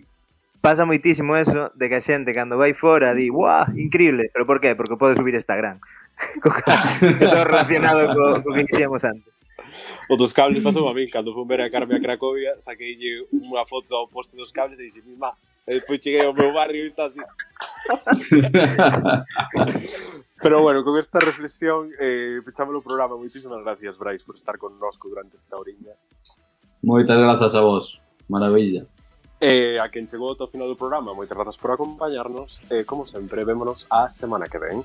pasa 0.60 0.84
moitísimo 0.84 1.32
eso 1.40 1.72
de 1.72 1.88
que 1.88 1.96
a 1.96 2.04
xente 2.04 2.36
cando 2.36 2.60
vai 2.60 2.76
fora 2.76 3.16
di, 3.16 3.32
"Guau, 3.32 3.72
increíble", 3.72 4.28
pero 4.28 4.44
por 4.44 4.60
qué? 4.60 4.76
Porque 4.76 5.00
pode 5.00 5.16
subir 5.16 5.32
Instagram. 5.32 5.80
co 6.44 6.52
todo 6.52 7.40
relacionado 7.48 8.12
co, 8.12 8.44
co 8.44 8.48
que 8.52 8.68
dixemos 8.68 9.00
antes. 9.08 9.32
O 10.12 10.20
dos 10.20 10.36
cables 10.36 10.60
pasou 10.60 10.84
a 10.84 10.92
min, 10.92 11.08
cando 11.08 11.32
fui 11.32 11.48
ver 11.48 11.64
a 11.64 11.72
Carme 11.72 11.96
a 11.96 12.00
Cracovia, 12.04 12.60
saquei 12.60 13.00
unha 13.32 13.64
foto 13.64 13.88
ao 13.96 14.12
poste 14.12 14.36
dos 14.36 14.52
cables 14.52 14.76
e 14.76 14.92
dixe, 14.92 15.00
"Ma, 15.16 15.32
E 15.66 15.74
depois 15.80 16.00
cheguei 16.00 16.24
ao 16.24 16.34
meu 16.34 16.52
barrio 16.52 16.84
e 16.84 16.88
está 16.88 17.06
así. 17.06 17.20
Pero 20.42 20.62
bueno, 20.62 20.82
con 20.82 20.98
esta 20.98 21.20
reflexión 21.20 21.90
eh, 22.00 22.40
pechamos 22.44 22.74
o 22.76 22.82
programa. 22.82 23.16
Moitísimas 23.16 23.62
gracias, 23.62 23.98
Brais, 23.98 24.24
por 24.24 24.36
estar 24.36 24.56
con 24.56 24.78
nosco 24.80 25.08
durante 25.08 25.36
esta 25.36 25.56
oriña. 25.58 25.92
Moitas 26.82 27.18
grazas 27.18 27.54
a 27.54 27.60
vos. 27.60 28.00
Maravilla. 28.28 28.86
Eh, 29.40 29.80
a 29.80 29.88
quen 29.88 30.06
chegou 30.06 30.36
ao 30.36 30.46
final 30.48 30.68
do 30.68 30.76
programa, 30.76 31.12
moitas 31.12 31.36
grazas 31.36 31.56
por 31.56 31.72
acompañarnos. 31.72 32.60
Eh, 32.68 32.84
como 32.84 33.06
sempre, 33.06 33.44
vémonos 33.44 33.86
a 33.88 34.12
semana 34.12 34.46
que 34.46 34.58
ven. 34.58 34.84